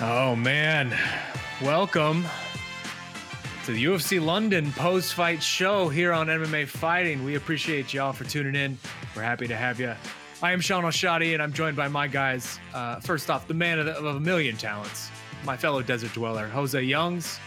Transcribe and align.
Oh 0.00 0.34
man, 0.34 0.92
welcome 1.62 2.24
to 3.64 3.72
the 3.72 3.84
UFC 3.84 4.22
London 4.22 4.72
post-fight 4.72 5.40
show 5.40 5.88
here 5.88 6.12
on 6.12 6.26
MMA 6.26 6.66
Fighting. 6.66 7.22
We 7.22 7.36
appreciate 7.36 7.94
y'all 7.94 8.12
for 8.12 8.24
tuning 8.24 8.56
in. 8.56 8.76
We're 9.14 9.22
happy 9.22 9.46
to 9.46 9.54
have 9.54 9.78
you. 9.78 9.94
I 10.42 10.50
am 10.50 10.60
Shaun 10.60 10.84
Al-Shatti, 10.84 11.34
and 11.34 11.40
I'm 11.40 11.52
joined 11.52 11.76
by 11.76 11.86
my 11.86 12.08
guys. 12.08 12.58
Uh, 12.74 12.98
first 12.98 13.30
off, 13.30 13.46
the 13.46 13.54
man 13.54 13.78
of, 13.78 13.86
the, 13.86 13.96
of, 13.96 14.16
a 14.16 14.20
million 14.20 14.56
talents, 14.56 15.10
my 15.44 15.56
fellow 15.56 15.80
desert 15.80 16.12
dweller, 16.12 16.48
Jose 16.48 16.82
Youngs, 16.82 17.38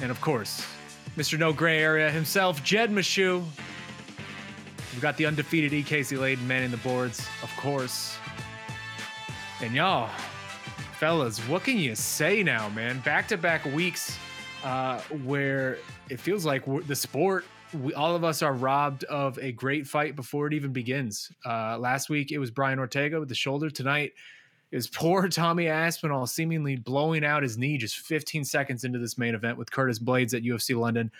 and 0.00 0.10
of 0.10 0.18
course, 0.22 0.66
Mr. 1.18 1.38
No 1.38 1.52
Gray 1.52 1.80
Area 1.80 2.10
himself, 2.10 2.64
Jed 2.64 2.90
Meshew. 2.90 3.44
We've 4.94 5.02
got 5.02 5.18
the 5.18 5.26
undefeated 5.26 5.74
E. 5.74 5.82
Casey 5.82 6.16
Layden 6.16 6.46
manning 6.46 6.70
the 6.70 6.78
boards, 6.78 7.26
of 7.42 7.54
course. 7.58 8.16
And 9.60 9.74
y'all, 9.74 10.08
fellas, 10.98 11.38
what 11.46 11.62
can 11.62 11.78
you 11.78 11.94
say 11.94 12.42
now, 12.42 12.68
man? 12.70 12.98
Back 13.00 13.28
to 13.28 13.36
back 13.36 13.64
weeks 13.66 14.18
uh, 14.64 14.98
where 15.22 15.78
it 16.10 16.18
feels 16.18 16.44
like 16.44 16.64
the 16.88 16.96
sport, 16.96 17.44
we, 17.72 17.94
all 17.94 18.16
of 18.16 18.24
us 18.24 18.42
are 18.42 18.52
robbed 18.52 19.04
of 19.04 19.38
a 19.38 19.52
great 19.52 19.86
fight 19.86 20.16
before 20.16 20.48
it 20.48 20.54
even 20.54 20.72
begins. 20.72 21.30
Uh, 21.46 21.78
last 21.78 22.10
week 22.10 22.32
it 22.32 22.38
was 22.38 22.50
Brian 22.50 22.80
Ortega 22.80 23.20
with 23.20 23.28
the 23.28 23.34
shoulder. 23.36 23.70
Tonight 23.70 24.12
is 24.72 24.88
poor 24.88 25.28
Tommy 25.28 25.68
Aspinall 25.68 26.26
seemingly 26.26 26.74
blowing 26.74 27.24
out 27.24 27.44
his 27.44 27.56
knee 27.56 27.78
just 27.78 27.98
15 27.98 28.44
seconds 28.44 28.82
into 28.82 28.98
this 28.98 29.16
main 29.16 29.36
event 29.36 29.56
with 29.56 29.70
Curtis 29.70 30.00
Blaydes 30.00 30.34
at 30.34 30.42
UFC 30.42 30.76
London. 30.76 31.12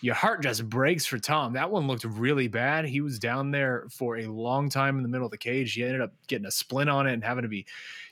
Your 0.00 0.16
heart 0.16 0.42
just 0.42 0.68
breaks 0.68 1.06
for 1.06 1.20
Tom. 1.20 1.52
That 1.52 1.70
one 1.70 1.86
looked 1.86 2.02
really 2.02 2.48
bad. 2.48 2.86
He 2.86 3.00
was 3.00 3.20
down 3.20 3.52
there 3.52 3.86
for 3.88 4.18
a 4.18 4.26
long 4.26 4.68
time 4.68 4.96
in 4.96 5.04
the 5.04 5.08
middle 5.08 5.26
of 5.26 5.30
the 5.30 5.38
cage. 5.38 5.74
He 5.74 5.84
ended 5.84 6.00
up 6.00 6.12
getting 6.26 6.46
a 6.46 6.50
splint 6.50 6.90
on 6.90 7.06
it 7.06 7.12
and 7.12 7.22
having 7.22 7.42
to 7.42 7.48
be 7.48 7.66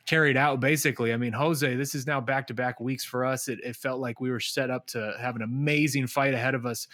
carried 0.07 0.37
out 0.37 0.61
basically. 0.61 1.13
I 1.13 1.17
mean, 1.17 1.33
Jose, 1.33 1.75
this 1.77 1.95
is 1.95 2.07
now 2.07 2.21
back 2.21 2.47
to 2.49 2.55
back 2.55 2.81
weeks 2.81 3.05
for 3.05 3.25
us. 3.25 3.49
It, 3.49 3.61
it, 3.63 3.77
felt 3.77 4.01
like 4.01 4.21
we 4.21 4.31
were 4.31 4.41
set 4.41 4.71
up 4.71 4.87
to 4.89 5.15
have 5.21 5.37
an 5.37 5.43
amazing 5.43 6.07
fight 6.07 6.35
ahead 6.35 6.55
of 6.55 6.67
us. 6.67 6.89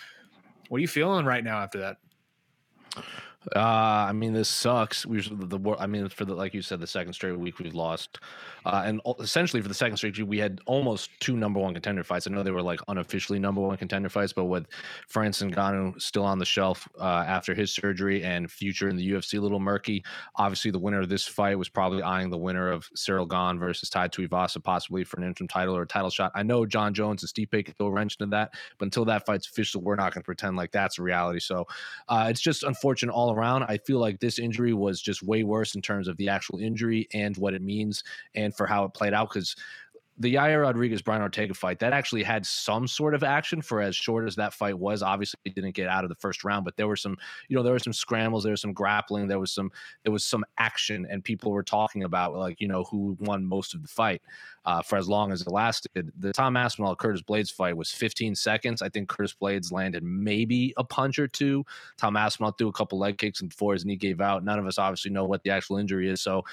What 0.68 0.78
are 0.78 0.80
you 0.80 0.88
feeling 0.88 1.24
right 1.24 1.44
now 1.44 1.58
after 1.58 1.78
that? 1.78 1.96
Uh, 3.54 4.06
I 4.08 4.12
mean, 4.12 4.32
this 4.32 4.48
sucks. 4.48 5.06
We 5.06 5.20
the, 5.20 5.58
the 5.58 5.76
I 5.78 5.86
mean, 5.86 6.08
for 6.08 6.24
the 6.24 6.34
like 6.34 6.52
you 6.52 6.62
said, 6.62 6.80
the 6.80 6.86
second 6.86 7.12
straight 7.12 7.38
week 7.38 7.58
we've 7.60 7.74
lost, 7.74 8.18
uh, 8.64 8.82
and 8.84 9.00
essentially 9.20 9.62
for 9.62 9.68
the 9.68 9.74
second 9.74 9.98
straight 9.98 10.18
week 10.18 10.28
we 10.28 10.38
had 10.38 10.60
almost 10.66 11.10
two 11.20 11.36
number 11.36 11.60
one 11.60 11.72
contender 11.72 12.02
fights. 12.02 12.26
I 12.26 12.30
know 12.30 12.42
they 12.42 12.50
were 12.50 12.62
like 12.62 12.80
unofficially 12.88 13.38
number 13.38 13.60
one 13.60 13.76
contender 13.76 14.08
fights, 14.08 14.32
but 14.32 14.46
with 14.46 14.66
Francis 15.06 15.48
Ngannou 15.48 16.00
still 16.02 16.24
on 16.24 16.40
the 16.40 16.44
shelf 16.44 16.88
uh, 16.98 17.24
after 17.26 17.54
his 17.54 17.72
surgery 17.72 18.24
and 18.24 18.50
future 18.50 18.88
in 18.88 18.96
the 18.96 19.12
UFC 19.12 19.38
a 19.38 19.40
little 19.40 19.60
murky. 19.60 20.02
Obviously, 20.34 20.72
the 20.72 20.80
winner 20.80 21.00
of 21.00 21.08
this 21.08 21.24
fight 21.24 21.56
was 21.56 21.68
probably 21.68 22.02
eyeing 22.02 22.30
the 22.30 22.38
winner 22.38 22.70
of 22.70 22.88
Cyril 22.94 23.26
Gane 23.26 23.60
versus 23.60 23.88
Tai 23.88 24.08
Tuivasa 24.08 24.62
possibly 24.62 25.04
for 25.04 25.18
an 25.18 25.26
interim 25.26 25.46
title 25.46 25.76
or 25.76 25.82
a 25.82 25.86
title 25.86 26.10
shot. 26.10 26.32
I 26.34 26.42
know 26.42 26.66
Jon 26.66 26.94
Jones 26.94 27.22
and 27.22 27.30
Stipe 27.30 27.64
could 27.64 27.76
throw 27.76 27.86
a 27.86 27.92
wrench 27.92 28.16
into 28.18 28.30
that, 28.32 28.54
but 28.78 28.86
until 28.86 29.04
that 29.04 29.24
fight's 29.24 29.46
official, 29.46 29.82
we're 29.82 29.94
not 29.94 30.12
going 30.12 30.22
to 30.22 30.26
pretend 30.26 30.56
like 30.56 30.72
that's 30.72 30.98
a 30.98 31.02
reality. 31.02 31.38
So 31.38 31.66
uh, 32.08 32.26
it's 32.28 32.40
just 32.40 32.64
unfortunate 32.64 33.12
all 33.12 33.35
around. 33.36 33.64
I 33.64 33.78
feel 33.78 33.98
like 33.98 34.20
this 34.20 34.38
injury 34.38 34.72
was 34.72 35.00
just 35.00 35.22
way 35.22 35.44
worse 35.44 35.74
in 35.74 35.82
terms 35.82 36.08
of 36.08 36.16
the 36.16 36.28
actual 36.28 36.58
injury 36.58 37.08
and 37.12 37.36
what 37.36 37.54
it 37.54 37.62
means 37.62 38.02
and 38.34 38.56
for 38.56 38.66
how 38.66 38.84
it 38.84 38.94
played 38.94 39.14
out 39.14 39.28
because 39.28 39.54
the 40.18 40.34
Yair 40.34 40.62
Rodriguez 40.62 41.02
Brian 41.02 41.20
Ortega 41.20 41.52
fight 41.52 41.78
that 41.80 41.92
actually 41.92 42.22
had 42.22 42.46
some 42.46 42.86
sort 42.86 43.14
of 43.14 43.22
action 43.22 43.60
for 43.60 43.82
as 43.82 43.94
short 43.94 44.26
as 44.26 44.34
that 44.36 44.54
fight 44.54 44.78
was. 44.78 45.02
Obviously, 45.02 45.38
it 45.44 45.54
didn't 45.54 45.74
get 45.74 45.88
out 45.88 46.04
of 46.04 46.08
the 46.08 46.14
first 46.14 46.42
round, 46.42 46.64
but 46.64 46.76
there 46.76 46.88
were 46.88 46.96
some, 46.96 47.16
you 47.48 47.56
know, 47.56 47.62
there 47.62 47.72
were 47.72 47.78
some 47.78 47.92
scrambles, 47.92 48.42
there 48.42 48.52
was 48.52 48.60
some 48.60 48.72
grappling, 48.72 49.28
there 49.28 49.38
was 49.38 49.52
some, 49.52 49.70
there 50.04 50.12
was 50.12 50.24
some 50.24 50.44
action, 50.58 51.06
and 51.10 51.22
people 51.22 51.52
were 51.52 51.62
talking 51.62 52.04
about 52.04 52.34
like, 52.34 52.60
you 52.60 52.68
know, 52.68 52.84
who 52.84 53.16
won 53.20 53.44
most 53.44 53.74
of 53.74 53.82
the 53.82 53.88
fight 53.88 54.22
uh, 54.64 54.82
for 54.82 54.96
as 54.96 55.08
long 55.08 55.32
as 55.32 55.42
it 55.42 55.50
lasted. 55.50 56.12
The 56.18 56.32
Tom 56.32 56.56
Aspinall 56.56 56.96
Curtis 56.96 57.22
Blaydes 57.22 57.52
fight 57.52 57.76
was 57.76 57.92
15 57.92 58.34
seconds. 58.34 58.82
I 58.82 58.88
think 58.88 59.08
Curtis 59.08 59.34
Blaydes 59.40 59.70
landed 59.70 60.02
maybe 60.02 60.74
a 60.76 60.84
punch 60.84 61.18
or 61.18 61.28
two. 61.28 61.64
Tom 61.96 62.16
Aspinall 62.16 62.52
threw 62.52 62.68
a 62.68 62.72
couple 62.72 62.98
leg 62.98 63.18
kicks 63.18 63.40
and 63.40 63.50
before 63.50 63.74
his 63.74 63.84
knee 63.84 63.96
gave 63.96 64.20
out. 64.20 64.44
None 64.44 64.58
of 64.58 64.66
us 64.66 64.78
obviously 64.78 65.10
know 65.10 65.24
what 65.24 65.42
the 65.44 65.50
actual 65.50 65.76
injury 65.76 66.10
is, 66.10 66.20
so 66.20 66.44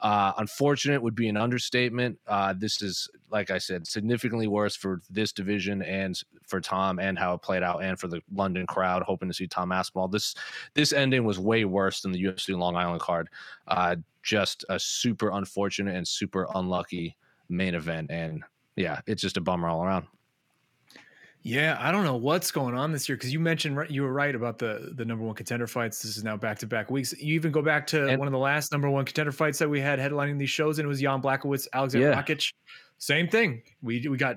uh, 0.00 0.32
unfortunate 0.38 1.02
would 1.02 1.14
be 1.14 1.28
an 1.28 1.36
understatement. 1.36 2.18
Uh, 2.26 2.54
this 2.56 2.82
is, 2.82 3.08
like 3.30 3.50
I 3.50 3.58
said, 3.58 3.86
significantly 3.86 4.46
worse 4.46 4.76
for 4.76 5.02
this 5.10 5.32
division 5.32 5.82
and 5.82 6.20
for 6.46 6.60
Tom 6.60 6.98
and 6.98 7.18
how 7.18 7.34
it 7.34 7.42
played 7.42 7.62
out, 7.62 7.82
and 7.82 7.98
for 7.98 8.06
the 8.06 8.20
London 8.32 8.66
crowd 8.66 9.02
hoping 9.02 9.28
to 9.28 9.34
see 9.34 9.46
Tom 9.46 9.72
Aspinall. 9.72 10.08
This 10.08 10.34
this 10.74 10.92
ending 10.92 11.24
was 11.24 11.38
way 11.38 11.64
worse 11.64 12.00
than 12.00 12.12
the 12.12 12.22
UFC 12.22 12.56
Long 12.56 12.76
Island 12.76 13.00
card. 13.00 13.28
Uh, 13.66 13.96
just 14.22 14.64
a 14.68 14.78
super 14.78 15.30
unfortunate 15.30 15.96
and 15.96 16.06
super 16.06 16.46
unlucky 16.54 17.16
main 17.48 17.74
event, 17.74 18.10
and 18.10 18.44
yeah, 18.76 19.00
it's 19.06 19.22
just 19.22 19.36
a 19.36 19.40
bummer 19.40 19.68
all 19.68 19.84
around. 19.84 20.06
Yeah, 21.42 21.78
I 21.80 21.92
don't 21.92 22.04
know 22.04 22.16
what's 22.16 22.50
going 22.50 22.74
on 22.74 22.92
this 22.92 23.08
year 23.08 23.16
because 23.16 23.32
you 23.32 23.40
mentioned 23.40 23.78
you 23.88 24.02
were 24.02 24.12
right 24.12 24.34
about 24.34 24.58
the 24.58 24.92
the 24.96 25.04
number 25.04 25.24
one 25.24 25.34
contender 25.34 25.66
fights. 25.66 26.02
This 26.02 26.16
is 26.16 26.24
now 26.24 26.36
back 26.36 26.58
to 26.58 26.66
back 26.66 26.90
weeks. 26.90 27.14
You 27.18 27.34
even 27.34 27.52
go 27.52 27.62
back 27.62 27.86
to 27.88 28.08
and, 28.08 28.18
one 28.18 28.26
of 28.26 28.32
the 28.32 28.38
last 28.38 28.72
number 28.72 28.90
one 28.90 29.04
contender 29.04 29.32
fights 29.32 29.58
that 29.60 29.68
we 29.68 29.80
had 29.80 29.98
headlining 29.98 30.38
these 30.38 30.50
shows, 30.50 30.78
and 30.78 30.86
it 30.86 30.88
was 30.88 31.00
Jan 31.00 31.22
Blachowicz, 31.22 31.68
Alexander 31.72 32.10
yeah. 32.10 32.22
Rakic. 32.22 32.52
Same 32.98 33.28
thing. 33.28 33.62
We 33.82 34.06
we 34.08 34.16
got 34.16 34.36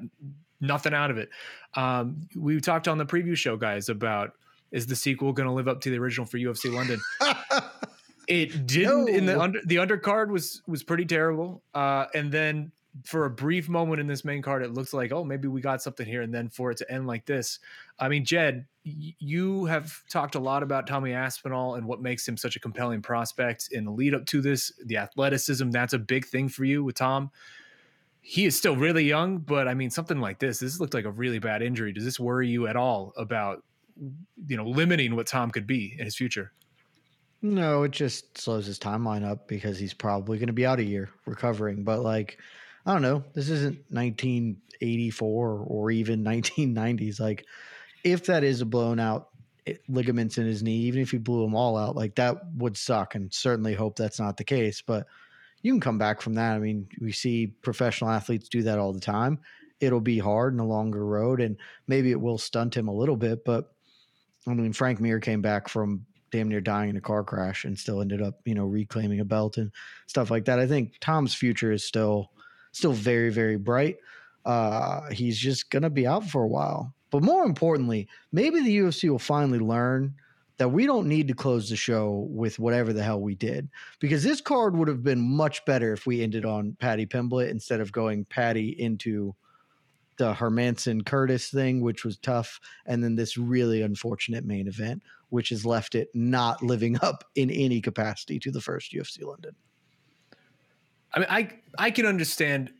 nothing 0.61 0.93
out 0.93 1.11
of 1.11 1.17
it. 1.17 1.29
Um, 1.75 2.21
we 2.35 2.59
talked 2.61 2.87
on 2.87 2.97
the 2.97 3.05
preview 3.05 3.35
show, 3.35 3.57
guys, 3.57 3.89
about 3.89 4.33
is 4.71 4.85
the 4.85 4.95
sequel 4.95 5.33
going 5.33 5.47
to 5.47 5.53
live 5.53 5.67
up 5.67 5.81
to 5.81 5.89
the 5.89 5.97
original 5.97 6.25
for 6.25 6.37
UFC 6.37 6.73
London? 6.73 7.01
it 8.27 8.67
didn't. 8.67 9.05
No. 9.05 9.07
In 9.07 9.25
the 9.25 9.39
under 9.39 9.59
the 9.65 9.77
undercard 9.77 10.29
was 10.29 10.61
was 10.67 10.83
pretty 10.83 11.05
terrible. 11.05 11.63
Uh, 11.73 12.05
and 12.13 12.31
then 12.31 12.71
for 13.05 13.25
a 13.25 13.29
brief 13.29 13.69
moment 13.69 14.01
in 14.01 14.07
this 14.07 14.25
main 14.25 14.41
card, 14.41 14.63
it 14.63 14.73
looks 14.73 14.93
like, 14.93 15.11
oh, 15.11 15.23
maybe 15.23 15.47
we 15.47 15.61
got 15.61 15.81
something 15.81 16.05
here. 16.05 16.21
And 16.21 16.33
then 16.33 16.49
for 16.49 16.71
it 16.71 16.77
to 16.77 16.91
end 16.91 17.07
like 17.07 17.25
this, 17.25 17.59
I 17.99 18.09
mean, 18.09 18.25
Jed, 18.25 18.65
y- 18.85 19.15
you 19.17 19.65
have 19.65 20.03
talked 20.09 20.35
a 20.35 20.39
lot 20.39 20.61
about 20.61 20.87
Tommy 20.87 21.13
Aspinall 21.13 21.75
and 21.75 21.85
what 21.85 22.01
makes 22.01 22.27
him 22.27 22.35
such 22.35 22.55
a 22.55 22.59
compelling 22.59 23.01
prospect 23.01 23.69
in 23.71 23.85
the 23.85 23.91
lead 23.91 24.13
up 24.13 24.25
to 24.27 24.41
this. 24.41 24.73
The 24.85 24.97
athleticism, 24.97 25.69
that's 25.69 25.93
a 25.93 25.99
big 25.99 26.25
thing 26.25 26.49
for 26.49 26.65
you 26.65 26.83
with 26.83 26.95
Tom. 26.95 27.31
He 28.19 28.45
is 28.45 28.57
still 28.57 28.75
really 28.75 29.05
young, 29.05 29.39
but 29.39 29.67
I 29.67 29.73
mean, 29.73 29.89
something 29.89 30.19
like 30.19 30.39
this, 30.39 30.59
this 30.59 30.79
looked 30.79 30.93
like 30.93 31.05
a 31.05 31.11
really 31.11 31.39
bad 31.39 31.61
injury. 31.61 31.93
Does 31.93 32.03
this 32.03 32.19
worry 32.19 32.49
you 32.49 32.67
at 32.67 32.75
all 32.75 33.13
about, 33.17 33.63
you 34.47 34.57
know, 34.57 34.65
limiting 34.65 35.15
what 35.15 35.27
Tom 35.27 35.49
could 35.49 35.65
be 35.65 35.95
in 35.97 36.05
his 36.05 36.15
future? 36.15 36.51
No, 37.41 37.83
it 37.83 37.91
just 37.91 38.37
slows 38.37 38.67
his 38.67 38.77
timeline 38.77 39.25
up 39.25 39.47
because 39.47 39.79
he's 39.79 39.93
probably 39.93 40.37
going 40.37 40.47
to 40.47 40.53
be 40.53 40.65
out 40.65 40.79
a 40.79 40.83
year 40.83 41.09
recovering. 41.25 41.83
But 41.83 42.01
like, 42.01 42.37
I 42.85 42.93
don't 42.93 43.01
know. 43.01 43.23
This 43.33 43.49
isn't 43.49 43.79
1984 43.89 45.65
or 45.67 45.91
even 45.91 46.23
1990s. 46.25 47.19
Like, 47.19 47.45
if 48.03 48.25
that 48.25 48.43
is 48.43 48.61
a 48.61 48.65
blown 48.65 48.99
out 48.99 49.29
eh, 49.67 49.75
ligaments 49.87 50.37
in 50.37 50.45
his 50.45 50.63
knee, 50.63 50.81
even 50.81 51.01
if 51.01 51.11
he 51.11 51.17
blew 51.17 51.43
them 51.43 51.55
all 51.55 51.77
out, 51.77 51.95
like 51.95 52.15
that 52.15 52.41
would 52.55 52.77
suck. 52.77 53.15
And 53.15 53.33
certainly 53.33 53.73
hope 53.73 53.95
that's 53.95 54.19
not 54.19 54.37
the 54.37 54.43
case. 54.43 54.81
But 54.81 55.07
you 55.61 55.71
can 55.73 55.81
come 55.81 55.97
back 55.97 56.21
from 56.21 56.35
that. 56.35 56.55
I 56.55 56.59
mean, 56.59 56.87
we 56.99 57.11
see 57.11 57.47
professional 57.47 58.09
athletes 58.09 58.49
do 58.49 58.63
that 58.63 58.79
all 58.79 58.93
the 58.93 58.99
time. 58.99 59.39
It'll 59.79 60.01
be 60.01 60.19
hard 60.19 60.53
and 60.53 60.61
a 60.61 60.65
longer 60.65 61.03
road, 61.03 61.41
and 61.41 61.57
maybe 61.87 62.11
it 62.11 62.21
will 62.21 62.37
stunt 62.37 62.75
him 62.75 62.87
a 62.87 62.93
little 62.93 63.15
bit. 63.15 63.43
But 63.43 63.71
I 64.47 64.53
mean, 64.53 64.73
Frank 64.73 64.99
Mir 64.99 65.19
came 65.19 65.41
back 65.41 65.67
from 65.67 66.05
damn 66.31 66.47
near 66.47 66.61
dying 66.61 66.89
in 66.89 66.97
a 66.97 67.01
car 67.01 67.23
crash 67.23 67.65
and 67.65 67.77
still 67.77 68.01
ended 68.01 68.21
up, 68.21 68.39
you 68.45 68.55
know, 68.55 68.65
reclaiming 68.65 69.19
a 69.19 69.25
belt 69.25 69.57
and 69.57 69.71
stuff 70.07 70.31
like 70.31 70.45
that. 70.45 70.59
I 70.59 70.67
think 70.67 70.93
Tom's 70.99 71.35
future 71.35 71.71
is 71.71 71.83
still 71.83 72.31
still 72.71 72.93
very, 72.93 73.29
very 73.29 73.57
bright. 73.57 73.97
Uh, 74.45 75.09
he's 75.11 75.37
just 75.37 75.69
going 75.69 75.83
to 75.83 75.89
be 75.89 76.07
out 76.07 76.25
for 76.25 76.43
a 76.43 76.47
while. 76.47 76.93
But 77.11 77.23
more 77.23 77.43
importantly, 77.43 78.07
maybe 78.31 78.61
the 78.61 78.77
UFC 78.77 79.09
will 79.09 79.19
finally 79.19 79.59
learn 79.59 80.15
that 80.57 80.69
we 80.69 80.85
don't 80.85 81.07
need 81.07 81.27
to 81.27 81.33
close 81.33 81.69
the 81.69 81.75
show 81.75 82.27
with 82.29 82.59
whatever 82.59 82.93
the 82.93 83.03
hell 83.03 83.19
we 83.19 83.35
did 83.35 83.67
because 83.99 84.23
this 84.23 84.41
card 84.41 84.75
would 84.75 84.87
have 84.87 85.03
been 85.03 85.19
much 85.19 85.65
better 85.65 85.91
if 85.91 86.05
we 86.05 86.21
ended 86.21 86.45
on 86.45 86.77
Paddy 86.79 87.05
Pimblett 87.05 87.49
instead 87.49 87.81
of 87.81 87.91
going 87.91 88.25
Paddy 88.25 88.79
into 88.79 89.35
the 90.17 90.33
Hermansson 90.33 91.03
Curtis 91.03 91.49
thing, 91.49 91.81
which 91.81 92.05
was 92.05 92.17
tough, 92.17 92.59
and 92.85 93.03
then 93.03 93.15
this 93.15 93.37
really 93.37 93.81
unfortunate 93.81 94.45
main 94.45 94.67
event, 94.67 95.01
which 95.29 95.49
has 95.49 95.65
left 95.65 95.95
it 95.95 96.09
not 96.13 96.61
living 96.61 96.95
up 97.01 97.23
in 97.33 97.49
any 97.49 97.81
capacity 97.81 98.37
to 98.39 98.51
the 98.51 98.61
first 98.61 98.93
UFC 98.93 99.23
London. 99.23 99.55
I 101.13 101.19
mean, 101.19 101.27
I 101.29 101.49
I 101.77 101.91
can 101.91 102.05
understand 102.05 102.71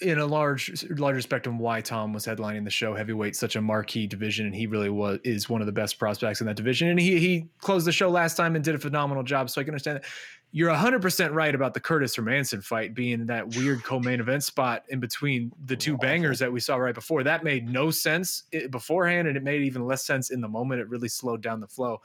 in 0.00 0.18
a 0.18 0.26
large 0.26 0.84
larger 0.90 1.20
spectrum 1.20 1.58
why 1.58 1.80
Tom 1.80 2.12
was 2.12 2.24
headlining 2.24 2.64
the 2.64 2.70
show 2.70 2.94
heavyweight 2.94 3.34
such 3.34 3.56
a 3.56 3.60
marquee 3.60 4.06
division 4.06 4.46
and 4.46 4.54
he 4.54 4.66
really 4.66 4.90
was 4.90 5.18
is 5.24 5.48
one 5.48 5.60
of 5.60 5.66
the 5.66 5.72
best 5.72 5.98
prospects 5.98 6.40
in 6.40 6.46
that 6.46 6.56
division. 6.56 6.88
And 6.88 7.00
he 7.00 7.18
he 7.18 7.46
closed 7.58 7.86
the 7.86 7.92
show 7.92 8.08
last 8.08 8.36
time 8.36 8.54
and 8.54 8.64
did 8.64 8.74
a 8.74 8.78
phenomenal 8.78 9.22
job 9.22 9.50
so 9.50 9.60
I 9.60 9.64
can 9.64 9.72
understand 9.72 9.98
that. 9.98 10.04
You're 10.52 10.72
100% 10.72 11.34
right 11.34 11.54
about 11.54 11.74
the 11.74 11.80
Curtis 11.80 12.16
Hermansson 12.16 12.64
fight 12.64 12.94
being 12.94 13.26
that 13.26 13.56
weird 13.56 13.82
co-main 13.82 14.20
event 14.20 14.42
spot 14.42 14.84
in 14.88 15.00
between 15.00 15.52
the 15.66 15.76
two 15.76 15.98
bangers 15.98 16.38
that 16.38 16.50
we 16.50 16.60
saw 16.60 16.76
right 16.76 16.94
before. 16.94 17.22
That 17.24 17.44
made 17.44 17.68
no 17.68 17.90
sense 17.90 18.44
beforehand 18.70 19.28
and 19.28 19.36
it 19.36 19.42
made 19.42 19.62
even 19.62 19.84
less 19.84 20.06
sense 20.06 20.30
in 20.30 20.40
the 20.40 20.48
moment. 20.48 20.80
It 20.80 20.88
really 20.88 21.08
slowed 21.08 21.42
down 21.42 21.60
the 21.60 21.66
flow. 21.66 22.00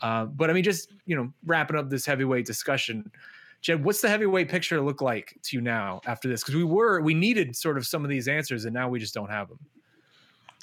Uh, 0.00 0.26
but 0.26 0.50
I 0.50 0.52
mean 0.52 0.64
just 0.64 0.92
you 1.06 1.16
know 1.16 1.32
wrapping 1.44 1.76
up 1.76 1.88
this 1.88 2.06
heavyweight 2.06 2.44
discussion 2.44 3.10
Jed, 3.60 3.84
what's 3.84 4.00
the 4.00 4.08
heavyweight 4.08 4.48
picture 4.48 4.80
look 4.80 5.00
like 5.02 5.36
to 5.44 5.56
you 5.56 5.60
now 5.60 6.00
after 6.06 6.28
this? 6.28 6.42
Because 6.42 6.54
we 6.54 6.64
were 6.64 7.00
we 7.00 7.14
needed 7.14 7.56
sort 7.56 7.76
of 7.76 7.86
some 7.86 8.04
of 8.04 8.10
these 8.10 8.28
answers, 8.28 8.64
and 8.64 8.74
now 8.74 8.88
we 8.88 8.98
just 8.98 9.14
don't 9.14 9.30
have 9.30 9.48
them. 9.48 9.58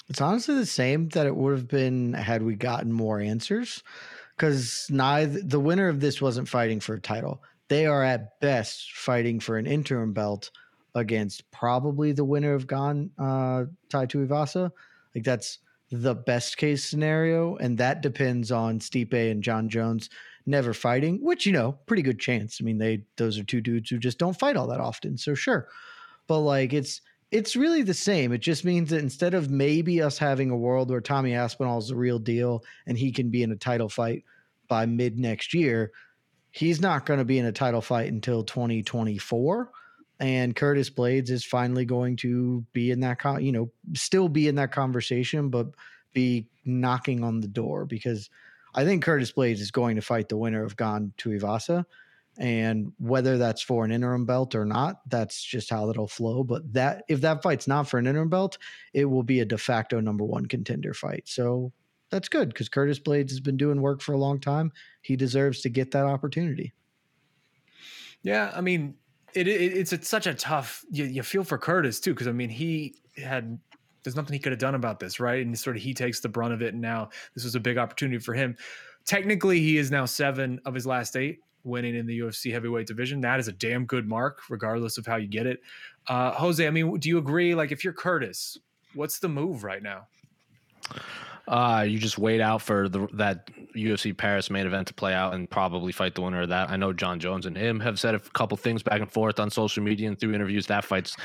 It's 0.08 0.20
honestly 0.20 0.54
the 0.54 0.66
same 0.66 1.08
that 1.10 1.26
it 1.26 1.34
would 1.34 1.52
have 1.52 1.68
been 1.68 2.12
had 2.12 2.42
we 2.42 2.54
gotten 2.54 2.92
more 2.92 3.20
answers. 3.20 3.82
Because 4.36 4.86
neither 4.90 5.40
the 5.42 5.60
winner 5.60 5.88
of 5.88 6.00
this 6.00 6.20
wasn't 6.20 6.48
fighting 6.48 6.78
for 6.78 6.94
a 6.94 7.00
title. 7.00 7.42
They 7.68 7.86
are 7.86 8.04
at 8.04 8.38
best 8.40 8.92
fighting 8.92 9.40
for 9.40 9.56
an 9.56 9.66
interim 9.66 10.12
belt 10.12 10.50
against 10.94 11.50
probably 11.50 12.12
the 12.12 12.24
winner 12.24 12.54
of 12.54 12.66
Gane 12.66 13.10
uh, 13.18 13.64
Tai 13.88 14.06
Tuivasa. 14.06 14.70
Like 15.14 15.24
that's 15.24 15.58
the 15.90 16.14
best 16.14 16.56
case 16.56 16.84
scenario, 16.84 17.56
and 17.56 17.78
that 17.78 18.02
depends 18.02 18.52
on 18.52 18.78
Stipe 18.78 19.30
and 19.30 19.42
Jon 19.42 19.68
Jones 19.68 20.10
never 20.46 20.72
fighting, 20.72 21.18
which 21.22 21.46
you 21.46 21.52
know, 21.52 21.72
pretty 21.86 22.02
good 22.02 22.18
chance. 22.18 22.58
I 22.60 22.64
mean, 22.64 22.78
they 22.78 23.02
those 23.16 23.38
are 23.38 23.44
two 23.44 23.60
dudes 23.60 23.90
who 23.90 23.98
just 23.98 24.18
don't 24.18 24.38
fight 24.38 24.56
all 24.56 24.68
that 24.68 24.80
often, 24.80 25.18
so 25.18 25.34
sure. 25.34 25.68
But 26.26 26.40
like 26.40 26.72
it's 26.72 27.00
it's 27.30 27.56
really 27.56 27.82
the 27.82 27.94
same. 27.94 28.32
It 28.32 28.38
just 28.38 28.64
means 28.64 28.90
that 28.90 29.00
instead 29.00 29.34
of 29.34 29.50
maybe 29.50 30.00
us 30.00 30.16
having 30.18 30.50
a 30.50 30.56
world 30.56 30.90
where 30.90 31.00
Tommy 31.00 31.34
Aspinall 31.34 31.78
is 31.78 31.88
the 31.88 31.96
real 31.96 32.18
deal 32.18 32.62
and 32.86 32.96
he 32.96 33.10
can 33.10 33.30
be 33.30 33.42
in 33.42 33.50
a 33.50 33.56
title 33.56 33.88
fight 33.88 34.24
by 34.68 34.86
mid 34.86 35.18
next 35.18 35.52
year, 35.52 35.92
he's 36.50 36.80
not 36.80 37.04
going 37.04 37.18
to 37.18 37.24
be 37.24 37.38
in 37.38 37.46
a 37.46 37.52
title 37.52 37.80
fight 37.80 38.10
until 38.12 38.44
2024 38.44 39.70
and 40.18 40.56
Curtis 40.56 40.88
Blaydes 40.88 41.30
is 41.30 41.44
finally 41.44 41.84
going 41.84 42.16
to 42.16 42.64
be 42.72 42.90
in 42.90 43.00
that 43.00 43.18
con- 43.18 43.44
you 43.44 43.52
know 43.52 43.70
still 43.94 44.28
be 44.28 44.48
in 44.48 44.54
that 44.54 44.72
conversation 44.72 45.50
but 45.50 45.68
be 46.12 46.46
knocking 46.64 47.22
on 47.22 47.40
the 47.40 47.48
door 47.48 47.84
because 47.84 48.30
I 48.76 48.84
think 48.84 49.02
Curtis 49.02 49.32
Blaydes 49.32 49.60
is 49.60 49.70
going 49.70 49.96
to 49.96 50.02
fight 50.02 50.28
the 50.28 50.36
winner 50.36 50.62
of 50.62 50.76
Gane 50.76 51.12
Tuivasa. 51.18 51.84
And 52.38 52.92
whether 52.98 53.38
that's 53.38 53.62
for 53.62 53.86
an 53.86 53.90
interim 53.90 54.26
belt 54.26 54.54
or 54.54 54.66
not, 54.66 55.00
that's 55.08 55.42
just 55.42 55.70
how 55.70 55.88
it'll 55.88 56.06
flow. 56.06 56.44
But 56.44 56.70
that 56.74 57.04
if 57.08 57.22
that 57.22 57.42
fight's 57.42 57.66
not 57.66 57.88
for 57.88 57.98
an 57.98 58.06
interim 58.06 58.28
belt, 58.28 58.58
it 58.92 59.06
will 59.06 59.22
be 59.22 59.40
a 59.40 59.46
de 59.46 59.56
facto 59.56 60.00
number 60.00 60.24
one 60.24 60.44
contender 60.44 60.92
fight. 60.92 61.22
So 61.24 61.72
that's 62.10 62.28
good 62.28 62.50
because 62.50 62.68
Curtis 62.68 63.00
Blaydes 63.00 63.30
has 63.30 63.40
been 63.40 63.56
doing 63.56 63.80
work 63.80 64.02
for 64.02 64.12
a 64.12 64.18
long 64.18 64.38
time. 64.38 64.70
He 65.00 65.16
deserves 65.16 65.62
to 65.62 65.70
get 65.70 65.90
that 65.92 66.04
opportunity. 66.04 66.74
Yeah, 68.22 68.52
I 68.54 68.60
mean, 68.60 68.96
it, 69.32 69.48
it 69.48 69.72
it's, 69.72 69.92
it's 69.94 70.08
such 70.08 70.26
a 70.26 70.34
tough. 70.34 70.84
You, 70.90 71.04
you 71.04 71.22
feel 71.22 71.44
for 71.44 71.56
Curtis 71.56 72.00
too 72.00 72.12
because 72.12 72.28
I 72.28 72.32
mean 72.32 72.50
he 72.50 72.96
had 73.16 73.58
there's 74.06 74.14
nothing 74.14 74.34
he 74.34 74.38
could 74.38 74.52
have 74.52 74.60
done 74.60 74.76
about 74.76 75.00
this, 75.00 75.18
right? 75.18 75.44
And 75.44 75.58
sort 75.58 75.74
of 75.74 75.82
he 75.82 75.92
takes 75.92 76.20
the 76.20 76.28
brunt 76.28 76.54
of 76.54 76.62
it. 76.62 76.74
And 76.74 76.80
now 76.80 77.08
this 77.34 77.42
was 77.42 77.56
a 77.56 77.60
big 77.60 77.76
opportunity 77.76 78.18
for 78.18 78.34
him. 78.34 78.56
Technically, 79.04 79.58
he 79.58 79.78
is 79.78 79.90
now 79.90 80.04
seven 80.04 80.60
of 80.64 80.74
his 80.74 80.86
last 80.86 81.16
eight 81.16 81.40
winning 81.64 81.96
in 81.96 82.06
the 82.06 82.20
UFC 82.20 82.52
heavyweight 82.52 82.86
division. 82.86 83.20
That 83.20 83.40
is 83.40 83.48
a 83.48 83.52
damn 83.52 83.84
good 83.84 84.06
mark, 84.06 84.42
regardless 84.48 84.96
of 84.96 85.06
how 85.06 85.16
you 85.16 85.26
get 85.26 85.46
it. 85.46 85.58
Uh, 86.06 86.30
Jose, 86.30 86.64
I 86.64 86.70
mean, 86.70 87.00
do 87.00 87.08
you 87.08 87.18
agree? 87.18 87.56
Like, 87.56 87.72
if 87.72 87.82
you're 87.82 87.92
Curtis, 87.92 88.56
what's 88.94 89.18
the 89.18 89.28
move 89.28 89.64
right 89.64 89.82
now? 89.82 90.06
Uh, 91.48 91.84
you 91.88 91.98
just 91.98 92.16
wait 92.16 92.40
out 92.40 92.62
for 92.62 92.88
the 92.88 93.08
that 93.12 93.50
UFC 93.74 94.16
Paris 94.16 94.50
main 94.50 94.66
event 94.66 94.86
to 94.86 94.94
play 94.94 95.14
out 95.14 95.34
and 95.34 95.50
probably 95.50 95.90
fight 95.90 96.14
the 96.14 96.22
winner 96.22 96.42
of 96.42 96.48
that. 96.50 96.70
I 96.70 96.76
know 96.76 96.92
Jon 96.92 97.18
Jones 97.18 97.46
and 97.46 97.56
him 97.56 97.80
have 97.80 97.98
said 97.98 98.14
a 98.14 98.20
couple 98.20 98.56
things 98.56 98.84
back 98.84 99.00
and 99.00 99.10
forth 99.10 99.40
on 99.40 99.50
social 99.50 99.82
media 99.82 100.08
and 100.08 100.18
through 100.18 100.34
interviews. 100.34 100.66
That 100.66 100.84
fight's 100.84 101.16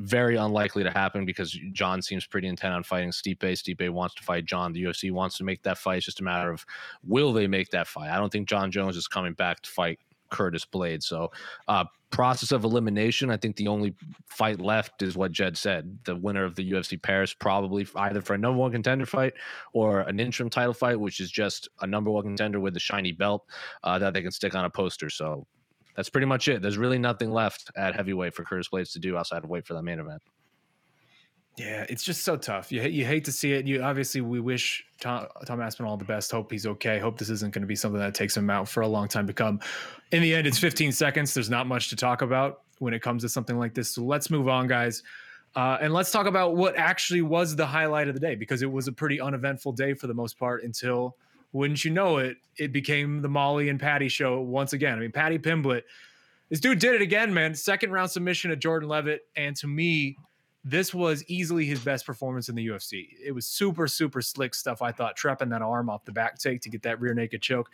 very 0.00 0.36
unlikely 0.36 0.82
to 0.82 0.90
happen 0.90 1.26
because 1.26 1.52
Jon 1.72 2.00
seems 2.00 2.26
pretty 2.26 2.48
intent 2.48 2.74
on 2.74 2.82
fighting 2.82 3.10
Stipe. 3.10 3.38
Stipe 3.38 3.90
wants 3.90 4.14
to 4.14 4.22
fight 4.22 4.46
Jon. 4.46 4.72
The 4.72 4.84
UFC 4.84 5.12
wants 5.12 5.36
to 5.38 5.44
make 5.44 5.62
that 5.64 5.76
fight. 5.76 5.98
It's 5.98 6.06
just 6.06 6.20
a 6.20 6.24
matter 6.24 6.50
of 6.50 6.64
will 7.06 7.32
they 7.32 7.46
make 7.46 7.70
that 7.70 7.86
fight. 7.86 8.10
I 8.10 8.16
don't 8.16 8.32
think 8.32 8.48
Jon 8.48 8.70
Jones 8.70 8.96
is 8.96 9.06
coming 9.06 9.34
back 9.34 9.60
to 9.60 9.70
fight 9.70 9.98
Curtis 10.30 10.64
Blade. 10.64 11.02
So, 11.02 11.30
uh, 11.68 11.84
process 12.10 12.50
of 12.50 12.64
elimination. 12.64 13.30
I 13.30 13.36
think 13.36 13.56
the 13.56 13.68
only 13.68 13.94
fight 14.26 14.60
left 14.60 15.02
is 15.02 15.16
what 15.16 15.32
Jed 15.32 15.56
said. 15.56 15.98
The 16.04 16.16
winner 16.16 16.44
of 16.44 16.56
the 16.56 16.72
UFC 16.72 17.00
Paris 17.00 17.34
probably 17.34 17.86
either 17.94 18.20
for 18.20 18.34
a 18.34 18.38
number 18.38 18.58
one 18.58 18.72
contender 18.72 19.06
fight 19.06 19.34
or 19.72 20.00
an 20.00 20.18
interim 20.18 20.50
title 20.50 20.74
fight, 20.74 20.98
which 20.98 21.20
is 21.20 21.30
just 21.30 21.68
a 21.82 21.86
number 21.86 22.10
one 22.10 22.24
contender 22.24 22.58
with 22.58 22.76
a 22.76 22.80
shiny 22.80 23.12
belt 23.12 23.44
uh, 23.84 23.98
that 23.98 24.14
they 24.14 24.22
can 24.22 24.32
stick 24.32 24.54
on 24.54 24.64
a 24.64 24.70
poster. 24.70 25.10
So 25.10 25.46
that's 26.00 26.08
pretty 26.08 26.26
much 26.26 26.48
it. 26.48 26.62
There's 26.62 26.78
really 26.78 26.98
nothing 26.98 27.30
left 27.30 27.70
at 27.76 27.94
heavyweight 27.94 28.32
for 28.32 28.42
Curtis 28.42 28.68
Blaydes 28.72 28.90
to 28.94 28.98
do 28.98 29.18
outside 29.18 29.44
of 29.44 29.50
wait 29.50 29.66
for 29.66 29.74
that 29.74 29.82
main 29.82 29.98
event. 29.98 30.22
Yeah, 31.58 31.84
it's 31.90 32.02
just 32.02 32.24
so 32.24 32.38
tough. 32.38 32.72
You 32.72 32.80
you 32.84 33.04
hate 33.04 33.26
to 33.26 33.32
see 33.32 33.52
it. 33.52 33.66
You 33.66 33.82
obviously 33.82 34.22
we 34.22 34.40
wish 34.40 34.82
Tom 34.98 35.26
Tom 35.44 35.60
Aspinall 35.60 35.90
all 35.90 35.96
the 35.98 36.06
best. 36.06 36.30
Hope 36.30 36.50
he's 36.50 36.64
okay. 36.64 36.98
Hope 36.98 37.18
this 37.18 37.28
isn't 37.28 37.52
going 37.52 37.60
to 37.60 37.66
be 37.66 37.76
something 37.76 38.00
that 38.00 38.14
takes 38.14 38.34
him 38.34 38.48
out 38.48 38.66
for 38.66 38.80
a 38.80 38.88
long 38.88 39.08
time 39.08 39.26
to 39.26 39.34
come. 39.34 39.60
In 40.10 40.22
the 40.22 40.34
end, 40.34 40.46
it's 40.46 40.58
15 40.58 40.90
seconds. 40.92 41.34
There's 41.34 41.50
not 41.50 41.66
much 41.66 41.90
to 41.90 41.96
talk 41.96 42.22
about 42.22 42.62
when 42.78 42.94
it 42.94 43.02
comes 43.02 43.22
to 43.24 43.28
something 43.28 43.58
like 43.58 43.74
this. 43.74 43.90
So 43.90 44.02
let's 44.02 44.30
move 44.30 44.48
on, 44.48 44.68
guys. 44.68 45.02
Uh, 45.54 45.76
and 45.82 45.92
let's 45.92 46.10
talk 46.10 46.24
about 46.24 46.56
what 46.56 46.78
actually 46.78 47.20
was 47.20 47.56
the 47.56 47.66
highlight 47.66 48.08
of 48.08 48.14
the 48.14 48.20
day 48.20 48.36
because 48.36 48.62
it 48.62 48.72
was 48.72 48.88
a 48.88 48.92
pretty 48.92 49.20
uneventful 49.20 49.72
day 49.72 49.92
for 49.92 50.06
the 50.06 50.14
most 50.14 50.38
part 50.38 50.62
until 50.62 51.16
wouldn't 51.52 51.84
you 51.84 51.90
know 51.90 52.18
it, 52.18 52.36
it 52.56 52.72
became 52.72 53.22
the 53.22 53.28
Molly 53.28 53.68
and 53.68 53.80
Paddy 53.80 54.08
show 54.08 54.40
once 54.40 54.72
again. 54.72 54.96
I 54.96 55.00
mean, 55.00 55.12
Paddy 55.12 55.38
Pimblett, 55.38 55.82
this 56.48 56.60
dude 56.60 56.78
did 56.78 56.94
it 56.94 57.02
again, 57.02 57.32
man. 57.32 57.54
Second 57.54 57.92
round 57.92 58.10
submission 58.10 58.50
of 58.50 58.58
Jordan 58.58 58.88
Leavitt. 58.88 59.22
And 59.36 59.56
to 59.56 59.66
me, 59.66 60.16
this 60.64 60.92
was 60.92 61.24
easily 61.26 61.64
his 61.64 61.80
best 61.80 62.04
performance 62.04 62.48
in 62.48 62.54
the 62.54 62.66
UFC. 62.66 63.08
It 63.24 63.32
was 63.32 63.46
super, 63.46 63.88
super 63.88 64.20
slick 64.20 64.54
stuff. 64.54 64.82
I 64.82 64.92
thought 64.92 65.16
trapping 65.16 65.48
that 65.50 65.62
arm 65.62 65.88
off 65.88 66.04
the 66.04 66.12
back 66.12 66.38
take 66.38 66.60
to 66.62 66.70
get 66.70 66.82
that 66.82 67.00
rear 67.00 67.14
naked 67.14 67.40
choke. 67.40 67.70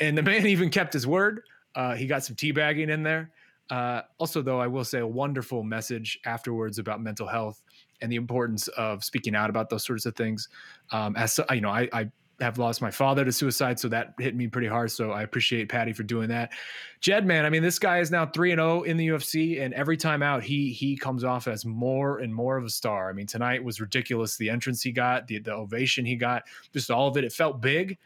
And 0.00 0.16
the 0.16 0.22
man 0.22 0.46
even 0.46 0.70
kept 0.70 0.92
his 0.92 1.06
word. 1.06 1.42
Uh, 1.74 1.94
he 1.94 2.06
got 2.06 2.24
some 2.24 2.36
teabagging 2.36 2.90
in 2.90 3.02
there. 3.02 3.30
Uh, 3.70 4.02
also, 4.18 4.42
though, 4.42 4.60
I 4.60 4.66
will 4.66 4.84
say 4.84 4.98
a 4.98 5.06
wonderful 5.06 5.62
message 5.62 6.18
afterwards 6.26 6.78
about 6.78 7.00
mental 7.00 7.26
health 7.26 7.62
and 8.00 8.10
the 8.10 8.16
importance 8.16 8.68
of 8.68 9.04
speaking 9.04 9.34
out 9.34 9.48
about 9.48 9.70
those 9.70 9.84
sorts 9.84 10.04
of 10.04 10.14
things. 10.16 10.48
Um, 10.90 11.16
as 11.16 11.38
you 11.50 11.60
know, 11.60 11.70
I, 11.70 11.88
I 11.92 12.10
have 12.42 12.58
lost 12.58 12.82
my 12.82 12.90
father 12.90 13.24
to 13.24 13.32
suicide, 13.32 13.78
so 13.78 13.88
that 13.88 14.14
hit 14.18 14.34
me 14.34 14.48
pretty 14.48 14.66
hard. 14.66 14.90
So 14.90 15.12
I 15.12 15.22
appreciate 15.22 15.68
Paddy 15.68 15.92
for 15.92 16.02
doing 16.02 16.28
that. 16.28 16.52
Jed, 17.00 17.26
man, 17.26 17.46
I 17.46 17.50
mean, 17.50 17.62
this 17.62 17.78
guy 17.78 18.00
is 18.00 18.10
now 18.10 18.26
three 18.26 18.52
and 18.52 18.58
zero 18.58 18.80
oh 18.80 18.82
in 18.82 18.96
the 18.96 19.08
UFC, 19.08 19.60
and 19.60 19.72
every 19.74 19.96
time 19.96 20.22
out, 20.22 20.42
he 20.42 20.72
he 20.72 20.96
comes 20.96 21.24
off 21.24 21.48
as 21.48 21.64
more 21.64 22.18
and 22.18 22.34
more 22.34 22.56
of 22.56 22.64
a 22.64 22.70
star. 22.70 23.08
I 23.08 23.12
mean, 23.12 23.26
tonight 23.26 23.62
was 23.62 23.80
ridiculous. 23.80 24.36
The 24.36 24.50
entrance 24.50 24.82
he 24.82 24.92
got, 24.92 25.26
the 25.26 25.38
the 25.38 25.52
ovation 25.52 26.04
he 26.04 26.16
got, 26.16 26.44
just 26.72 26.90
all 26.90 27.08
of 27.08 27.16
it. 27.16 27.24
It 27.24 27.32
felt 27.32 27.60
big. 27.60 27.98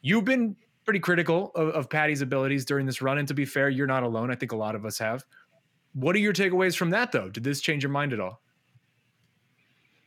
You've 0.00 0.24
been 0.24 0.54
pretty 0.84 1.00
critical 1.00 1.52
of, 1.54 1.68
of 1.70 1.90
Paddy's 1.90 2.22
abilities 2.22 2.64
during 2.64 2.86
this 2.86 3.02
run, 3.02 3.18
and 3.18 3.28
to 3.28 3.34
be 3.34 3.44
fair, 3.44 3.68
you're 3.68 3.86
not 3.86 4.02
alone. 4.02 4.30
I 4.30 4.34
think 4.34 4.52
a 4.52 4.56
lot 4.56 4.74
of 4.74 4.84
us 4.86 4.98
have. 4.98 5.24
What 5.94 6.14
are 6.14 6.20
your 6.20 6.32
takeaways 6.32 6.76
from 6.76 6.90
that, 6.90 7.12
though? 7.12 7.28
Did 7.28 7.44
this 7.44 7.60
change 7.60 7.82
your 7.82 7.90
mind 7.90 8.12
at 8.12 8.20
all? 8.20 8.40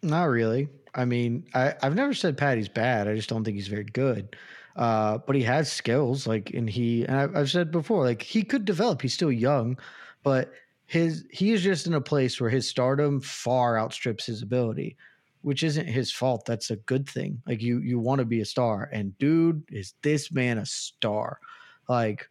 Not 0.01 0.25
really. 0.25 0.69
I 0.93 1.05
mean, 1.05 1.45
I, 1.53 1.73
I've 1.81 1.95
never 1.95 2.13
said 2.13 2.37
Paddy's 2.37 2.69
bad. 2.69 3.07
I 3.07 3.15
just 3.15 3.29
don't 3.29 3.43
think 3.43 3.55
he's 3.55 3.67
very 3.67 3.83
good. 3.83 4.35
Uh, 4.75 5.17
but 5.25 5.35
he 5.35 5.43
has 5.43 5.71
skills, 5.71 6.25
like, 6.27 6.51
and 6.51 6.69
he, 6.69 7.03
and 7.05 7.17
I've, 7.17 7.35
I've 7.35 7.51
said 7.51 7.71
before, 7.71 8.05
like, 8.05 8.21
he 8.21 8.43
could 8.43 8.65
develop. 8.65 9.01
He's 9.01 9.13
still 9.13 9.31
young, 9.31 9.77
but 10.23 10.51
his 10.85 11.25
he 11.31 11.51
is 11.51 11.61
just 11.61 11.87
in 11.87 11.93
a 11.93 12.01
place 12.01 12.39
where 12.39 12.49
his 12.49 12.67
stardom 12.67 13.21
far 13.21 13.79
outstrips 13.79 14.25
his 14.25 14.41
ability, 14.41 14.97
which 15.41 15.63
isn't 15.63 15.87
his 15.87 16.11
fault. 16.11 16.45
That's 16.45 16.69
a 16.69 16.75
good 16.77 17.07
thing. 17.07 17.41
Like, 17.45 17.61
you 17.61 17.79
you 17.79 17.99
want 17.99 18.19
to 18.19 18.25
be 18.25 18.41
a 18.41 18.45
star, 18.45 18.89
and 18.91 19.17
dude, 19.17 19.63
is 19.71 19.93
this 20.01 20.31
man 20.31 20.57
a 20.57 20.65
star? 20.65 21.39
Like, 21.87 22.29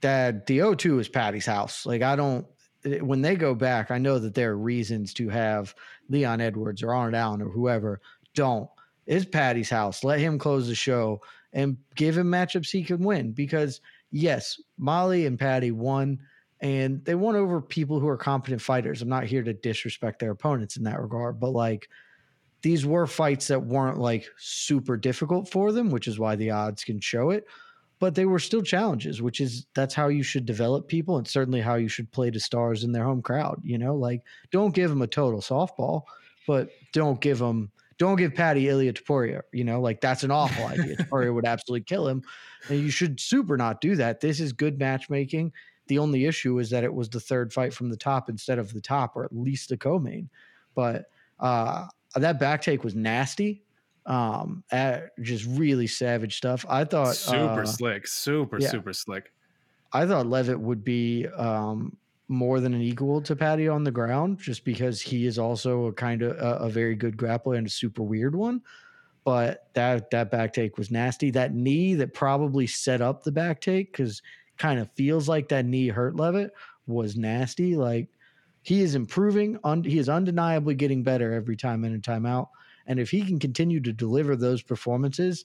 that 0.00 0.46
the 0.46 0.58
O2 0.58 1.00
is 1.00 1.08
Paddy's 1.08 1.46
house. 1.46 1.86
Like, 1.86 2.02
I 2.02 2.16
don't 2.16 2.46
Eh, 2.84 2.98
when 2.98 3.22
they 3.22 3.36
go 3.36 3.54
back, 3.54 3.90
I 3.90 3.98
know 3.98 4.18
that 4.18 4.34
there 4.34 4.52
are 4.52 4.58
reasons 4.58 5.14
to 5.14 5.28
have 5.28 5.74
Leon 6.08 6.40
Edwards 6.40 6.82
or 6.82 6.94
Arnold 6.94 7.14
Allen 7.14 7.42
or 7.42 7.50
whoever. 7.50 8.00
Don't. 8.34 8.68
It's 9.06 9.24
Paddy's 9.24 9.70
house. 9.70 10.04
Let 10.04 10.20
him 10.20 10.38
close 10.38 10.68
the 10.68 10.74
show 10.74 11.20
and 11.52 11.76
give 11.96 12.16
him 12.16 12.30
matchups 12.30 12.70
he 12.70 12.82
can 12.84 13.02
win. 13.04 13.32
Because 13.32 13.80
yes, 14.10 14.60
Molly 14.78 15.26
and 15.26 15.38
Paddy 15.38 15.70
won, 15.70 16.18
and 16.60 17.04
they 17.04 17.14
won 17.14 17.34
over 17.34 17.60
people 17.60 17.98
who 17.98 18.08
are 18.08 18.16
competent 18.16 18.62
fighters. 18.62 19.02
I'm 19.02 19.08
not 19.08 19.24
here 19.24 19.42
to 19.42 19.52
disrespect 19.52 20.20
their 20.20 20.30
opponents 20.30 20.76
in 20.76 20.84
that 20.84 21.00
regard, 21.00 21.40
but 21.40 21.50
like 21.50 21.88
these 22.62 22.86
were 22.86 23.08
fights 23.08 23.48
that 23.48 23.64
weren't 23.64 23.98
like 23.98 24.28
super 24.38 24.96
difficult 24.96 25.50
for 25.50 25.72
them, 25.72 25.90
which 25.90 26.06
is 26.06 26.18
why 26.20 26.36
the 26.36 26.50
odds 26.50 26.84
can 26.84 27.00
show 27.00 27.30
it 27.30 27.44
but 28.02 28.16
they 28.16 28.24
were 28.24 28.40
still 28.40 28.62
challenges, 28.62 29.22
which 29.22 29.40
is 29.40 29.64
that's 29.76 29.94
how 29.94 30.08
you 30.08 30.24
should 30.24 30.44
develop 30.44 30.88
people 30.88 31.18
and 31.18 31.28
certainly 31.28 31.60
how 31.60 31.76
you 31.76 31.86
should 31.86 32.10
play 32.10 32.32
to 32.32 32.40
stars 32.40 32.82
in 32.82 32.90
their 32.90 33.04
home 33.04 33.22
crowd. 33.22 33.60
You 33.62 33.78
know, 33.78 33.94
like 33.94 34.22
don't 34.50 34.74
give 34.74 34.90
them 34.90 35.02
a 35.02 35.06
total 35.06 35.40
softball, 35.40 36.02
but 36.44 36.70
don't 36.92 37.20
give 37.20 37.38
them 37.38 37.70
don't 37.98 38.16
give 38.16 38.34
Paddy 38.34 38.68
Ilia 38.68 38.92
Topuria. 38.92 39.42
You 39.52 39.62
know, 39.62 39.80
like 39.80 40.00
that's 40.00 40.24
an 40.24 40.32
awful 40.32 40.66
idea. 40.66 40.96
Topuria 40.98 41.32
would 41.32 41.46
absolutely 41.46 41.84
kill 41.84 42.08
him, 42.08 42.24
and 42.68 42.80
you 42.80 42.90
should 42.90 43.20
super 43.20 43.56
not 43.56 43.80
do 43.80 43.94
that. 43.94 44.20
This 44.20 44.40
is 44.40 44.52
good 44.52 44.80
matchmaking. 44.80 45.52
The 45.86 46.00
only 46.00 46.24
issue 46.24 46.58
is 46.58 46.70
that 46.70 46.82
it 46.82 46.92
was 46.92 47.08
the 47.08 47.20
third 47.20 47.52
fight 47.52 47.72
from 47.72 47.88
the 47.88 47.96
top 47.96 48.28
instead 48.28 48.58
of 48.58 48.72
the 48.72 48.80
top, 48.80 49.14
or 49.14 49.24
at 49.24 49.32
least 49.32 49.68
the 49.68 49.76
co-main. 49.76 50.28
But 50.74 51.04
uh, 51.38 51.86
that 52.16 52.40
back 52.40 52.62
take 52.62 52.82
was 52.82 52.96
nasty 52.96 53.61
um 54.06 54.64
at 54.70 55.16
just 55.22 55.46
really 55.46 55.86
savage 55.86 56.36
stuff. 56.36 56.66
I 56.68 56.84
thought 56.84 57.14
super 57.14 57.62
uh, 57.62 57.66
slick 57.66 58.06
super 58.06 58.58
yeah. 58.58 58.68
super 58.68 58.92
slick. 58.92 59.32
I 59.92 60.06
thought 60.06 60.26
Leavitt 60.26 60.58
would 60.58 60.84
be 60.84 61.26
um 61.28 61.96
more 62.28 62.60
than 62.60 62.72
an 62.72 62.80
equal 62.80 63.20
to 63.20 63.36
Paddy 63.36 63.68
on 63.68 63.84
the 63.84 63.90
ground 63.90 64.38
just 64.38 64.64
because 64.64 65.00
he 65.00 65.26
is 65.26 65.38
also 65.38 65.86
a 65.86 65.92
kind 65.92 66.22
of 66.22 66.36
a, 66.38 66.64
a, 66.64 66.68
very 66.70 66.94
good 66.94 67.16
grappler 67.16 67.58
and 67.58 67.66
a 67.66 67.70
super 67.70 68.02
weird 68.02 68.34
one. 68.34 68.62
But 69.24 69.66
that 69.74 70.10
that 70.10 70.30
back 70.30 70.52
take 70.52 70.78
was 70.78 70.90
nasty. 70.90 71.30
That 71.30 71.54
knee 71.54 71.94
that 71.94 72.14
probably 72.14 72.66
set 72.66 73.00
up 73.00 73.22
the 73.22 73.30
back 73.30 73.60
take 73.60 73.92
because 73.92 74.22
kind 74.56 74.80
of 74.80 74.90
feels 74.92 75.28
like 75.28 75.48
that 75.48 75.64
knee 75.64 75.88
hurt 75.88 76.16
Leavitt 76.16 76.52
was 76.86 77.16
nasty. 77.16 77.76
Like 77.76 78.08
he 78.62 78.80
is 78.80 78.94
improving 78.94 79.58
un, 79.62 79.84
he 79.84 79.98
is 79.98 80.08
undeniably 80.08 80.74
getting 80.74 81.02
better 81.02 81.32
every 81.32 81.56
time 81.56 81.84
in 81.84 81.92
and 81.92 82.02
time 82.02 82.26
out 82.26 82.48
and 82.86 82.98
if 82.98 83.10
he 83.10 83.22
can 83.22 83.38
continue 83.38 83.80
to 83.80 83.92
deliver 83.92 84.36
those 84.36 84.62
performances, 84.62 85.44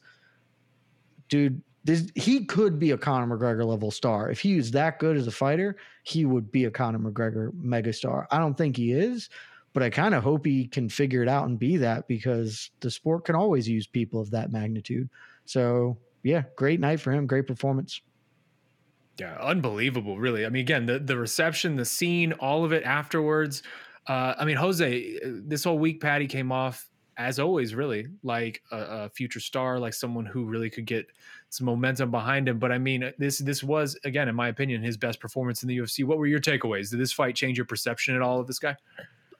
dude, 1.30 1.62
this, 1.84 2.12
he 2.16 2.46
could 2.46 2.80
be 2.80 2.92
a 2.92 2.98
Conor 2.98 3.38
McGregor 3.38 3.66
level 3.66 3.92
star. 3.92 4.30
If 4.30 4.42
he 4.42 4.58
is 4.58 4.72
that 4.72 5.00
good 5.00 5.16
as 5.16 5.26
a 5.26 5.32
fighter, 5.32 5.78
he 6.04 6.26
would 6.26 6.52
be 6.52 6.66
a 6.66 6.72
Conor 6.72 7.00
McGregor 7.00 7.52
megastar. 7.54 8.26
I 8.30 8.40
don't 8.40 8.58
think 8.58 8.76
he 8.76 8.92
is, 8.92 9.30
but 9.74 9.84
I 9.84 9.90
kind 9.90 10.14
of 10.14 10.24
hope 10.24 10.46
he 10.46 10.68
can 10.68 10.90
figure 10.90 11.24
it 11.24 11.30
out 11.30 11.48
and 11.48 11.58
be 11.58 11.78
that 11.78 12.08
because 12.08 12.72
the 12.82 12.92
sport 12.92 13.26
can 13.26 13.36
always 13.36 13.70
use 13.70 13.88
people 13.88 14.20
of 14.20 14.32
that 14.32 14.52
magnitude. 14.52 15.10
So, 15.46 15.98
yeah, 16.24 16.44
great 16.58 16.82
night 16.82 17.00
for 17.00 17.12
him. 17.12 17.26
Great 17.26 17.48
performance. 17.48 18.02
Yeah, 19.18 19.38
unbelievable, 19.40 20.20
really. 20.20 20.46
I 20.46 20.50
mean, 20.50 20.62
again, 20.62 20.86
the 20.86 21.00
the 21.00 21.18
reception, 21.18 21.76
the 21.76 21.86
scene, 21.86 22.34
all 22.34 22.66
of 22.66 22.72
it 22.72 22.84
afterwards. 22.84 23.64
Uh, 24.08 24.36
I 24.38 24.46
mean, 24.46 24.58
Jose, 24.58 25.20
this 25.24 25.64
whole 25.64 25.80
week, 25.80 26.02
Paddy 26.02 26.28
came 26.28 26.52
off 26.52 26.88
as 27.18 27.40
always, 27.40 27.74
really 27.74 28.08
like 28.24 28.62
a, 28.72 28.78
a, 28.78 29.10
future 29.10 29.40
star, 29.40 29.80
like 29.80 29.94
someone 29.94 30.26
who 30.26 30.46
really 30.46 30.70
could 30.70 30.86
get 30.86 31.08
some 31.50 31.66
momentum 31.66 32.12
behind 32.12 32.48
him. 32.48 32.60
But 32.60 32.72
I 32.72 32.78
mean, 32.78 33.04
uh, 33.04 33.12
this 33.18 33.40
this 33.40 33.64
was 33.64 33.98
again, 34.04 34.30
in 34.30 34.36
my 34.36 34.50
opinion, 34.50 34.84
his 34.84 34.98
best 34.98 35.20
performance 35.20 35.64
in 35.64 35.70
the 35.70 35.78
UFC. 35.78 36.06
What 36.06 36.20
were 36.20 36.28
your 36.28 36.40
takeaways? 36.40 36.92
Did 36.92 37.00
this 37.00 37.12
fight 37.12 37.36
change 37.36 37.58
your 37.58 37.66
perception 37.66 38.16
at 38.16 38.22
all 38.22 38.40
of 38.40 38.48
this 38.48 38.60
guy? 38.60 38.76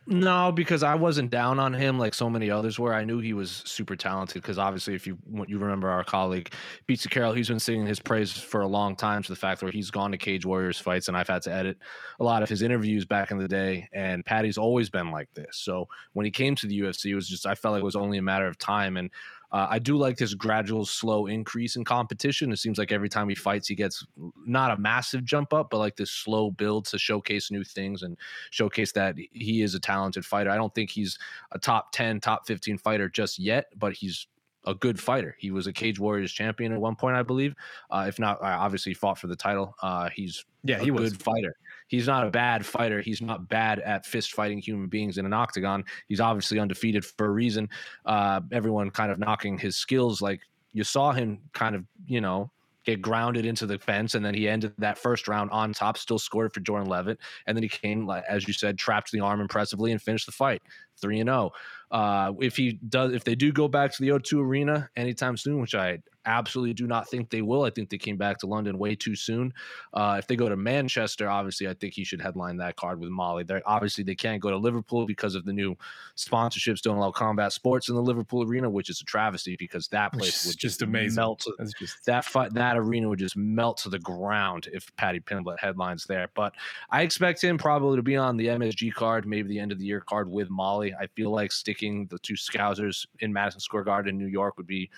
No, 0.10 0.54
because 0.54 0.84
I 0.84 0.96
wasn't 0.96 1.32
down 1.32 1.60
on 1.60 1.74
him 1.74 2.00
like 2.00 2.14
so 2.14 2.30
many 2.30 2.50
others 2.50 2.80
were. 2.80 2.94
I 2.94 3.04
knew 3.04 3.20
he 3.20 3.34
was 3.34 3.62
super 3.66 3.98
talented 3.98 4.42
because 4.42 4.58
obviously, 4.58 4.96
if 4.96 5.06
you 5.06 5.18
you 5.48 5.58
remember 5.58 5.90
our 5.90 6.06
colleague 6.06 6.50
Peter 6.86 7.10
Carroll, 7.10 7.34
he's 7.34 7.50
been 7.50 7.60
singing 7.60 7.86
his 7.86 8.00
praise 8.00 8.32
for 8.32 8.62
a 8.62 8.68
long 8.68 8.96
time 8.96 9.22
to 9.22 9.30
the 9.30 9.36
fact 9.36 9.62
where 9.62 9.72
he's 9.72 9.92
gone 9.92 10.12
to 10.12 10.18
Cage 10.18 10.46
Warriors 10.46 10.80
fights, 10.80 11.10
and 11.10 11.18
I've 11.18 11.28
had 11.28 11.42
to 11.42 11.54
edit 11.54 11.78
a 12.22 12.24
lot 12.24 12.42
of 12.42 12.48
his 12.48 12.62
interviews 12.62 13.04
back 13.04 13.32
in 13.32 13.38
the 13.38 13.50
day. 13.50 13.90
And 13.92 14.26
Paddy's 14.26 14.58
always 14.58 14.90
been 14.90 15.12
like 15.12 15.28
this. 15.34 15.58
So 15.58 15.90
when 16.14 16.26
he 16.26 16.32
came 16.32 16.56
to 16.56 16.68
the 16.68 16.80
UFC, 16.80 17.08
it 17.08 17.16
was 17.16 17.28
just 17.28 17.46
I 17.46 17.56
felt 17.56 17.74
like 17.74 17.82
it 17.82 17.86
was 17.86 17.98
only 17.98 18.18
a 18.18 18.22
matter 18.22 18.48
of 18.48 18.58
time. 18.58 18.96
And 18.96 19.12
uh, 19.52 19.68
I 19.70 19.80
do 19.80 19.96
like 19.96 20.18
this 20.18 20.34
gradual, 20.34 20.86
slow 20.86 21.28
increase 21.28 21.76
in 21.76 21.86
competition. 21.86 22.52
It 22.52 22.58
seems 22.58 22.78
like 22.78 22.92
every 22.92 23.08
time 23.08 23.30
he 23.30 23.36
fights, 23.36 23.68
he 23.68 23.76
gets 23.76 24.06
not 24.46 24.72
a 24.72 24.82
massive 24.82 25.24
jump 25.24 25.54
up, 25.54 25.70
but 25.70 25.78
like 25.78 25.96
this 25.96 26.12
slow 26.12 26.52
build 26.52 26.86
to 26.88 27.00
showcase 27.00 27.50
new 27.50 27.64
things 27.64 28.04
and 28.04 28.18
showcase 28.52 28.92
that 28.94 29.16
he 29.32 29.62
is 29.62 29.74
a 29.74 29.80
talented 29.80 30.26
fighter. 30.26 30.50
I 30.50 30.58
don't 30.58 30.76
think 30.76 30.90
he's 30.90 31.18
a 31.54 31.60
top 31.60 31.92
10, 31.94 32.20
top 32.20 32.46
15 32.46 32.78
fighter 32.78 33.08
just 33.08 33.40
yet, 33.40 33.68
but 33.78 33.94
he's 33.94 34.28
a 34.66 34.76
good 34.76 35.00
fighter. 35.00 35.36
He 35.40 35.52
was 35.52 35.66
a 35.66 35.72
Cage 35.72 35.98
Warriors 35.98 36.34
champion 36.34 36.74
at 36.74 36.82
one 36.82 36.98
point, 36.98 37.16
I 37.16 37.24
believe. 37.24 37.56
Uh, 37.90 38.06
if 38.08 38.20
not, 38.20 38.44
I 38.44 38.52
obviously 38.52 38.94
fought 38.94 39.18
for 39.18 39.28
the 39.28 39.36
title. 39.36 39.76
Uh, 39.82 40.10
he's 40.10 40.44
yeah, 40.64 40.80
he 40.80 40.92
was 40.92 41.14
a 41.14 41.16
good 41.16 41.24
fighter 41.24 41.56
he's 41.88 42.08
not 42.08 42.26
a 42.26 42.30
bad 42.30 42.66
fighter. 42.66 43.02
He's 43.02 43.22
not 43.22 43.48
bad 43.50 43.80
at 43.80 44.06
fist 44.06 44.34
fighting 44.34 44.60
human 44.60 44.88
beings 44.88 45.18
in 45.18 45.26
an 45.26 45.34
octagon. 45.34 45.84
He's 46.08 46.20
obviously 46.20 46.60
undefeated 46.60 47.04
for 47.04 47.26
a 47.26 47.30
reason. 47.30 47.70
Uh, 48.06 48.42
everyone 48.52 48.92
kind 48.92 49.12
of 49.12 49.20
knocking 49.20 49.58
his 49.58 49.78
skills. 49.78 50.22
Like 50.22 50.42
you 50.74 50.84
saw 50.84 51.12
him 51.12 51.40
kind 51.54 51.76
of, 51.76 51.84
you 52.06 52.22
know, 52.22 52.52
get 52.86 53.02
grounded 53.02 53.46
into 53.46 53.66
the 53.66 53.78
fence, 53.78 54.16
and 54.16 54.26
then 54.26 54.34
he 54.34 54.48
ended 54.48 54.74
that 54.78 54.98
first 54.98 55.28
round 55.28 55.52
on 55.52 55.74
top, 55.74 55.98
still 55.98 56.20
scored 56.20 56.54
for 56.54 56.62
Jordan 56.62 56.88
Leavitt, 56.88 57.20
and 57.46 57.58
then 57.58 57.62
he 57.62 57.68
came, 57.68 58.10
as 58.30 58.48
you 58.48 58.54
said, 58.54 58.78
trapped 58.78 59.12
the 59.12 59.20
arm 59.20 59.42
impressively 59.42 59.92
and 59.92 60.02
finished 60.02 60.26
the 60.26 60.32
fight 60.32 60.62
three 61.00 61.20
and 61.20 61.28
zero. 61.28 61.52
Oh. 61.92 61.98
Uh, 61.98 62.34
if 62.42 62.58
he 62.58 62.74
does, 62.74 63.14
if 63.14 63.24
they 63.24 63.36
do 63.36 63.52
go 63.52 63.68
back 63.68 63.94
to 63.94 64.02
the 64.02 64.10
O2 64.10 64.42
Arena 64.42 64.90
anytime 64.98 65.38
soon, 65.38 65.62
which 65.62 65.74
I 65.74 66.00
absolutely 66.28 66.74
do 66.74 66.86
not 66.86 67.08
think 67.10 67.30
they 67.30 67.42
will. 67.42 67.64
I 67.64 67.70
think 67.70 67.90
they 67.90 67.98
came 67.98 68.18
back 68.18 68.38
to 68.40 68.48
London 68.48 68.78
way 68.78 68.96
too 68.96 69.16
soon. 69.16 69.54
Uh, 69.94 70.18
if 70.20 70.28
they 70.28 70.36
go 70.36 70.50
to 70.50 70.58
Manchester, 70.58 71.30
obviously, 71.30 71.68
I 71.68 71.74
think 71.74 71.94
he 71.94 72.04
should 72.04 72.22
headline 72.22 72.58
that 72.58 72.76
card 72.76 73.00
with 73.00 73.10
Molly. 73.10 73.44
They're, 73.44 73.62
obviously, 73.66 74.04
they 74.04 74.16
can't 74.16 74.42
go 74.42 74.50
to 74.50 74.58
Liverpool 74.58 75.06
because 75.06 75.34
of 75.34 75.46
the 75.46 75.54
new 75.54 75.76
sponsorships 76.16 76.82
don't 76.82 76.98
allow 76.98 77.12
combat 77.12 77.54
sports 77.54 77.90
in 77.90 77.96
the 77.96 78.02
Liverpool 78.02 78.44
arena, 78.44 78.70
which 78.70 78.90
is 78.90 79.02
a 79.02 79.06
travesty 79.06 79.56
because 79.58 79.88
that 79.88 80.12
place 80.14 80.46
would 80.46 80.58
just, 80.58 80.80
just 80.80 80.82
amazing. 80.82 81.16
melt. 81.16 81.46
just... 81.80 82.06
That 82.06 82.26
fight, 82.26 82.54
that 82.54 82.78
arena 82.78 83.08
would 83.08 83.20
just 83.20 83.38
melt 83.38 83.78
to 83.78 83.90
the 83.90 84.00
ground 84.00 84.68
if 84.74 84.94
Paddy 84.98 85.22
Pimblett 85.22 85.60
headlines 85.60 86.06
there. 86.06 86.28
But 86.36 86.54
I 86.90 87.04
expect 87.04 87.42
him 87.42 87.58
probably 87.58 87.96
to 87.96 88.04
be 88.04 88.18
on 88.18 88.36
the 88.36 88.48
MSG 88.48 88.94
card, 88.94 89.26
maybe 89.26 89.48
the 89.48 89.60
end 89.60 89.72
of 89.72 89.80
the 89.80 89.86
year 89.86 90.02
card 90.02 90.30
with 90.30 90.50
Molly. 90.50 90.87
I 90.94 91.08
feel 91.08 91.32
like 91.32 91.52
sticking 91.52 92.08
the 92.08 92.20
two 92.20 92.36
Scousers 92.36 93.06
in 93.20 93.32
Madison 93.32 93.60
Square 93.60 93.84
Garden 93.84 94.10
in 94.10 94.18
New 94.18 94.28
York 94.28 94.58
would 94.58 94.68
be 94.68 94.90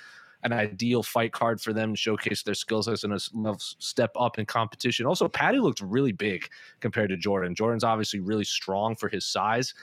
an 0.43 0.53
ideal 0.53 1.03
fight 1.03 1.31
card 1.33 1.59
for 1.59 1.73
them 1.73 1.93
to 1.93 1.97
showcase 1.97 2.43
their 2.43 2.53
skill 2.53 2.81
sets 2.81 3.03
and 3.03 3.13
a 3.13 3.19
step 3.59 4.11
up 4.17 4.39
in 4.39 4.45
competition. 4.45 5.05
Also, 5.05 5.27
Paddy 5.27 5.59
looked 5.59 5.81
really 5.81 6.13
big 6.13 6.47
compared 6.79 7.09
to 7.09 7.17
Jordan. 7.17 7.53
Jordan's 7.53 7.83
obviously 7.83 8.19
really 8.19 8.45
strong 8.45 8.95
for 8.95 9.09
his 9.09 9.25
size. 9.25 9.73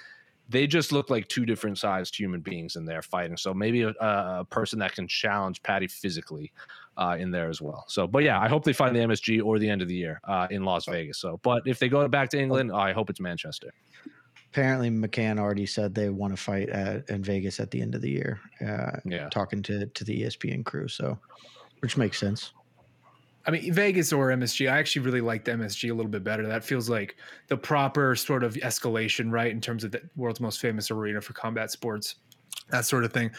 they 0.49 0.67
just 0.67 0.93
look 0.93 1.11
like 1.11 1.27
two 1.27 1.45
different 1.45 1.77
sized 1.77 2.17
human 2.17 2.41
beings 2.41 2.77
in 2.77 2.85
there 2.85 3.03
fighting. 3.03 3.37
So 3.37 3.53
maybe 3.53 3.83
a, 3.83 3.93
a 4.01 4.47
person 4.49 4.79
that 4.79 4.95
can 4.95 5.09
challenge 5.09 5.63
Paddy 5.63 5.89
physically 5.89 6.53
uh, 6.97 7.17
in 7.19 7.31
there 7.31 7.49
as 7.49 7.61
well. 7.61 7.85
So, 7.89 8.07
but 8.07 8.23
yeah, 8.23 8.41
I 8.41 8.49
hope 8.49 8.65
they 8.65 8.73
find 8.73 8.95
the 8.95 9.01
MSG 9.01 9.45
or 9.45 9.59
the 9.59 9.69
end 9.69 9.83
of 9.83 9.89
the 9.89 9.95
year 9.95 10.21
uh, 10.25 10.47
in 10.51 10.65
Las 10.65 10.87
Vegas. 10.87 11.19
So, 11.19 11.41
but 11.43 11.67
if 11.67 11.79
they 11.79 11.89
go 11.89 12.07
back 12.09 12.31
to 12.31 12.41
England, 12.41 12.73
I 12.73 12.93
hope 12.93 13.11
it's 13.11 13.21
Manchester. 13.21 13.73
Apparently, 14.51 14.91
McCann 14.91 15.39
already 15.39 15.67
said 15.67 15.95
they 15.95 16.09
want 16.09 16.33
to 16.35 16.37
fight 16.43 16.71
at, 16.71 17.09
in 17.11 17.23
Vegas 17.23 17.61
at 17.61 17.71
the 17.71 17.81
end 17.83 17.95
of 17.95 18.01
the 18.01 18.11
year. 18.11 18.41
Uh, 18.67 18.99
Yeah. 19.05 19.29
talking 19.29 19.63
to 19.65 19.87
to 19.87 20.05
the 20.05 20.23
ESPN 20.23 20.65
crew, 20.65 20.89
so 20.89 21.19
which 21.81 21.97
makes 21.97 22.19
sense. 22.19 22.53
I 23.47 23.53
mean, 23.53 23.73
Vegas 23.73 24.13
or 24.13 24.29
MSG, 24.31 24.69
I 24.69 24.79
actually 24.79 25.03
really 25.03 25.21
like 25.21 25.45
the 25.45 25.53
MSG 25.53 25.91
a 25.91 25.95
little 25.95 26.11
bit 26.11 26.25
better. 26.25 26.45
That 26.49 26.65
feels 26.65 26.89
like 26.89 27.17
the 27.47 27.57
proper 27.57 28.17
sort 28.17 28.43
of 28.43 28.55
escalation, 28.55 29.31
right? 29.31 29.53
In 29.53 29.61
terms 29.61 29.85
of 29.85 29.93
the 29.93 30.03
world's 30.17 30.41
most 30.41 30.61
famous 30.61 30.91
arena 30.91 31.21
for 31.21 31.33
combat 31.33 31.71
sports, 31.71 32.17
that 32.71 32.87
sort 32.87 33.05
of 33.05 33.13
thing. 33.13 33.31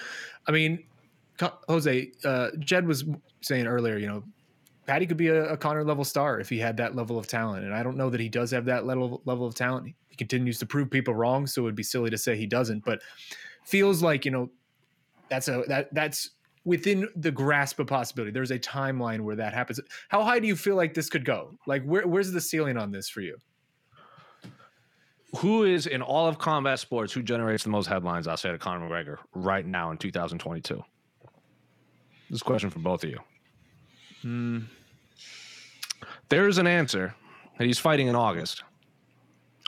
I 0.47 0.51
mean, 0.51 0.85
Jose, 1.67 2.11
uh, 2.23 2.51
Jed 2.59 2.87
was 2.87 3.03
saying 3.41 3.67
earlier, 3.67 3.97
you 3.97 4.07
know, 4.07 4.23
Paddy 4.87 5.05
could 5.05 5.17
be 5.17 5.27
a, 5.27 5.53
a 5.53 5.57
Conor 5.57 5.83
level 5.83 6.05
star 6.05 6.39
if 6.39 6.49
he 6.49 6.57
had 6.57 6.77
that 6.77 6.95
level 6.95 7.19
of 7.19 7.27
talent. 7.27 7.65
And 7.65 7.73
I 7.73 7.83
don't 7.83 7.97
know 7.97 8.09
that 8.09 8.21
he 8.21 8.29
does 8.29 8.51
have 8.51 8.65
that 8.65 8.85
level, 8.85 9.21
level 9.25 9.45
of 9.45 9.53
talent. 9.53 9.93
He 10.07 10.15
continues 10.15 10.57
to 10.59 10.65
prove 10.65 10.89
people 10.89 11.13
wrong. 11.13 11.45
So 11.45 11.61
it 11.61 11.65
would 11.65 11.75
be 11.75 11.83
silly 11.83 12.09
to 12.09 12.17
say 12.17 12.37
he 12.37 12.47
doesn't, 12.47 12.85
but 12.85 13.01
feels 13.65 14.01
like, 14.01 14.23
you 14.23 14.31
know, 14.31 14.49
that's 15.29 15.49
a, 15.49 15.63
that, 15.67 15.93
that's, 15.93 16.31
within 16.63 17.07
the 17.15 17.31
grasp 17.31 17.79
of 17.79 17.87
possibility. 17.87 18.31
There's 18.31 18.51
a 18.51 18.59
timeline 18.59 19.21
where 19.21 19.37
that 19.37 19.53
happens. 19.53 19.79
How 20.09 20.21
high 20.23 20.39
do 20.39 20.47
you 20.47 20.55
feel 20.55 20.75
like 20.75 20.93
this 20.93 21.09
could 21.09 21.23
go? 21.23 21.57
Like 21.65 21.83
where, 21.83 22.05
where's 22.05 22.31
the 22.31 22.41
ceiling 22.41 22.77
on 22.77 22.91
this 22.91 23.07
for 23.07 23.21
you? 23.21 23.37
Who 25.37 25.63
is 25.63 25.87
in 25.87 26.01
all 26.01 26.27
of 26.27 26.39
combat 26.39 26.79
sports 26.79 27.13
who 27.13 27.21
generates 27.21 27.63
the 27.63 27.69
most 27.69 27.87
headlines? 27.87 28.27
I'll 28.27 28.37
say 28.37 28.51
to 28.51 28.57
Conor 28.57 28.89
McGregor 28.89 29.17
right 29.33 29.65
now 29.65 29.91
in 29.91 29.97
2022. 29.97 30.75
This 30.75 32.35
is 32.35 32.41
a 32.41 32.43
question 32.43 32.69
for 32.69 32.79
both 32.79 33.03
of 33.03 33.09
you. 33.09 33.19
Hmm. 34.21 34.59
Hmm. 36.29 36.35
There's 36.35 36.57
an 36.57 36.67
answer 36.67 37.15
that 37.57 37.65
he's 37.65 37.79
fighting 37.79 38.07
in 38.07 38.15
August. 38.15 38.63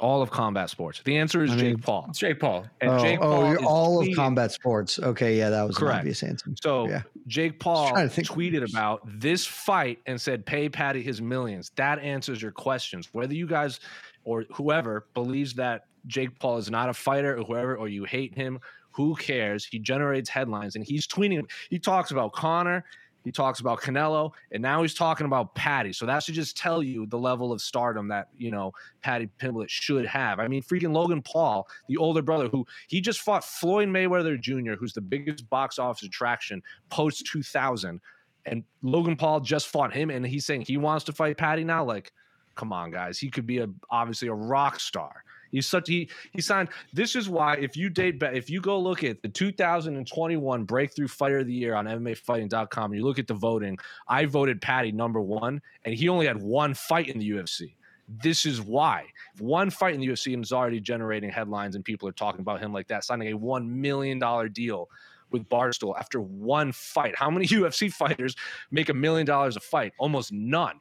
All 0.01 0.21
of 0.21 0.31
combat 0.31 0.69
sports. 0.69 1.01
The 1.03 1.17
answer 1.17 1.43
is 1.43 1.51
I 1.51 1.55
mean- 1.55 1.75
Jake 1.75 1.83
Paul. 1.83 2.05
It's 2.09 2.19
Jake 2.19 2.39
Paul. 2.39 2.65
And 2.79 2.91
oh, 2.91 2.99
Jake 2.99 3.19
oh, 3.19 3.23
Paul 3.23 3.49
you're 3.49 3.59
is 3.59 3.65
all 3.65 4.01
of 4.01 4.07
combat 4.15 4.51
sports. 4.53 4.97
Okay, 4.97 5.37
yeah, 5.37 5.49
that 5.49 5.67
was 5.67 5.77
Correct. 5.77 5.95
an 5.95 5.99
obvious 5.99 6.23
answer. 6.23 6.51
So 6.61 6.87
yeah. 6.87 7.01
Jake 7.27 7.59
Paul 7.59 7.89
trying 7.89 8.07
think- 8.07 8.27
tweeted 8.27 8.69
about 8.69 9.01
this 9.05 9.45
fight 9.45 9.99
and 10.05 10.19
said, 10.19 10.45
"Pay 10.45 10.69
Paddy 10.69 11.01
his 11.03 11.21
millions. 11.21 11.71
That 11.75 11.99
answers 11.99 12.41
your 12.41 12.51
questions. 12.53 13.09
Whether 13.11 13.33
you 13.33 13.45
guys 13.45 13.81
or 14.23 14.45
whoever 14.53 15.07
believes 15.13 15.53
that 15.55 15.87
Jake 16.07 16.39
Paul 16.39 16.57
is 16.59 16.71
not 16.71 16.87
a 16.87 16.93
fighter 16.93 17.37
or 17.37 17.43
whoever, 17.43 17.75
or 17.75 17.89
you 17.89 18.05
hate 18.05 18.33
him, 18.33 18.61
who 18.91 19.15
cares? 19.15 19.65
He 19.65 19.79
generates 19.79 20.29
headlines 20.29 20.77
and 20.77 20.85
he's 20.85 21.07
tweeting. 21.07 21.41
He 21.69 21.77
talks 21.77 22.11
about 22.11 22.31
Conor. 22.31 22.85
He 23.23 23.31
talks 23.31 23.59
about 23.59 23.81
Canelo, 23.81 24.31
and 24.51 24.61
now 24.61 24.81
he's 24.81 24.93
talking 24.93 25.25
about 25.25 25.53
Paddy. 25.53 25.91
So 25.91 26.05
that 26.05 26.23
should 26.23 26.35
just 26.35 26.55
tell 26.55 26.81
you 26.81 27.05
the 27.05 27.17
level 27.17 27.51
of 27.51 27.61
stardom 27.61 28.07
that 28.07 28.29
you 28.37 28.49
know 28.49 28.71
Paddy 29.01 29.29
Pimblett 29.39 29.69
should 29.69 30.05
have. 30.05 30.39
I 30.39 30.47
mean, 30.47 30.63
freaking 30.63 30.93
Logan 30.93 31.21
Paul, 31.21 31.67
the 31.87 31.97
older 31.97 32.21
brother, 32.21 32.47
who 32.47 32.65
he 32.87 33.01
just 33.01 33.19
fought 33.21 33.43
Floyd 33.43 33.89
Mayweather 33.89 34.39
Jr., 34.39 34.73
who's 34.73 34.93
the 34.93 35.01
biggest 35.01 35.49
box 35.49 35.79
office 35.79 36.03
attraction 36.03 36.61
post 36.89 37.25
2000, 37.25 37.99
and 38.45 38.63
Logan 38.81 39.15
Paul 39.15 39.41
just 39.41 39.67
fought 39.67 39.93
him, 39.93 40.09
and 40.09 40.25
he's 40.25 40.45
saying 40.45 40.61
he 40.61 40.77
wants 40.77 41.03
to 41.05 41.13
fight 41.13 41.37
Paddy 41.37 41.63
now. 41.63 41.83
Like, 41.83 42.13
come 42.55 42.71
on, 42.71 42.89
guys, 42.89 43.19
he 43.19 43.29
could 43.29 43.45
be 43.45 43.59
a 43.59 43.67
obviously 43.89 44.29
a 44.29 44.33
rock 44.33 44.79
star. 44.79 45.23
He's 45.51 45.67
such 45.67 45.87
he 45.87 46.09
he 46.31 46.41
signed. 46.41 46.69
This 46.93 47.15
is 47.15 47.29
why 47.29 47.55
if 47.55 47.75
you 47.75 47.89
date 47.89 48.19
back, 48.19 48.35
if 48.35 48.49
you 48.49 48.61
go 48.61 48.79
look 48.79 49.03
at 49.03 49.21
the 49.21 49.29
2021 49.29 50.63
Breakthrough 50.63 51.07
Fighter 51.07 51.39
of 51.39 51.47
the 51.47 51.53
Year 51.53 51.75
on 51.75 51.85
MMAfighting.com, 51.85 52.91
and 52.91 52.99
you 52.99 53.05
look 53.05 53.19
at 53.19 53.27
the 53.27 53.33
voting, 53.33 53.77
I 54.07 54.25
voted 54.25 54.61
Paddy 54.61 54.91
number 54.91 55.21
one, 55.21 55.61
and 55.85 55.95
he 55.95 56.09
only 56.09 56.27
had 56.27 56.41
one 56.41 56.73
fight 56.73 57.09
in 57.09 57.19
the 57.19 57.29
UFC. 57.29 57.75
This 58.07 58.45
is 58.45 58.61
why 58.61 59.05
one 59.37 59.69
fight 59.69 59.93
in 59.93 60.01
the 60.01 60.07
UFC 60.07 60.33
and 60.33 60.43
is 60.43 60.51
already 60.51 60.79
generating 60.79 61.29
headlines, 61.29 61.75
and 61.75 61.85
people 61.85 62.07
are 62.07 62.13
talking 62.13 62.41
about 62.41 62.59
him 62.59 62.73
like 62.73 62.87
that, 62.87 63.03
signing 63.03 63.29
a 63.29 63.37
one 63.37 63.81
million 63.81 64.19
dollar 64.19 64.49
deal 64.49 64.89
with 65.31 65.47
Barstool 65.47 65.97
after 65.97 66.19
one 66.19 66.71
fight. 66.71 67.15
How 67.15 67.29
many 67.29 67.45
UFC 67.47 67.91
fighters 67.91 68.35
make 68.71 68.89
a 68.89 68.93
million 68.93 69.25
dollars 69.25 69.55
a 69.57 69.59
fight? 69.59 69.93
Almost 69.99 70.31
none. 70.31 70.79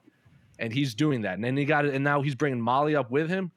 And 0.58 0.72
he's 0.72 0.94
doing 0.94 1.22
that, 1.22 1.34
and 1.34 1.44
then 1.44 1.56
he 1.56 1.64
got 1.64 1.84
it, 1.84 1.94
and 1.94 2.02
now 2.02 2.20
he's 2.20 2.34
bringing 2.34 2.60
Molly 2.60 2.96
up 2.96 3.10
with 3.10 3.28
him 3.28 3.52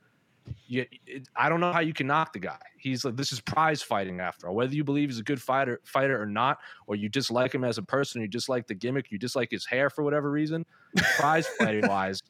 you, 0.67 0.85
it, 1.05 1.27
I 1.35 1.49
don't 1.49 1.59
know 1.59 1.71
how 1.71 1.79
you 1.79 1.93
can 1.93 2.07
knock 2.07 2.33
the 2.33 2.39
guy. 2.39 2.59
He's 2.77 3.05
like 3.05 3.15
this 3.15 3.31
is 3.31 3.39
prize 3.39 3.81
fighting 3.81 4.19
after 4.19 4.47
all. 4.47 4.55
Whether 4.55 4.75
you 4.75 4.83
believe 4.83 5.09
he's 5.09 5.19
a 5.19 5.23
good 5.23 5.41
fighter 5.41 5.81
fighter 5.83 6.21
or 6.21 6.25
not, 6.25 6.59
or 6.87 6.95
you 6.95 7.09
dislike 7.09 7.53
him 7.53 7.63
as 7.63 7.77
a 7.77 7.83
person, 7.83 8.21
you 8.21 8.27
dislike 8.27 8.67
the 8.67 8.75
gimmick, 8.75 9.11
you 9.11 9.17
dislike 9.17 9.49
his 9.51 9.65
hair 9.65 9.89
for 9.89 10.03
whatever 10.03 10.31
reason, 10.31 10.65
prize 11.17 11.47
fighting 11.59 11.87
wise, 11.87 12.21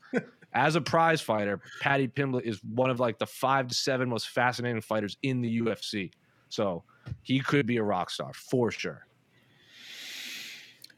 as 0.53 0.75
a 0.75 0.81
prize 0.81 1.21
fighter, 1.21 1.61
Paddy 1.79 2.07
Pimblett 2.07 2.43
is 2.43 2.61
one 2.63 2.89
of 2.89 2.99
like 2.99 3.19
the 3.19 3.25
five 3.25 3.67
to 3.67 3.75
seven 3.75 4.09
most 4.09 4.29
fascinating 4.29 4.81
fighters 4.81 5.17
in 5.23 5.41
the 5.41 5.61
UFC. 5.61 6.11
So 6.49 6.83
he 7.21 7.39
could 7.39 7.65
be 7.65 7.77
a 7.77 7.83
rock 7.83 8.09
star 8.09 8.31
for 8.33 8.71
sure. 8.71 9.05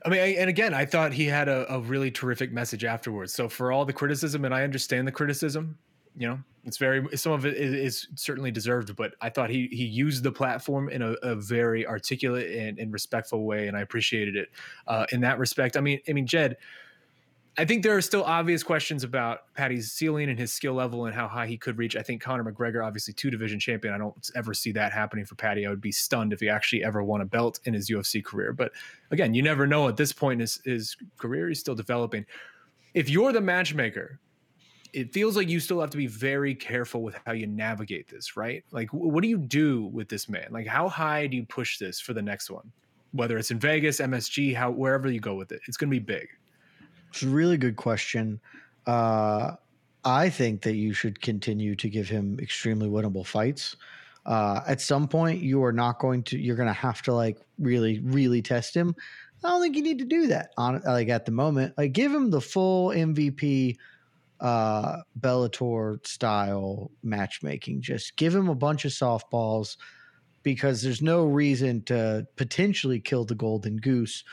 I 0.05 0.09
mean, 0.09 0.19
I, 0.19 0.27
and 0.33 0.49
again, 0.49 0.73
I 0.73 0.85
thought 0.85 1.13
he 1.13 1.25
had 1.25 1.47
a, 1.47 1.71
a 1.73 1.79
really 1.79 2.11
terrific 2.11 2.51
message 2.51 2.83
afterwards. 2.83 3.33
So 3.33 3.47
for 3.47 3.71
all 3.71 3.85
the 3.85 3.93
criticism, 3.93 4.43
and 4.43 4.53
I 4.53 4.63
understand 4.63 5.07
the 5.07 5.13
criticism, 5.13 5.77
you 6.17 6.27
know, 6.27 6.39
it's 6.65 6.77
very 6.77 7.05
some 7.17 7.33
of 7.33 7.45
it 7.45 7.55
is, 7.55 8.07
certainly 8.15 8.51
deserved. 8.51 8.95
But 8.95 9.15
I 9.21 9.29
thought 9.29 9.49
he 9.49 9.67
he 9.71 9.85
used 9.85 10.23
the 10.23 10.31
platform 10.31 10.89
in 10.89 11.01
a, 11.01 11.11
a 11.23 11.35
very 11.35 11.85
articulate 11.85 12.55
and, 12.55 12.79
and 12.79 12.93
respectful 12.93 13.45
way, 13.45 13.67
and 13.67 13.75
I 13.75 13.81
appreciated 13.81 14.35
it 14.35 14.49
uh, 14.87 15.05
in 15.11 15.21
that 15.21 15.39
respect. 15.39 15.75
I 15.75 15.81
mean, 15.81 15.99
I 16.07 16.13
mean, 16.13 16.25
Jed, 16.25 16.57
I 17.57 17.65
think 17.65 17.83
there 17.83 17.95
are 17.95 18.01
still 18.01 18.23
obvious 18.23 18.63
questions 18.63 19.03
about 19.03 19.53
Paddy's 19.55 19.91
ceiling 19.91 20.29
and 20.29 20.39
his 20.39 20.51
skill 20.51 20.73
level 20.73 21.05
and 21.05 21.13
how 21.13 21.27
high 21.27 21.45
he 21.45 21.57
could 21.57 21.77
reach. 21.77 21.95
I 21.95 22.01
think 22.01 22.21
Conor 22.21 22.43
McGregor, 22.51 22.85
obviously 22.85 23.13
two 23.13 23.29
division 23.29 23.59
champion. 23.59 23.93
I 23.93 23.99
don't 23.99 24.15
ever 24.33 24.53
see 24.53 24.71
that 24.71 24.91
happening 24.91 25.25
for 25.25 25.35
Paddy. 25.35 25.67
I 25.67 25.69
would 25.69 25.81
be 25.81 25.91
stunned 25.91 26.33
if 26.33 26.39
he 26.39 26.49
actually 26.49 26.83
ever 26.83 27.03
won 27.03 27.21
a 27.21 27.25
belt 27.25 27.59
in 27.65 27.73
his 27.73 27.91
UFC 27.91 28.23
career. 28.23 28.53
But 28.53 28.71
again, 29.11 29.35
you 29.35 29.43
never 29.43 29.67
know 29.67 29.87
at 29.87 29.97
this 29.97 30.11
point 30.11 30.37
in 30.37 30.39
his, 30.39 30.61
his 30.65 30.97
career. 31.17 31.47
He's 31.47 31.59
still 31.59 31.75
developing. 31.75 32.25
If 32.95 33.07
you're 33.09 33.31
the 33.31 33.41
matchmaker, 33.41 34.19
it 34.93 35.11
feels 35.11 35.35
like 35.35 35.49
you 35.49 35.59
still 35.59 35.81
have 35.81 35.89
to 35.89 35.97
be 35.97 36.07
very 36.07 36.53
careful 36.53 37.01
with 37.01 37.15
how 37.25 37.33
you 37.33 37.47
navigate 37.47 38.07
this, 38.07 38.37
right? 38.37 38.63
Like, 38.71 38.89
what 38.91 39.23
do 39.23 39.27
you 39.27 39.39
do 39.39 39.85
with 39.85 40.07
this 40.07 40.29
man? 40.29 40.47
Like, 40.51 40.67
how 40.67 40.87
high 40.87 41.25
do 41.25 41.35
you 41.35 41.45
push 41.45 41.79
this 41.79 41.99
for 41.99 42.13
the 42.13 42.21
next 42.21 42.51
one? 42.51 42.71
Whether 43.11 43.37
it's 43.37 43.49
in 43.49 43.59
Vegas, 43.59 43.99
MSG, 43.99 44.55
how 44.55 44.69
wherever 44.69 45.09
you 45.09 45.19
go 45.19 45.33
with 45.33 45.51
it, 45.51 45.61
it's 45.67 45.77
going 45.77 45.89
to 45.89 45.95
be 45.95 45.99
big. 45.99 46.27
It's 47.09 47.23
a 47.23 47.27
really 47.27 47.57
good 47.57 47.75
question. 47.75 48.39
Uh, 48.85 49.55
I 50.05 50.29
think 50.29 50.61
that 50.61 50.75
you 50.75 50.93
should 50.93 51.21
continue 51.21 51.75
to 51.75 51.89
give 51.89 52.07
him 52.07 52.39
extremely 52.39 52.87
winnable 52.87 53.25
fights. 53.25 53.75
Uh, 54.25 54.61
at 54.67 54.79
some 54.79 55.07
point, 55.07 55.41
you 55.41 55.63
are 55.63 55.73
not 55.73 55.99
going 55.99 56.23
to. 56.23 56.39
You're 56.39 56.55
going 56.55 56.67
to 56.67 56.73
have 56.73 57.01
to 57.03 57.13
like 57.13 57.39
really, 57.59 57.99
really 57.99 58.41
test 58.41 58.75
him. 58.75 58.95
I 59.43 59.49
don't 59.49 59.61
think 59.61 59.75
you 59.75 59.83
need 59.83 59.99
to 59.99 60.05
do 60.05 60.27
that 60.27 60.51
on 60.57 60.81
like 60.85 61.09
at 61.09 61.25
the 61.25 61.31
moment. 61.31 61.77
Like 61.77 61.93
give 61.93 62.13
him 62.13 62.29
the 62.29 62.39
full 62.39 62.89
MVP 62.89 63.77
uh 64.43 64.97
Bellator 65.19 66.05
style 66.05 66.91
matchmaking. 67.01 67.81
Just 67.81 68.17
give 68.17 68.35
him 68.35 68.49
a 68.49 68.55
bunch 68.55 68.85
of 68.85 68.91
softballs 68.91 69.77
because 70.43 70.81
there's 70.81 71.01
no 71.01 71.25
reason 71.25 71.81
to 71.83 72.27
potentially 72.35 72.99
kill 72.99 73.23
the 73.23 73.35
golden 73.35 73.77
goose. 73.77 74.23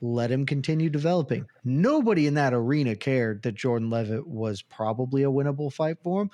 Let 0.00 0.30
him 0.30 0.46
continue 0.46 0.88
developing. 0.88 1.46
Nobody 1.64 2.26
in 2.26 2.34
that 2.34 2.54
arena 2.54 2.94
cared 2.94 3.42
that 3.42 3.56
Jordan 3.56 3.90
Leavitt 3.90 4.26
was 4.26 4.62
probably 4.62 5.24
a 5.24 5.30
winnable 5.30 5.72
fight 5.72 5.98
for 6.02 6.22
him. 6.22 6.30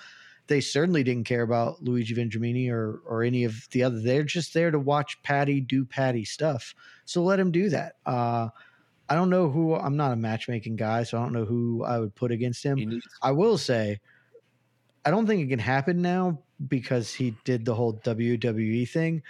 They 0.48 0.60
certainly 0.60 1.02
didn't 1.02 1.24
care 1.24 1.42
about 1.42 1.82
Luigi 1.82 2.14
Vendramini 2.14 2.70
or 2.70 3.00
or 3.06 3.22
any 3.22 3.44
of 3.44 3.66
the 3.70 3.84
other. 3.84 4.00
They're 4.00 4.24
just 4.24 4.52
there 4.52 4.70
to 4.70 4.78
watch 4.78 5.22
Paddy 5.22 5.60
do 5.60 5.86
Paddy 5.86 6.24
stuff. 6.24 6.74
So 7.06 7.22
let 7.22 7.40
him 7.40 7.50
do 7.50 7.70
that. 7.70 7.94
Uh, 8.04 8.48
I 9.12 9.14
don't 9.14 9.28
know 9.28 9.50
who. 9.50 9.74
I'm 9.74 9.98
not 9.98 10.12
a 10.12 10.16
matchmaking 10.16 10.76
guy, 10.76 11.02
so 11.02 11.18
I 11.18 11.22
don't 11.22 11.34
know 11.34 11.44
who 11.44 11.84
I 11.84 11.98
would 11.98 12.14
put 12.14 12.32
against 12.32 12.64
him. 12.64 13.02
I 13.20 13.30
will 13.30 13.58
say, 13.58 14.00
I 15.04 15.10
don't 15.10 15.26
think 15.26 15.42
it 15.42 15.48
can 15.48 15.58
happen 15.58 16.00
now 16.00 16.38
because 16.66 17.12
he 17.12 17.36
did 17.44 17.66
the 17.66 17.74
whole 17.74 17.92
WWE 17.92 18.88
thing. 18.88 19.22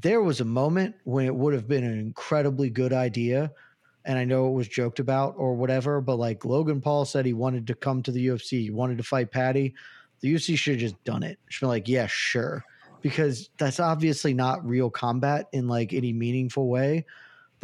There 0.00 0.22
was 0.22 0.40
a 0.40 0.46
moment 0.46 0.94
when 1.04 1.26
it 1.26 1.34
would 1.34 1.52
have 1.52 1.68
been 1.68 1.84
an 1.84 1.98
incredibly 1.98 2.70
good 2.70 2.94
idea. 2.94 3.52
And 4.06 4.18
I 4.18 4.24
know 4.24 4.48
it 4.48 4.52
was 4.52 4.66
joked 4.66 4.98
about 4.98 5.34
or 5.36 5.54
whatever, 5.54 6.00
but 6.00 6.16
like 6.16 6.46
Logan 6.46 6.80
Paul 6.80 7.04
said 7.04 7.26
he 7.26 7.34
wanted 7.34 7.66
to 7.66 7.74
come 7.74 8.02
to 8.04 8.12
the 8.12 8.28
UFC, 8.28 8.62
he 8.62 8.70
wanted 8.70 8.96
to 8.96 9.04
fight 9.04 9.30
Paddy. 9.30 9.74
The 10.20 10.32
UFC 10.32 10.56
should 10.56 10.76
have 10.76 10.80
just 10.80 11.04
done 11.04 11.22
it. 11.22 11.38
Should 11.50 11.66
be 11.66 11.68
like, 11.68 11.86
yeah, 11.86 12.06
sure. 12.06 12.64
Because 13.02 13.50
that's 13.58 13.78
obviously 13.78 14.32
not 14.32 14.66
real 14.66 14.88
combat 14.88 15.50
in 15.52 15.68
like 15.68 15.92
any 15.92 16.14
meaningful 16.14 16.68
way, 16.68 17.04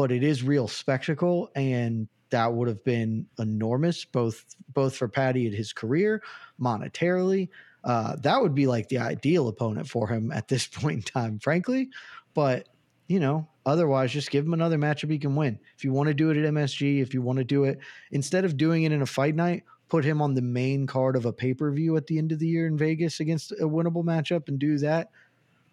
but 0.01 0.11
it 0.11 0.23
is 0.23 0.43
real 0.43 0.67
spectacle. 0.67 1.51
And 1.55 2.09
that 2.31 2.51
would 2.55 2.69
have 2.69 2.83
been 2.85 3.27
enormous, 3.39 4.07
both 4.07 4.47
both 4.73 4.97
for 4.97 5.09
Paddy 5.09 5.47
and 5.47 5.55
his 5.55 5.75
career, 5.75 6.23
monetarily. 6.59 7.51
Uh, 7.85 8.17
that 8.23 8.41
would 8.41 8.55
be 8.55 8.67
like 8.67 8.89
the 8.89 8.97
ideal 8.97 9.49
opponent 9.49 9.87
for 9.87 10.09
him 10.09 10.33
at 10.33 10.49
this 10.49 10.67
point 10.73 10.97
in 10.97 11.03
time, 11.03 11.39
frankly. 11.39 11.91
But 12.33 12.71
you 13.09 13.21
know, 13.21 13.47
otherwise, 13.67 14.11
just 14.11 14.31
give 14.31 14.47
him 14.47 14.55
another 14.55 14.79
matchup 14.79 15.11
he 15.11 15.19
can 15.19 15.37
win. 15.37 15.59
If 15.77 15.85
you 15.85 15.93
want 15.93 16.07
to 16.07 16.15
do 16.15 16.31
it 16.31 16.39
at 16.39 16.51
MSG, 16.51 17.03
if 17.03 17.13
you 17.13 17.21
want 17.21 17.37
to 17.37 17.45
do 17.45 17.65
it 17.65 17.79
instead 18.11 18.47
of 18.47 18.57
doing 18.57 18.85
it 18.85 18.93
in 18.93 19.03
a 19.03 19.07
fight 19.07 19.35
night, 19.35 19.65
put 19.91 20.03
him 20.03 20.23
on 20.23 20.33
the 20.33 20.41
main 20.41 20.87
card 20.87 21.15
of 21.15 21.27
a 21.27 21.33
pay 21.35 21.53
per 21.53 21.71
view 21.73 21.95
at 21.99 22.07
the 22.07 22.17
end 22.17 22.33
of 22.33 22.39
the 22.39 22.49
year 22.49 22.67
in 22.67 22.79
Vegas 22.79 23.21
against 23.21 23.53
a 23.53 23.69
winnable 23.69 24.03
matchup 24.03 24.49
and 24.49 24.59
do 24.59 24.79
that. 24.79 25.11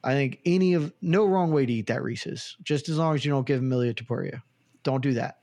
I 0.03 0.13
think 0.13 0.39
any 0.45 0.73
of 0.73 0.93
no 1.01 1.25
wrong 1.25 1.51
way 1.51 1.65
to 1.65 1.73
eat 1.73 1.87
that 1.87 2.03
Reese's, 2.03 2.55
just 2.63 2.89
as 2.89 2.97
long 2.97 3.15
as 3.15 3.25
you 3.25 3.31
don't 3.31 3.47
give 3.47 3.63
Ilia 3.63 3.93
Topuria. 3.93 4.41
Don't 4.83 5.01
do 5.01 5.13
that. 5.15 5.39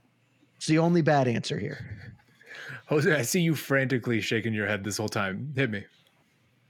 It's 0.57 0.67
the 0.67 0.79
only 0.79 1.03
bad 1.03 1.29
answer 1.29 1.59
here. 1.59 2.15
Jose, 2.87 3.13
I 3.13 3.23
see 3.23 3.41
you 3.41 3.55
frantically 3.55 4.21
shaking 4.21 4.55
your 4.55 4.67
head 4.67 4.85
this 4.85 4.97
whole 4.97 5.09
time. 5.09 5.53
Hit 5.57 5.71
me. 5.71 5.85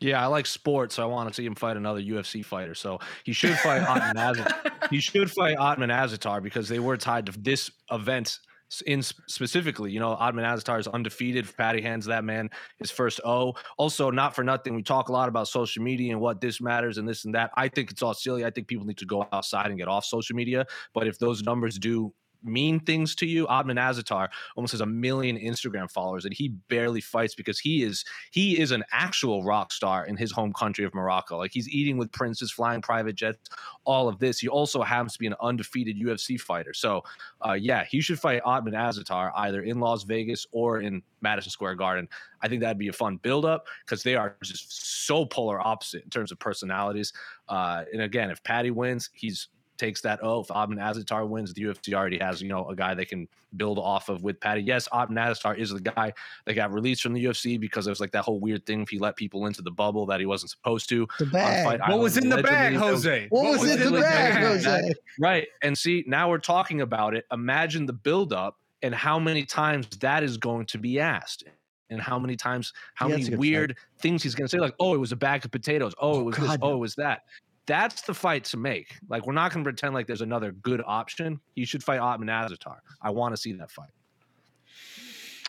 Yeah, 0.01 0.23
I 0.23 0.27
like 0.27 0.47
sports. 0.47 0.97
So 0.97 1.03
I 1.03 1.07
want 1.07 1.29
to 1.29 1.35
see 1.35 1.47
him 1.47 1.55
fight 1.55 1.77
another 1.77 2.01
UFC 2.01 2.45
fighter. 2.45 2.75
So 2.75 3.01
he 3.25 3.33
should 3.33 3.57
fight 3.59 3.83
Otman 3.83 4.17
Azaitar. 4.17 4.73
he 4.91 5.01
should 5.01 5.31
fight 5.31 5.57
Otman 5.57 5.91
Azaitar 5.91 6.43
because 6.43 6.69
they 6.69 6.79
were 6.79 6.97
tied 6.97 7.27
to 7.27 7.33
this 7.33 7.71
event 7.91 8.39
in 8.83 9.03
specifically, 9.03 9.91
you 9.91 10.01
know, 10.01 10.11
Otman 10.11 10.45
Azaitar 10.45 10.79
is 10.79 10.89
undefeated. 10.89 11.47
Paddy 11.57 11.81
hands 11.81 12.07
that 12.07 12.25
man 12.25 12.51
his 12.79 12.91
first 12.91 13.21
O. 13.25 13.55
Also, 13.79 14.11
not 14.11 14.35
for 14.35 14.45
nothing, 14.45 14.75
we 14.75 14.83
talk 14.83 15.09
a 15.09 15.13
lot 15.13 15.29
about 15.29 15.49
social 15.49 15.83
media 15.83 16.13
and 16.13 16.21
what 16.21 16.41
this 16.41 16.61
matters 16.61 16.99
and 16.99 17.09
this 17.09 17.25
and 17.25 17.35
that. 17.35 17.51
I 17.57 17.69
think 17.69 17.91
it's 17.91 18.03
all 18.03 18.15
silly. 18.15 18.45
I 18.45 18.51
think 18.51 18.69
people 18.69 18.87
need 18.87 18.99
to 18.99 19.07
go 19.07 19.27
outside 19.33 19.67
and 19.67 19.79
get 19.79 19.89
off 19.89 20.05
social 20.05 20.37
media. 20.37 20.67
But 20.93 21.07
if 21.07 21.19
those 21.19 21.43
numbers 21.43 21.79
do 21.79 22.13
mean 22.45 22.81
things 22.81 23.15
to 23.17 23.27
you. 23.27 23.47
Otman 23.49 23.77
Azaitar 23.77 24.29
almost 24.57 24.73
has 24.73 24.81
a 24.81 24.87
million 24.87 25.37
Instagram 25.39 25.91
followers, 25.91 26.25
and 26.25 26.35
he 26.35 26.49
barely 26.69 27.01
fights 27.01 27.35
because 27.35 27.59
he 27.59 27.83
is 27.83 28.05
he 28.31 28.59
is 28.61 28.71
an 28.71 28.85
actual 28.93 29.43
rock 29.43 29.73
star 29.73 30.07
in 30.07 30.17
his 30.17 30.33
home 30.33 30.53
country 30.53 30.85
of 30.85 30.95
Morocco. 30.95 31.39
Like 31.39 31.53
he's 31.53 31.69
eating 31.69 31.97
with 31.97 32.13
princes, 32.13 32.53
flying 32.53 32.81
private 32.81 33.17
jets, 33.17 33.51
all 33.85 34.09
of 34.09 34.19
this. 34.19 34.39
He 34.39 34.49
also 34.49 34.83
happens 34.83 35.15
to 35.15 35.19
be 35.19 35.27
an 35.27 35.35
undefeated 35.41 36.01
UFC 36.01 36.41
fighter. 36.41 36.73
So, 36.75 37.03
uh, 37.47 37.53
yeah, 37.53 37.85
he 37.85 38.01
should 38.01 38.19
fight 38.19 38.43
Otman 38.45 38.75
Azaitar 38.75 39.33
either 39.37 39.63
in 39.63 39.81
Las 39.81 40.05
Vegas 40.05 40.47
or 40.53 40.81
in 40.81 41.03
Madison 41.21 41.51
Square 41.51 41.77
Garden. 41.77 42.09
I 42.43 42.49
think 42.49 42.61
that'd 42.61 42.79
be 42.79 42.89
a 42.89 42.93
fun 42.93 43.17
buildup 43.17 43.67
because 43.85 44.03
they 44.03 44.15
are 44.15 44.37
just 44.43 45.07
so 45.07 45.25
polar 45.25 45.67
opposite 45.67 46.05
in 46.05 46.11
terms 46.11 46.33
of 46.33 46.39
personalities. 46.39 47.13
Uh, 47.49 47.85
and 47.93 48.03
again, 48.03 48.31
if 48.31 48.43
Paddy 48.43 48.71
wins, 48.71 49.11
he's 49.13 49.49
takes 49.77 50.01
that 50.03 50.21
oh 50.23 50.41
if 50.41 50.51
Otman 50.51 50.79
Azaitar 50.79 51.27
wins. 51.29 51.53
The 51.53 51.63
UFC 51.63 51.95
already 51.95 52.19
has 52.19 52.41
you 52.41 52.49
know 52.49 52.69
a 52.69 52.77
guy 52.77 52.95
they 52.95 53.05
can 53.05 53.29
build 53.57 53.79
off 53.79 54.09
of 54.09 54.23
with 54.23 54.41
Paddy. 54.41 54.63
Yes 54.63 54.89
Otman 54.93 55.17
Azaitar 55.17 55.59
is 55.59 55.71
the 55.71 55.81
guy 55.81 56.13
that 56.45 56.55
got 56.55 56.73
released 56.73 57.03
from 57.03 57.13
the 57.13 57.25
UFC 57.25 57.59
because 57.59 57.87
it 57.87 57.91
was 57.91 58.01
like 58.01 58.13
that 58.13 58.23
whole 58.23 58.41
weird 58.41 58.65
thing 58.67 58.83
if 58.83 58.89
he 58.89 58.99
let 58.99 59.17
people 59.17 59.47
into 59.47 59.63
the 59.63 59.71
bubble 59.71 60.07
that 60.07 60.21
he 60.21 60.27
wasn't 60.27 60.51
supposed 60.51 60.89
to 60.91 61.07
the 61.19 61.27
bag. 61.27 61.81
what 61.89 61.99
was 61.99 62.17
in 62.17 62.29
the 62.29 62.43
bag 62.43 62.75
Jose? 62.75 63.27
What, 63.31 63.45
what 63.45 63.61
was, 63.61 63.71
in 63.71 63.93
the 63.93 64.01
bag, 64.01 64.35
bag? 64.35 64.45
Jose? 64.45 64.93
Right 65.19 65.49
and 65.63 65.77
see 65.77 66.05
now 66.07 66.29
we're 66.29 66.39
talking 66.39 66.81
about 66.81 67.15
it. 67.15 67.25
Imagine 67.33 67.87
the 67.87 67.93
buildup 67.93 68.59
and 68.83 68.95
how 68.95 69.19
many 69.19 69.45
times 69.45 69.89
that 70.01 70.23
is 70.23 70.37
going 70.37 70.67
to 70.67 70.79
be 70.79 71.01
asked 71.01 71.45
and 71.91 72.01
how 72.01 72.19
many 72.19 72.37
times 72.37 72.73
how 72.95 73.09
yeah, 73.09 73.17
many 73.17 73.37
weird 73.37 73.71
fight. 73.71 74.01
things 74.01 74.23
he's 74.23 74.35
going 74.35 74.47
to 74.47 74.51
say 74.51 74.59
like 74.59 74.75
oh 74.81 74.95
it 74.95 74.99
was 74.99 75.13
a 75.13 75.17
bag 75.17 75.45
of 75.45 75.51
potatoes. 75.51 75.95
Oh 75.99 76.19
it 76.19 76.21
oh, 76.21 76.25
was 76.25 76.37
God, 76.37 76.49
this 76.49 76.59
oh 76.63 76.75
it 76.75 76.79
was 76.79 76.95
that 76.97 77.23
that's 77.67 78.03
the 78.03 78.15
fight 78.15 78.45
to 78.45 78.57
make. 78.57 78.97
Like, 79.09 79.27
we're 79.27 79.33
not 79.33 79.53
going 79.53 79.65
to 79.65 79.69
pretend 79.69 79.95
like 79.95 80.07
there's 80.07 80.21
another 80.21 80.53
good 80.53 80.83
option. 80.87 81.41
You 81.55 81.67
should 81.67 81.83
fight 81.83 81.99
Otman 81.99 82.29
Azaitar. 82.29 82.77
I 83.01 83.11
want 83.11 83.35
to 83.35 83.41
see 83.41 83.53
that 83.55 83.71
fight. 83.71 83.91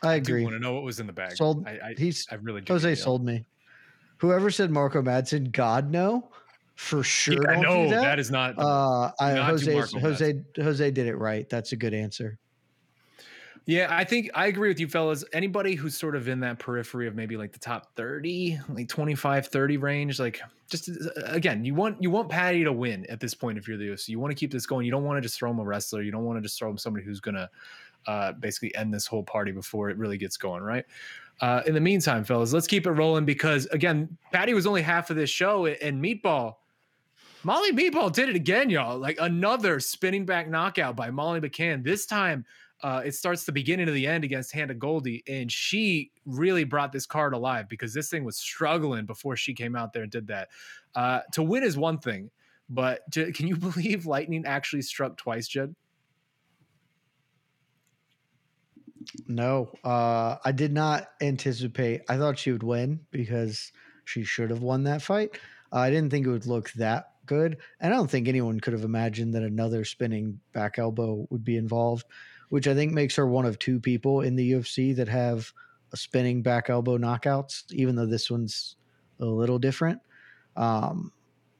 I 0.03 0.15
agree. 0.15 0.41
I 0.41 0.43
want 0.43 0.55
to 0.55 0.59
know 0.59 0.73
what 0.73 0.83
was 0.83 0.99
in 0.99 1.07
the 1.07 1.13
bag. 1.13 1.35
Sold. 1.35 1.67
I, 1.67 1.71
I 1.71 1.95
he's. 1.97 2.27
I 2.31 2.35
really. 2.35 2.61
Jose 2.67 2.95
sold 2.95 3.25
me. 3.25 3.45
Whoever 4.17 4.49
said 4.49 4.71
Marco 4.71 5.01
Madsen, 5.01 5.51
God 5.51 5.91
no, 5.91 6.29
for 6.75 7.03
sure. 7.03 7.51
Yeah, 7.51 7.61
no, 7.61 7.89
that. 7.89 8.01
that 8.01 8.19
is 8.19 8.31
not. 8.31 8.57
Uh, 8.57 9.11
I, 9.19 9.33
Jose. 9.35 9.73
Jose. 9.99 10.43
Jose 10.57 10.91
did 10.91 11.07
it 11.07 11.17
right. 11.17 11.49
That's 11.49 11.71
a 11.71 11.75
good 11.75 11.93
answer. 11.93 12.37
Yeah, 13.67 13.87
I 13.89 14.03
think 14.03 14.29
I 14.35 14.45
agree 14.45 14.69
with 14.69 14.79
you 14.79 14.87
fellas. 14.87 15.23
Anybody 15.33 15.73
who's 15.73 15.97
sort 15.97 16.15
of 16.15 16.27
in 16.27 16.39
that 16.41 16.59
periphery 16.59 17.07
of 17.07 17.15
maybe 17.15 17.35
like 17.35 17.51
the 17.51 17.59
top 17.59 17.95
30, 17.95 18.59
like 18.69 18.87
25, 18.87 19.47
30 19.47 19.77
range, 19.77 20.19
like 20.19 20.39
just 20.69 20.89
uh, 20.89 21.21
again, 21.25 21.65
you 21.65 21.73
want 21.73 22.01
you 22.01 22.11
want 22.11 22.29
Paddy 22.29 22.63
to 22.63 22.71
win 22.71 23.07
at 23.07 23.19
this 23.19 23.33
point 23.33 23.57
if 23.57 23.67
you're 23.67 23.77
the 23.77 23.87
UFC. 23.87 24.09
You 24.09 24.19
want 24.19 24.31
to 24.31 24.35
keep 24.35 24.51
this 24.51 24.67
going. 24.67 24.85
You 24.85 24.91
don't 24.91 25.03
want 25.03 25.17
to 25.17 25.21
just 25.21 25.39
throw 25.39 25.49
him 25.49 25.59
a 25.59 25.63
wrestler. 25.63 26.03
You 26.03 26.11
don't 26.11 26.25
want 26.25 26.37
to 26.37 26.41
just 26.41 26.59
throw 26.59 26.69
him 26.69 26.77
somebody 26.77 27.03
who's 27.03 27.19
gonna 27.19 27.49
uh, 28.05 28.33
basically 28.33 28.75
end 28.75 28.93
this 28.93 29.07
whole 29.07 29.23
party 29.23 29.51
before 29.51 29.89
it 29.89 29.97
really 29.97 30.17
gets 30.17 30.37
going, 30.37 30.61
right? 30.61 30.85
Uh, 31.41 31.61
in 31.65 31.73
the 31.73 31.81
meantime, 31.81 32.23
fellas, 32.23 32.53
let's 32.53 32.67
keep 32.67 32.85
it 32.85 32.91
rolling 32.91 33.25
because 33.25 33.65
again, 33.67 34.15
Paddy 34.31 34.53
was 34.53 34.67
only 34.67 34.83
half 34.83 35.09
of 35.09 35.15
this 35.15 35.31
show, 35.31 35.65
and 35.65 36.03
Meatball, 36.03 36.55
Molly 37.43 37.71
Meatball 37.71 38.11
did 38.11 38.29
it 38.29 38.35
again, 38.35 38.69
y'all. 38.69 38.97
Like 38.97 39.17
another 39.19 39.79
spinning 39.79 40.25
back 40.25 40.47
knockout 40.47 40.95
by 40.95 41.09
Molly 41.09 41.41
McCann. 41.41 41.83
This 41.83 42.05
time 42.05 42.45
uh, 42.85 43.01
it 43.03 43.15
starts 43.15 43.45
the 43.45 43.51
beginning 43.51 43.87
of 43.87 43.95
the 43.95 44.05
end 44.05 44.23
against 44.23 44.51
Hannah 44.51 44.75
Goldy, 44.75 45.23
and 45.27 45.51
she 45.51 46.11
really 46.27 46.65
brought 46.65 46.91
this 46.91 47.07
card 47.07 47.33
alive 47.33 47.67
because 47.67 47.95
this 47.95 48.11
thing 48.11 48.23
was 48.23 48.37
struggling 48.37 49.07
before 49.07 49.35
she 49.35 49.55
came 49.55 49.75
out 49.75 49.91
there 49.91 50.03
and 50.03 50.11
did 50.11 50.27
that. 50.27 50.49
Uh, 50.93 51.21
to 51.31 51.41
win 51.41 51.63
is 51.63 51.79
one 51.79 51.97
thing, 51.97 52.29
but 52.69 53.01
to, 53.13 53.31
can 53.31 53.47
you 53.47 53.57
believe 53.57 54.05
lightning 54.05 54.45
actually 54.45 54.83
struck 54.83 55.17
twice, 55.17 55.47
Jed? 55.47 55.73
No, 59.27 59.71
uh, 59.83 60.35
I 60.45 60.51
did 60.51 60.71
not 60.71 61.07
anticipate. 61.21 62.01
I 62.07 62.17
thought 62.17 62.37
she 62.37 62.51
would 62.51 62.61
win 62.61 62.99
because 63.09 63.71
she 64.03 64.23
should 64.23 64.51
have 64.51 64.61
won 64.61 64.83
that 64.83 65.01
fight. 65.01 65.39
Uh, 65.73 65.77
I 65.79 65.89
didn't 65.89 66.11
think 66.11 66.27
it 66.27 66.29
would 66.29 66.45
look 66.45 66.71
that 66.73 67.13
good, 67.25 67.57
and 67.79 67.91
I 67.91 67.97
don't 67.97 68.11
think 68.11 68.27
anyone 68.27 68.59
could 68.59 68.73
have 68.73 68.83
imagined 68.83 69.33
that 69.33 69.41
another 69.41 69.85
spinning 69.85 70.39
back 70.53 70.77
elbow 70.77 71.25
would 71.31 71.43
be 71.43 71.57
involved 71.57 72.05
which 72.49 72.67
I 72.67 72.73
think 72.73 72.93
makes 72.93 73.15
her 73.15 73.27
one 73.27 73.45
of 73.45 73.59
two 73.59 73.79
people 73.79 74.21
in 74.21 74.35
the 74.35 74.53
UFC 74.53 74.95
that 74.95 75.07
have 75.07 75.51
a 75.93 75.97
spinning 75.97 76.41
back 76.41 76.69
elbow 76.69 76.97
knockouts, 76.97 77.71
even 77.71 77.95
though 77.95 78.05
this 78.05 78.29
one's 78.29 78.75
a 79.19 79.25
little 79.25 79.59
different. 79.59 79.99
Um, 80.55 81.11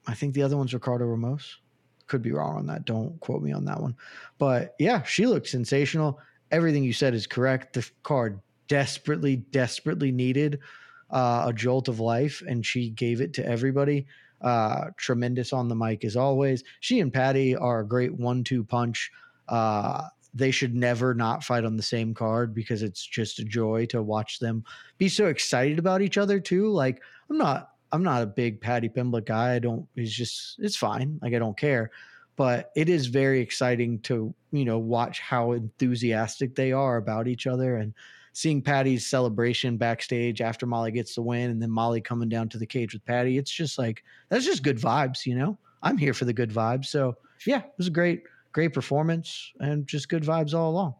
I 0.08 0.13
think 0.13 0.34
the 0.34 0.43
other 0.43 0.58
one's 0.58 0.74
Ricardo 0.74 1.06
Ramos. 1.06 1.60
Could 2.08 2.21
be 2.21 2.32
wrong 2.32 2.58
on 2.58 2.67
that. 2.67 2.86
Don't 2.86 3.19
quote 3.19 3.41
me 3.41 3.52
on 3.52 3.65
that 3.65 3.82
one. 3.82 3.95
But 4.38 4.76
yeah, 4.78 5.02
she 5.04 5.26
looked 5.26 5.48
sensational. 5.48 6.19
Everything 6.52 6.84
you 6.84 6.93
said 6.93 7.15
is 7.15 7.26
correct. 7.26 7.74
The 7.74 7.89
card 8.04 8.39
desperately, 8.67 9.38
desperately 9.38 10.12
needed 10.12 10.60
uh, 11.10 11.45
a 11.48 11.54
jolt 11.54 11.88
of 11.88 12.00
life, 12.00 12.43
and 12.48 12.65
she 12.65 12.89
gave 12.91 13.21
it 13.21 13.34
to 13.34 13.45
everybody. 13.45 14.06
Uh, 14.41 14.91
tremendous 14.98 15.54
on 15.54 15.67
the 15.67 15.76
mic 15.76 16.06
as 16.06 16.15
always. 16.15 16.63
She 16.80 17.00
and 17.00 17.12
Paddy 17.12 17.56
are 17.56 17.80
a 17.80 17.88
great 17.88 18.13
one-two 18.13 18.63
punch. 18.63 19.12
Uh, 19.48 20.08
they 20.36 20.52
should 20.52 20.76
never 20.76 21.13
not 21.13 21.43
fight 21.43 21.63
on 21.63 21.78
the 21.78 21.84
same 21.84 22.13
card 22.13 22.54
because 22.54 22.84
it's 22.84 23.04
just 23.06 23.39
a 23.39 23.43
joy 23.43 23.86
to 23.88 24.04
watch 24.04 24.39
them 24.39 24.63
be 24.98 25.08
so 25.08 25.28
excited 25.28 25.80
about 25.80 26.02
each 26.02 26.17
other 26.17 26.39
too. 26.39 26.69
Like 26.69 27.02
I'm 27.30 27.38
not 27.38 27.71
I'm 27.91 28.04
not 28.04 28.21
a 28.21 28.28
big 28.28 28.60
Paddy 28.60 28.89
Pimblett 28.89 29.26
guy. 29.26 29.56
I 29.56 29.60
don't 29.60 29.88
it's 29.95 30.13
just 30.13 30.58
it's 30.60 30.76
fine. 30.76 31.19
Like 31.21 31.34
I 31.34 31.39
don't 31.39 31.58
care. 31.58 31.89
But 32.36 32.71
it 32.76 32.89
is 32.89 33.08
very 33.08 33.39
exciting 33.39 34.00
to, 34.02 34.36
you 34.52 34.65
know, 34.65 34.78
watch 34.78 35.21
how 35.21 35.54
enthusiastic 35.54 36.54
they 36.54 36.74
are 36.74 36.98
about 36.98 37.30
each 37.30 37.48
other 37.48 37.78
and 37.78 37.93
seeing 38.34 38.62
Paddy's 38.62 39.08
celebration 39.08 39.78
backstage 39.78 40.41
after 40.41 40.65
Molly 40.65 40.91
gets 40.91 41.15
the 41.15 41.21
win 41.21 41.50
and 41.50 41.62
then 41.62 41.71
Molly 41.71 42.02
coming 42.02 42.28
down 42.28 42.50
to 42.50 42.58
the 42.58 42.65
cage 42.65 42.93
with 42.93 43.06
Paddy. 43.06 43.38
It's 43.38 43.52
just 43.52 43.78
like 43.78 44.04
that's 44.28 44.43
just 44.43 44.63
good 44.63 44.78
vibes, 44.78 45.26
you 45.26 45.36
know? 45.36 45.58
I'm 45.82 45.98
here 45.98 46.13
for 46.13 46.26
the 46.26 46.34
good 46.34 46.52
vibes. 46.52 46.88
So 46.88 47.15
yeah, 47.45 47.60
it 47.60 47.74
was 47.78 47.88
a 47.88 47.91
great 47.91 48.24
great 48.56 48.74
performance, 48.74 49.52
and 49.60 49.86
just 49.86 50.08
good 50.08 50.24
vibes 50.24 50.54
all 50.54 50.70
along. 50.70 50.96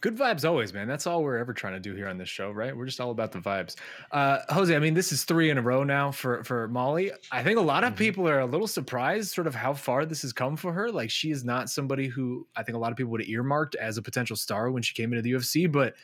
Good 0.00 0.16
vibes 0.16 0.48
always, 0.48 0.72
man. 0.72 0.88
That's 0.88 1.06
all 1.06 1.22
we're 1.22 1.36
ever 1.36 1.52
trying 1.52 1.74
to 1.74 1.80
do 1.80 1.94
here 1.94 2.08
on 2.08 2.16
this 2.16 2.28
show, 2.28 2.50
right? 2.50 2.74
We're 2.74 2.86
just 2.86 3.00
all 3.00 3.10
about 3.10 3.32
the 3.32 3.38
vibes. 3.38 3.74
Uh, 4.10 4.38
Jose, 4.48 4.74
I 4.74 4.78
mean, 4.78 4.94
this 4.94 5.12
is 5.12 5.24
three 5.24 5.50
in 5.50 5.58
a 5.58 5.62
row 5.62 5.84
now 5.84 6.10
for 6.10 6.42
for 6.42 6.68
Molly. 6.68 7.12
I 7.30 7.42
think 7.42 7.58
a 7.58 7.62
lot 7.62 7.84
of 7.84 7.90
mm-hmm. 7.90 7.98
people 7.98 8.28
are 8.28 8.40
a 8.40 8.46
little 8.46 8.66
surprised, 8.66 9.34
sort 9.34 9.46
of 9.46 9.54
how 9.54 9.74
far 9.74 10.06
this 10.06 10.22
has 10.22 10.32
come 10.32 10.56
for 10.56 10.72
her. 10.72 10.90
Like, 10.90 11.10
she 11.10 11.30
is 11.30 11.44
not 11.44 11.68
somebody 11.68 12.08
who 12.08 12.46
I 12.56 12.62
think 12.62 12.76
a 12.76 12.78
lot 12.78 12.92
of 12.92 12.96
people 12.96 13.10
would 13.12 13.20
have 13.20 13.28
earmarked 13.28 13.74
as 13.74 13.98
a 13.98 14.02
potential 14.02 14.34
star 14.36 14.70
when 14.70 14.82
she 14.82 14.94
came 14.94 15.12
into 15.12 15.20
the 15.20 15.32
UFC, 15.32 15.70
but 15.70 15.94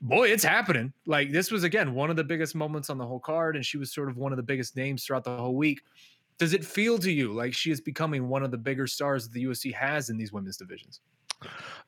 boy, 0.00 0.28
it's 0.28 0.44
happening. 0.44 0.92
Like, 1.06 1.30
this 1.30 1.52
was 1.52 1.62
again 1.62 1.94
one 1.94 2.10
of 2.10 2.16
the 2.16 2.24
biggest 2.24 2.56
moments 2.56 2.90
on 2.90 2.98
the 2.98 3.06
whole 3.06 3.20
card, 3.20 3.54
and 3.54 3.64
she 3.64 3.78
was 3.78 3.92
sort 3.92 4.08
of 4.08 4.16
one 4.16 4.32
of 4.32 4.36
the 4.38 4.42
biggest 4.42 4.74
names 4.74 5.04
throughout 5.04 5.22
the 5.22 5.36
whole 5.36 5.54
week. 5.54 5.82
Does 6.38 6.52
it 6.52 6.64
feel 6.64 6.98
to 6.98 7.10
you 7.10 7.32
like 7.32 7.52
she 7.54 7.70
is 7.70 7.80
becoming 7.80 8.28
one 8.28 8.42
of 8.42 8.50
the 8.50 8.58
bigger 8.58 8.86
stars 8.86 9.24
that 9.24 9.32
the 9.32 9.44
UFC 9.44 9.74
has 9.74 10.08
in 10.08 10.16
these 10.16 10.32
women's 10.32 10.56
divisions? 10.56 11.00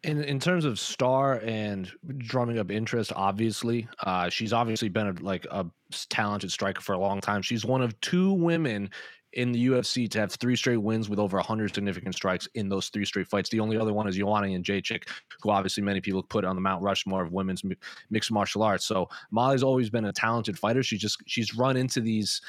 In 0.05 0.23
in 0.23 0.39
terms 0.39 0.65
of 0.65 0.79
star 0.79 1.41
and 1.45 1.91
drumming 2.19 2.59
up 2.59 2.71
interest, 2.71 3.13
obviously, 3.17 3.89
uh, 4.05 4.29
she's 4.29 4.53
obviously 4.53 4.89
been 4.89 5.09
a, 5.09 5.13
like 5.21 5.45
a 5.51 5.67
talented 6.09 6.53
striker 6.53 6.81
for 6.81 6.93
a 6.93 6.99
long 6.99 7.21
time. 7.21 7.43
She's 7.43 7.65
one 7.65 7.83
of 7.83 8.01
two 8.01 8.33
women 8.33 8.91
in 9.33 9.53
the 9.53 9.69
UFC 9.69 10.11
to 10.11 10.19
have 10.19 10.33
three 10.33 10.57
straight 10.57 10.77
wins 10.77 11.09
with 11.09 11.19
over 11.19 11.37
100 11.37 11.75
significant 11.75 12.15
strikes 12.15 12.49
in 12.55 12.69
those 12.69 12.89
three 12.89 13.05
straight 13.05 13.29
fights. 13.29 13.49
The 13.49 13.61
only 13.61 13.77
other 13.77 13.93
one 13.93 14.09
is 14.09 14.17
Joanna 14.17 14.49
Jędrzejczyk, 14.49 15.09
who 15.41 15.51
obviously 15.51 15.85
many 15.85 16.01
people 16.01 16.23
put 16.23 16.45
on 16.45 16.57
the 16.57 16.63
Mount 16.63 16.83
Rushmore 16.83 17.23
of 17.23 17.33
women's 17.33 17.63
mixed 18.11 18.33
martial 18.33 18.63
arts. 18.63 18.87
So 18.87 19.09
Molly's 19.31 19.63
always 19.63 19.91
been 19.91 20.07
a 20.07 20.13
talented 20.13 20.59
fighter. 20.59 20.83
She 20.83 20.97
just 20.97 21.19
she's 21.27 21.55
run 21.55 21.77
into 21.77 22.01
these 22.01 22.41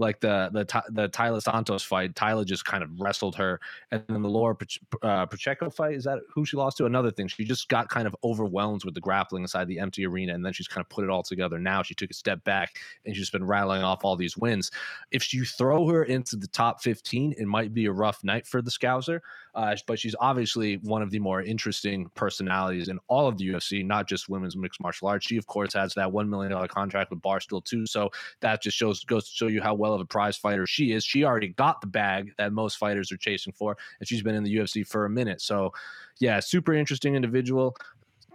like 0.00 0.18
the 0.20 0.50
the 0.52 0.64
the 0.90 1.08
Taila 1.10 1.42
Santos 1.42 1.82
fight, 1.84 2.14
Taila 2.14 2.44
just 2.44 2.64
kind 2.64 2.82
of 2.82 2.90
wrestled 2.98 3.36
her, 3.36 3.60
and 3.90 4.02
then 4.08 4.22
the 4.22 4.28
Laura 4.28 4.56
uh, 5.02 5.26
Pacheco 5.26 5.70
fight 5.70 5.94
is 5.94 6.04
that 6.04 6.18
who 6.34 6.44
she 6.44 6.56
lost 6.56 6.78
to? 6.78 6.86
Another 6.86 7.10
thing, 7.10 7.28
she 7.28 7.44
just 7.44 7.68
got 7.68 7.88
kind 7.88 8.06
of 8.06 8.16
overwhelmed 8.24 8.84
with 8.84 8.94
the 8.94 9.00
grappling 9.00 9.42
inside 9.42 9.68
the 9.68 9.78
empty 9.78 10.06
arena, 10.06 10.34
and 10.34 10.44
then 10.44 10.52
she's 10.52 10.66
kind 10.66 10.82
of 10.82 10.88
put 10.88 11.04
it 11.04 11.10
all 11.10 11.22
together. 11.22 11.58
Now 11.58 11.82
she 11.82 11.94
took 11.94 12.10
a 12.10 12.14
step 12.14 12.42
back, 12.44 12.78
and 13.04 13.14
she's 13.14 13.30
been 13.30 13.44
rattling 13.44 13.82
off 13.82 14.04
all 14.04 14.16
these 14.16 14.36
wins. 14.36 14.70
If 15.10 15.32
you 15.32 15.44
throw 15.44 15.86
her 15.88 16.04
into 16.04 16.36
the 16.36 16.48
top 16.48 16.82
fifteen, 16.82 17.34
it 17.38 17.46
might 17.46 17.72
be 17.74 17.86
a 17.86 17.92
rough 17.92 18.24
night 18.24 18.46
for 18.46 18.62
the 18.62 18.70
Scouser. 18.70 19.20
Uh, 19.54 19.76
but 19.86 19.98
she's 19.98 20.14
obviously 20.20 20.76
one 20.82 21.02
of 21.02 21.10
the 21.10 21.18
more 21.18 21.42
interesting 21.42 22.10
personalities 22.14 22.88
in 22.88 22.98
all 23.08 23.26
of 23.26 23.38
the 23.38 23.46
UFC, 23.48 23.84
not 23.84 24.08
just 24.08 24.28
women's 24.28 24.56
mixed 24.56 24.80
martial 24.80 25.08
arts. 25.08 25.26
She, 25.26 25.36
of 25.36 25.46
course, 25.46 25.74
has 25.74 25.94
that 25.94 26.12
one 26.12 26.28
million 26.28 26.52
dollar 26.52 26.68
contract 26.68 27.10
with 27.10 27.20
Barstool 27.20 27.64
too, 27.64 27.86
so 27.86 28.10
that 28.40 28.62
just 28.62 28.76
shows 28.76 29.04
goes 29.04 29.28
to 29.28 29.34
show 29.34 29.46
you 29.46 29.62
how 29.62 29.74
well 29.74 29.94
of 29.94 30.00
a 30.00 30.06
prize 30.06 30.36
fighter 30.36 30.66
she 30.66 30.92
is. 30.92 31.04
She 31.04 31.24
already 31.24 31.48
got 31.48 31.80
the 31.80 31.86
bag 31.86 32.32
that 32.38 32.52
most 32.52 32.76
fighters 32.76 33.12
are 33.12 33.16
chasing 33.16 33.52
for, 33.52 33.76
and 33.98 34.08
she's 34.08 34.22
been 34.22 34.34
in 34.34 34.44
the 34.44 34.56
UFC 34.56 34.86
for 34.86 35.04
a 35.04 35.10
minute. 35.10 35.40
So, 35.40 35.72
yeah, 36.18 36.40
super 36.40 36.74
interesting 36.74 37.14
individual 37.14 37.76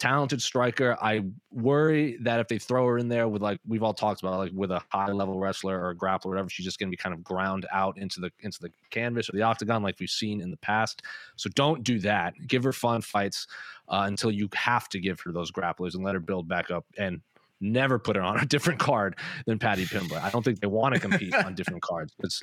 talented 0.06 0.40
striker. 0.40 0.96
I 1.02 1.24
worry 1.52 2.18
that 2.22 2.40
if 2.40 2.48
they 2.48 2.60
throw 2.60 2.86
her 2.86 3.00
in 3.00 3.08
there 3.08 3.28
with 3.28 3.42
like 3.42 3.60
we've 3.68 3.82
all 3.82 3.94
talked 3.94 4.22
about, 4.22 4.38
like 4.38 4.52
with 4.54 4.70
a 4.70 4.80
high 4.90 5.12
level 5.12 5.40
wrestler 5.40 5.84
or 5.84 5.96
grappler, 5.96 6.28
or 6.28 6.30
whatever, 6.30 6.50
she's 6.50 6.66
just 6.66 6.78
going 6.78 6.90
to 6.90 6.92
be 6.92 6.98
kind 6.98 7.16
of 7.16 7.24
ground 7.24 7.66
out 7.72 7.98
into 7.98 8.20
the 8.20 8.32
into 8.42 8.60
the 8.62 8.72
canvas 8.92 9.30
or 9.30 9.32
the 9.32 9.42
octagon, 9.42 9.82
like 9.82 10.00
we've 10.00 10.10
seen 10.10 10.42
in 10.42 10.52
the 10.52 10.58
past. 10.58 11.02
So 11.38 11.50
don't 11.56 11.84
do 11.84 11.98
that. 12.00 12.36
Give 12.46 12.64
her 12.64 12.74
fun 12.74 13.02
fights 13.02 13.48
uh, 13.90 14.04
until 14.06 14.30
you 14.30 14.48
have 14.54 14.88
to 14.90 15.00
give 15.00 15.20
her 15.22 15.32
those 15.32 15.52
grapplers 15.52 15.96
and 15.96 16.04
let 16.04 16.14
her 16.14 16.20
build 16.20 16.48
back 16.48 16.70
up. 16.70 16.86
And 17.00 17.22
never 17.72 18.00
put 18.00 18.16
it 18.16 18.22
on 18.22 18.40
a 18.40 18.46
different 18.46 18.80
card 18.80 19.18
than 19.46 19.60
Paddy 19.60 19.86
Pimblett. 19.86 20.22
I 20.22 20.30
don't 20.30 20.44
think 20.44 20.60
they 20.60 20.68
want 20.68 20.94
to 20.94 21.00
compete 21.00 21.34
on 21.34 21.56
different 21.56 21.82
cards 21.82 22.14
because 22.16 22.42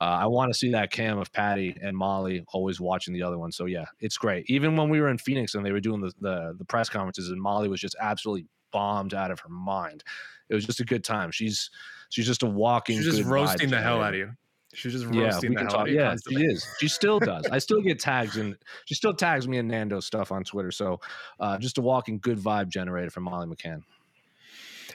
uh, 0.00 0.04
I 0.04 0.26
want 0.26 0.52
to 0.52 0.58
see 0.58 0.72
that 0.72 0.90
cam 0.90 1.18
of 1.18 1.32
Paddy 1.32 1.76
and 1.80 1.96
Molly 1.96 2.44
always 2.52 2.80
watching 2.80 3.14
the 3.14 3.22
other 3.22 3.38
one. 3.38 3.52
So 3.52 3.66
yeah, 3.66 3.86
it's 4.00 4.16
great. 4.16 4.44
Even 4.48 4.76
when 4.76 4.88
we 4.88 5.00
were 5.00 5.08
in 5.08 5.18
Phoenix 5.18 5.54
and 5.54 5.64
they 5.64 5.72
were 5.72 5.80
doing 5.80 6.00
the 6.00 6.12
the, 6.20 6.54
the 6.58 6.64
press 6.64 6.88
conferences 6.88 7.30
and 7.30 7.40
Molly 7.40 7.68
was 7.68 7.80
just 7.80 7.96
absolutely 8.00 8.46
bombed 8.72 9.14
out 9.14 9.30
of 9.30 9.40
her 9.40 9.48
mind. 9.48 10.04
It 10.48 10.54
was 10.54 10.66
just 10.66 10.80
a 10.80 10.84
good 10.84 11.04
time. 11.04 11.30
She's 11.30 11.70
she's 12.10 12.26
just 12.26 12.42
a 12.42 12.46
walking. 12.46 12.96
She's 12.98 13.16
just 13.16 13.28
roasting 13.28 13.70
the 13.70 13.80
hell 13.80 14.02
out 14.02 14.14
of 14.14 14.18
you. 14.18 14.32
She's 14.74 14.92
just 14.92 15.06
roasting 15.06 15.52
yeah, 15.52 15.58
the 15.58 15.64
hell 15.64 15.70
talk, 15.70 15.80
out 15.80 15.88
of 15.88 15.94
you. 15.94 16.00
Yeah, 16.00 16.08
constantly. 16.08 16.42
she 16.42 16.48
is. 16.48 16.66
She 16.80 16.88
still 16.88 17.20
does. 17.20 17.46
I 17.46 17.58
still 17.58 17.80
get 17.80 17.98
tags 17.98 18.36
and 18.36 18.56
she 18.86 18.94
still 18.94 19.14
tags 19.14 19.48
me 19.48 19.58
and 19.58 19.68
Nando 19.68 20.00
stuff 20.00 20.32
on 20.32 20.44
Twitter. 20.44 20.72
So 20.72 21.00
uh, 21.40 21.58
just 21.58 21.78
a 21.78 21.80
walking 21.80 22.18
good 22.18 22.38
vibe 22.38 22.68
generator 22.68 23.10
from 23.10 23.24
Molly 23.24 23.46
McCann. 23.46 23.82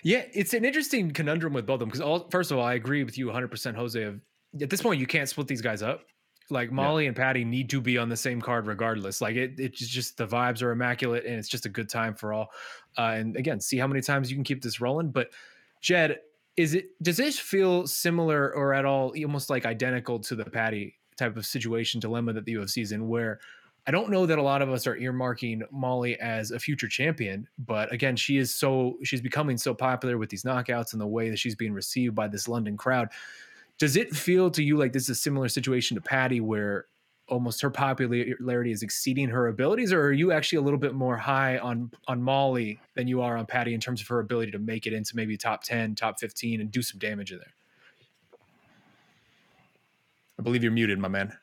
Yeah, 0.04 0.24
it's 0.34 0.54
an 0.54 0.66
interesting 0.66 1.12
conundrum 1.12 1.54
with 1.54 1.66
both 1.66 1.76
of 1.76 1.80
them 1.82 1.90
because 1.90 2.24
first 2.30 2.52
of 2.52 2.58
all, 2.58 2.64
I 2.64 2.76
agree 2.76 3.04
with 3.04 3.18
you 3.18 3.28
100%, 3.28 3.76
Jose. 3.76 4.02
Of 4.02 4.20
at 4.62 4.70
this 4.70 4.82
point, 4.82 5.00
you 5.00 5.08
can't 5.08 5.28
split 5.30 5.48
these 5.48 5.62
guys 5.62 5.82
up. 5.82 6.02
Like 6.52 6.72
Molly 6.72 7.04
yeah. 7.04 7.10
and 7.10 7.16
Paddy 7.16 7.46
need 7.46 7.70
to 7.70 7.80
be 7.80 7.98
on 7.98 8.10
the 8.10 8.18
same 8.18 8.42
card 8.42 8.66
regardless. 8.66 9.22
Like 9.22 9.36
it, 9.36 9.60
it's 9.60 9.80
just 9.80 10.18
the 10.18 10.26
vibes 10.26 10.64
are 10.64 10.72
immaculate 10.72 11.26
and 11.26 11.36
it's 11.36 11.48
just 11.48 11.68
a 11.68 11.70
good 11.70 11.90
time 11.90 12.16
for 12.16 12.34
all. 12.34 12.50
Uh, 12.98 13.14
and 13.18 13.36
again, 13.36 13.62
see 13.62 13.78
how 13.78 13.86
many 13.86 14.02
times 14.02 14.32
you 14.32 14.38
can 14.38 14.44
keep 14.44 14.64
this 14.64 14.82
rolling. 14.82 15.12
But 15.12 15.30
Jed, 15.82 16.20
is 16.58 16.74
it 16.74 17.02
does 17.02 17.18
this 17.18 17.38
feel 17.38 17.88
similar 17.88 18.54
or 18.54 18.74
at 18.74 18.84
all 18.84 19.14
almost 19.24 19.50
like 19.50 19.66
identical 19.66 20.20
to 20.20 20.36
the 20.36 20.46
Paddy 20.46 20.96
type 21.18 21.38
of 21.38 21.46
situation 21.46 22.00
dilemma 22.00 22.34
that 22.34 22.46
the 22.46 22.56
UFC 22.56 22.82
is 22.82 22.92
in, 22.92 23.08
where 23.08 23.40
I 23.90 23.92
don't 23.92 24.12
know 24.12 24.28
that 24.28 24.38
a 24.38 24.44
lot 24.44 24.62
of 24.62 24.70
us 24.70 24.86
are 24.86 24.96
earmarking 24.98 25.64
Molly 25.72 26.16
as 26.20 26.52
a 26.52 26.60
future 26.60 26.88
champion, 26.88 27.48
but 27.58 27.92
again, 27.92 28.16
she 28.16 28.38
is 28.38 28.54
so 28.54 29.00
she's 29.04 29.20
becoming 29.20 29.58
so 29.58 29.74
popular 29.74 30.20
with 30.20 30.30
these 30.30 30.44
knockouts 30.44 30.94
and 30.94 31.02
the 31.02 31.08
way 31.08 31.32
that 31.32 31.40
she's 31.40 31.56
being 31.56 31.74
received 31.74 32.14
by 32.14 32.28
this 32.28 32.48
London 32.48 32.78
crowd. 32.78 33.10
Does 33.80 33.96
it 33.96 34.16
feel 34.16 34.52
to 34.52 34.62
you 34.62 34.78
like 34.78 34.94
this 34.94 35.06
is 35.06 35.10
a 35.10 35.16
similar 35.16 35.50
situation 35.50 35.96
to 35.96 36.02
Paddy 36.02 36.40
where 36.40 36.86
almost 37.30 37.64
her 37.64 37.72
popularity 37.72 38.72
is 38.72 38.84
exceeding 38.84 39.28
her 39.28 39.48
abilities, 39.48 39.92
or 39.92 40.04
are 40.04 40.14
you 40.14 40.32
actually 40.32 40.58
a 40.58 40.62
little 40.62 40.78
bit 40.78 40.94
more 40.94 41.18
high 41.18 41.58
on 41.58 41.90
on 42.08 42.22
Molly 42.22 42.80
than 42.94 43.08
you 43.08 43.24
are 43.24 43.38
on 43.38 43.48
Paddy 43.48 43.74
in 43.74 43.80
terms 43.80 44.02
of 44.02 44.08
her 44.10 44.20
ability 44.20 44.52
to 44.52 44.60
make 44.60 44.86
it 44.86 44.94
into 44.94 45.16
maybe 45.16 45.36
top 45.36 45.64
10, 45.64 45.96
top 45.96 46.20
15 46.20 46.62
and 46.62 46.72
do 46.72 46.84
some 46.84 47.00
damage 47.00 47.32
in 47.32 47.40
there? 47.40 47.54
I 50.38 50.44
believe 50.44 50.62
you're 50.62 50.72
muted, 50.72 51.00
my 51.00 51.08
man. 51.08 51.36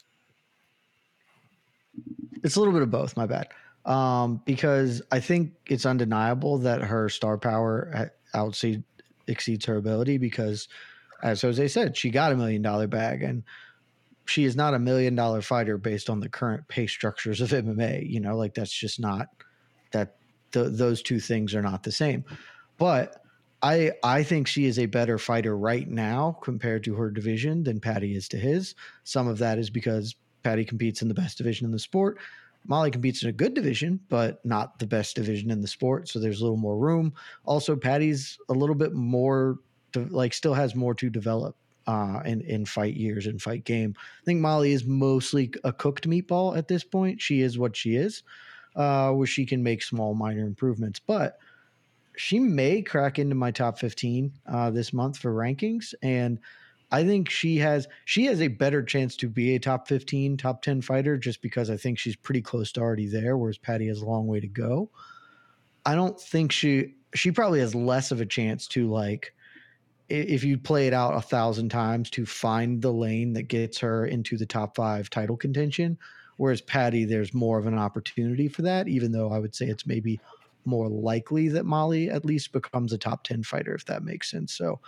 It's 2.42 2.57
a 2.57 2.59
little 2.61 2.72
bit 2.72 2.83
of 2.83 2.90
both. 2.90 3.16
My 3.16 3.27
bad. 3.27 3.49
Um, 3.85 4.42
because 4.44 5.03
I 5.12 5.20
think 5.20 5.53
it's 5.66 5.87
undeniable 5.87 6.59
that 6.59 6.83
her 6.83 7.09
star 7.09 7.38
power 7.38 8.11
outseed 8.35 8.83
exceeds 9.27 9.64
her 9.66 9.77
ability. 9.77 10.18
Because, 10.18 10.68
as 11.22 11.42
Jose 11.42 11.68
said, 11.68 11.96
she 11.96 12.11
got 12.11 12.33
a 12.33 12.37
million 12.37 12.62
dollar 12.62 12.87
bag, 12.87 13.22
and 13.22 13.44
she 14.25 14.44
is 14.44 14.57
not 14.57 14.75
a 14.75 14.79
million 14.79 15.14
dollar 15.14 15.40
fighter 15.40 15.79
based 15.79 16.11
on 16.11 16.20
the 16.20 16.29
current 16.29 16.66
pay 16.68 16.87
structures 16.87 17.40
of 17.40 17.51
MMA. 17.51 18.09
You 18.09 18.20
know, 18.20 18.37
like 18.37 18.55
that's 18.55 18.72
just 18.72 19.01
not 19.01 19.29
that. 19.92 20.16
The, 20.53 20.64
those 20.70 21.03
two 21.03 21.18
things 21.18 21.55
are 21.55 21.61
not 21.61 21.83
the 21.83 21.92
same. 21.92 22.25
But 22.79 23.20
I 23.62 23.92
I 24.03 24.22
think 24.22 24.46
she 24.46 24.66
is 24.66 24.79
a 24.79 24.87
better 24.87 25.18
fighter 25.18 25.57
right 25.57 25.88
now 25.88 26.38
compared 26.42 26.85
to 26.85 26.94
her 26.94 27.11
division 27.11 27.64
than 27.64 27.81
Paddy 27.81 28.14
is 28.14 28.29
to 28.29 28.38
his. 28.38 28.75
Some 29.05 29.29
of 29.29 29.38
that 29.38 29.59
is 29.59 29.70
because 29.70 30.14
Paddy 30.42 30.64
competes 30.64 31.03
in 31.03 31.09
the 31.09 31.14
best 31.14 31.38
division 31.38 31.64
in 31.64 31.72
the 31.72 31.79
sport. 31.79 32.18
Molly 32.68 32.90
competes 32.90 33.22
in 33.22 33.29
a 33.29 33.33
good 33.33 33.55
division, 33.55 34.01
but 34.09 34.44
not 34.44 34.79
the 34.79 34.87
best 34.87 35.16
division 35.16 35.51
in 35.51 35.61
the 35.61 35.68
sport. 35.68 36.09
So 36.09 36.18
there's 36.18 36.40
a 36.40 36.44
little 36.44 36.57
more 36.57 36.77
room. 36.77 37.14
Also, 37.44 37.77
Paddy's 37.77 38.38
a 38.49 38.53
little 38.53 38.75
bit 38.75 38.92
more, 38.92 39.59
to, 39.92 40.05
like, 40.07 40.35
still 40.35 40.55
has 40.55 40.75
more 40.75 40.94
to 40.94 41.09
develop 41.09 41.57
uh, 41.87 42.20
in 42.25 42.40
in 42.42 42.64
fight 42.64 42.94
years 42.94 43.27
and 43.27 43.40
fight 43.40 43.64
game. 43.64 43.94
I 43.99 44.25
think 44.25 44.40
Molly 44.40 44.72
is 44.72 44.85
mostly 44.85 45.53
a 45.64 45.72
cooked 45.72 46.09
meatball 46.09 46.57
at 46.57 46.68
this 46.68 46.85
point. 46.85 47.20
She 47.20 47.40
is 47.40 47.59
what 47.59 47.77
she 47.77 47.96
is, 47.96 48.22
uh, 48.75 49.12
where 49.12 49.27
she 49.27 49.46
can 49.46 49.62
make 49.62 49.83
small 49.83 50.14
minor 50.14 50.44
improvements, 50.44 50.99
but 50.99 51.38
she 52.16 52.40
may 52.40 52.83
crack 52.83 53.18
into 53.18 53.35
my 53.35 53.51
top 53.51 53.79
15 53.79 54.33
uh, 54.46 54.70
this 54.70 54.92
month 54.92 55.18
for 55.18 55.33
rankings. 55.33 55.94
And 56.03 56.38
I 56.90 57.05
think 57.05 57.29
she 57.29 57.57
has 57.59 57.88
she 58.05 58.27
has 58.27 58.40
a 58.40 58.49
better 58.49 58.83
chance 58.83 59.16
to 59.16 59.29
be 59.29 59.55
a 59.55 59.59
top 59.59 59.88
15, 59.88 60.37
top 60.37 60.62
10 60.62 60.83
fighter 60.83 61.16
just 61.16 61.42
because 61.42 61.68
I 61.68 61.77
think 61.77 61.99
she's 61.99 62.16
pretty 62.16 62.42
close 62.42 62.72
to 62.72 62.81
already 62.81 63.07
there, 63.07 63.37
whereas 63.37 63.59
Paddy 63.59 63.88
has 63.88 64.01
a 64.01 64.07
long 64.07 64.27
way 64.27 64.40
to 64.40 64.46
go. 64.46 64.90
I 65.85 65.94
don't 65.94 66.20
think 66.20 66.53
she 66.53 66.94
she 67.14 67.33
probably 67.33 67.61
has 67.61 67.75
less 67.75 68.11
of 68.11 68.20
a 68.20 68.27
chance 68.27 68.68
to 68.68 68.88
like 68.88 69.33
if 70.09 70.44
you 70.44 70.57
play 70.57 70.87
it 70.87 70.92
out 70.92 71.16
a 71.16 71.20
thousand 71.20 71.70
times 71.70 72.11
to 72.11 72.25
find 72.25 72.81
the 72.81 72.92
lane 72.92 73.33
that 73.33 73.49
gets 73.49 73.79
her 73.79 74.07
into 74.07 74.37
the 74.37 74.46
top 74.46 74.77
five 74.77 75.11
title 75.11 75.37
contention. 75.37 75.99
Whereas 76.37 76.61
Paddy, 76.61 77.05
there's 77.05 77.35
more 77.35 77.59
of 77.59 77.66
an 77.66 77.79
opportunity 77.79 78.46
for 78.46 78.62
that, 78.62 78.88
even 78.88 79.11
though 79.11 79.33
I 79.33 79.38
would 79.38 79.55
say 79.55 79.66
it's 79.66 79.87
maybe 79.87 80.20
more 80.64 80.88
likely 80.88 81.49
that 81.49 81.64
Molly 81.64 82.11
at 82.11 82.25
least 82.25 82.53
becomes 82.53 82.92
a 82.92 82.99
top 82.99 83.25
10 83.25 83.42
fighter, 83.42 83.75
if 83.75 83.87
that 83.87 84.05
makes 84.05 84.31
sense. 84.31 84.53
So 84.53 84.81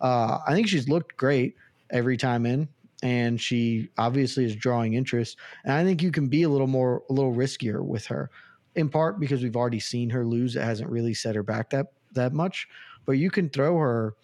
uh, 0.00 0.38
I 0.46 0.54
think 0.54 0.68
she's 0.68 0.88
looked 0.88 1.16
great 1.16 1.54
every 1.90 2.16
time 2.16 2.46
in, 2.46 2.68
and 3.02 3.40
she 3.40 3.90
obviously 3.98 4.44
is 4.44 4.56
drawing 4.56 4.94
interest. 4.94 5.38
And 5.64 5.72
I 5.72 5.84
think 5.84 6.02
you 6.02 6.10
can 6.10 6.28
be 6.28 6.42
a 6.42 6.48
little 6.48 6.66
more, 6.66 7.02
a 7.10 7.12
little 7.12 7.34
riskier 7.34 7.84
with 7.84 8.06
her, 8.06 8.30
in 8.74 8.88
part 8.88 9.20
because 9.20 9.42
we've 9.42 9.56
already 9.56 9.80
seen 9.80 10.10
her 10.10 10.24
lose. 10.24 10.56
It 10.56 10.62
hasn't 10.62 10.90
really 10.90 11.14
set 11.14 11.34
her 11.34 11.42
back 11.42 11.70
that 11.70 11.86
that 12.12 12.32
much, 12.32 12.66
but 13.06 13.12
you 13.12 13.30
can 13.30 13.48
throw 13.48 13.78
her 13.78 14.14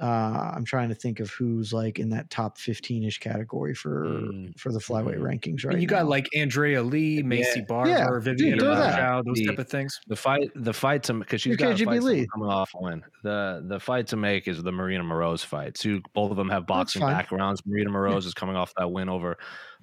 uh, 0.00 0.52
I'm 0.54 0.64
trying 0.64 0.88
to 0.88 0.94
think 0.94 1.20
of 1.20 1.30
who's 1.30 1.72
like 1.72 1.98
in 1.98 2.08
that 2.10 2.30
top 2.30 2.58
15 2.58 3.04
ish 3.04 3.18
category 3.18 3.74
for 3.74 4.04
mm. 4.06 4.58
for 4.58 4.72
the 4.72 4.78
flyweight 4.78 5.18
mm. 5.18 5.22
rankings, 5.22 5.64
right? 5.64 5.74
And 5.74 5.82
you 5.82 5.88
got 5.88 6.06
like 6.06 6.28
Andrea 6.34 6.82
Lee, 6.82 7.22
Maycee 7.22 7.56
yeah. 7.56 7.62
Barber, 7.68 7.90
yeah. 7.90 8.06
Viviane 8.06 8.62
Araujo, 8.62 9.22
those 9.24 9.36
the, 9.36 9.46
type 9.46 9.58
of 9.58 9.68
things. 9.68 10.00
The 10.06 10.16
fight, 10.16 10.50
the 10.54 10.72
fight 10.72 11.02
to 11.04 11.14
because 11.14 11.42
she's 11.42 11.56
got 11.56 11.80
a 11.80 11.84
fight 11.84 12.28
coming 12.32 12.48
off 12.48 12.70
win. 12.74 13.02
The 13.22 13.64
the 13.66 13.78
fight 13.78 14.06
to 14.08 14.16
make 14.16 14.48
is 14.48 14.62
the 14.62 14.70
Maryna 14.70 15.02
Moroz 15.02 15.44
fight. 15.44 15.74
Two, 15.74 16.00
both 16.14 16.30
of 16.30 16.36
them 16.36 16.48
have 16.48 16.66
boxing 16.66 17.02
backgrounds. 17.02 17.62
Maryna 17.62 17.88
Moroz 17.88 18.22
yeah. 18.22 18.28
is 18.28 18.34
coming 18.34 18.56
off 18.56 18.72
that 18.78 18.90
win 18.90 19.08
over 19.08 19.36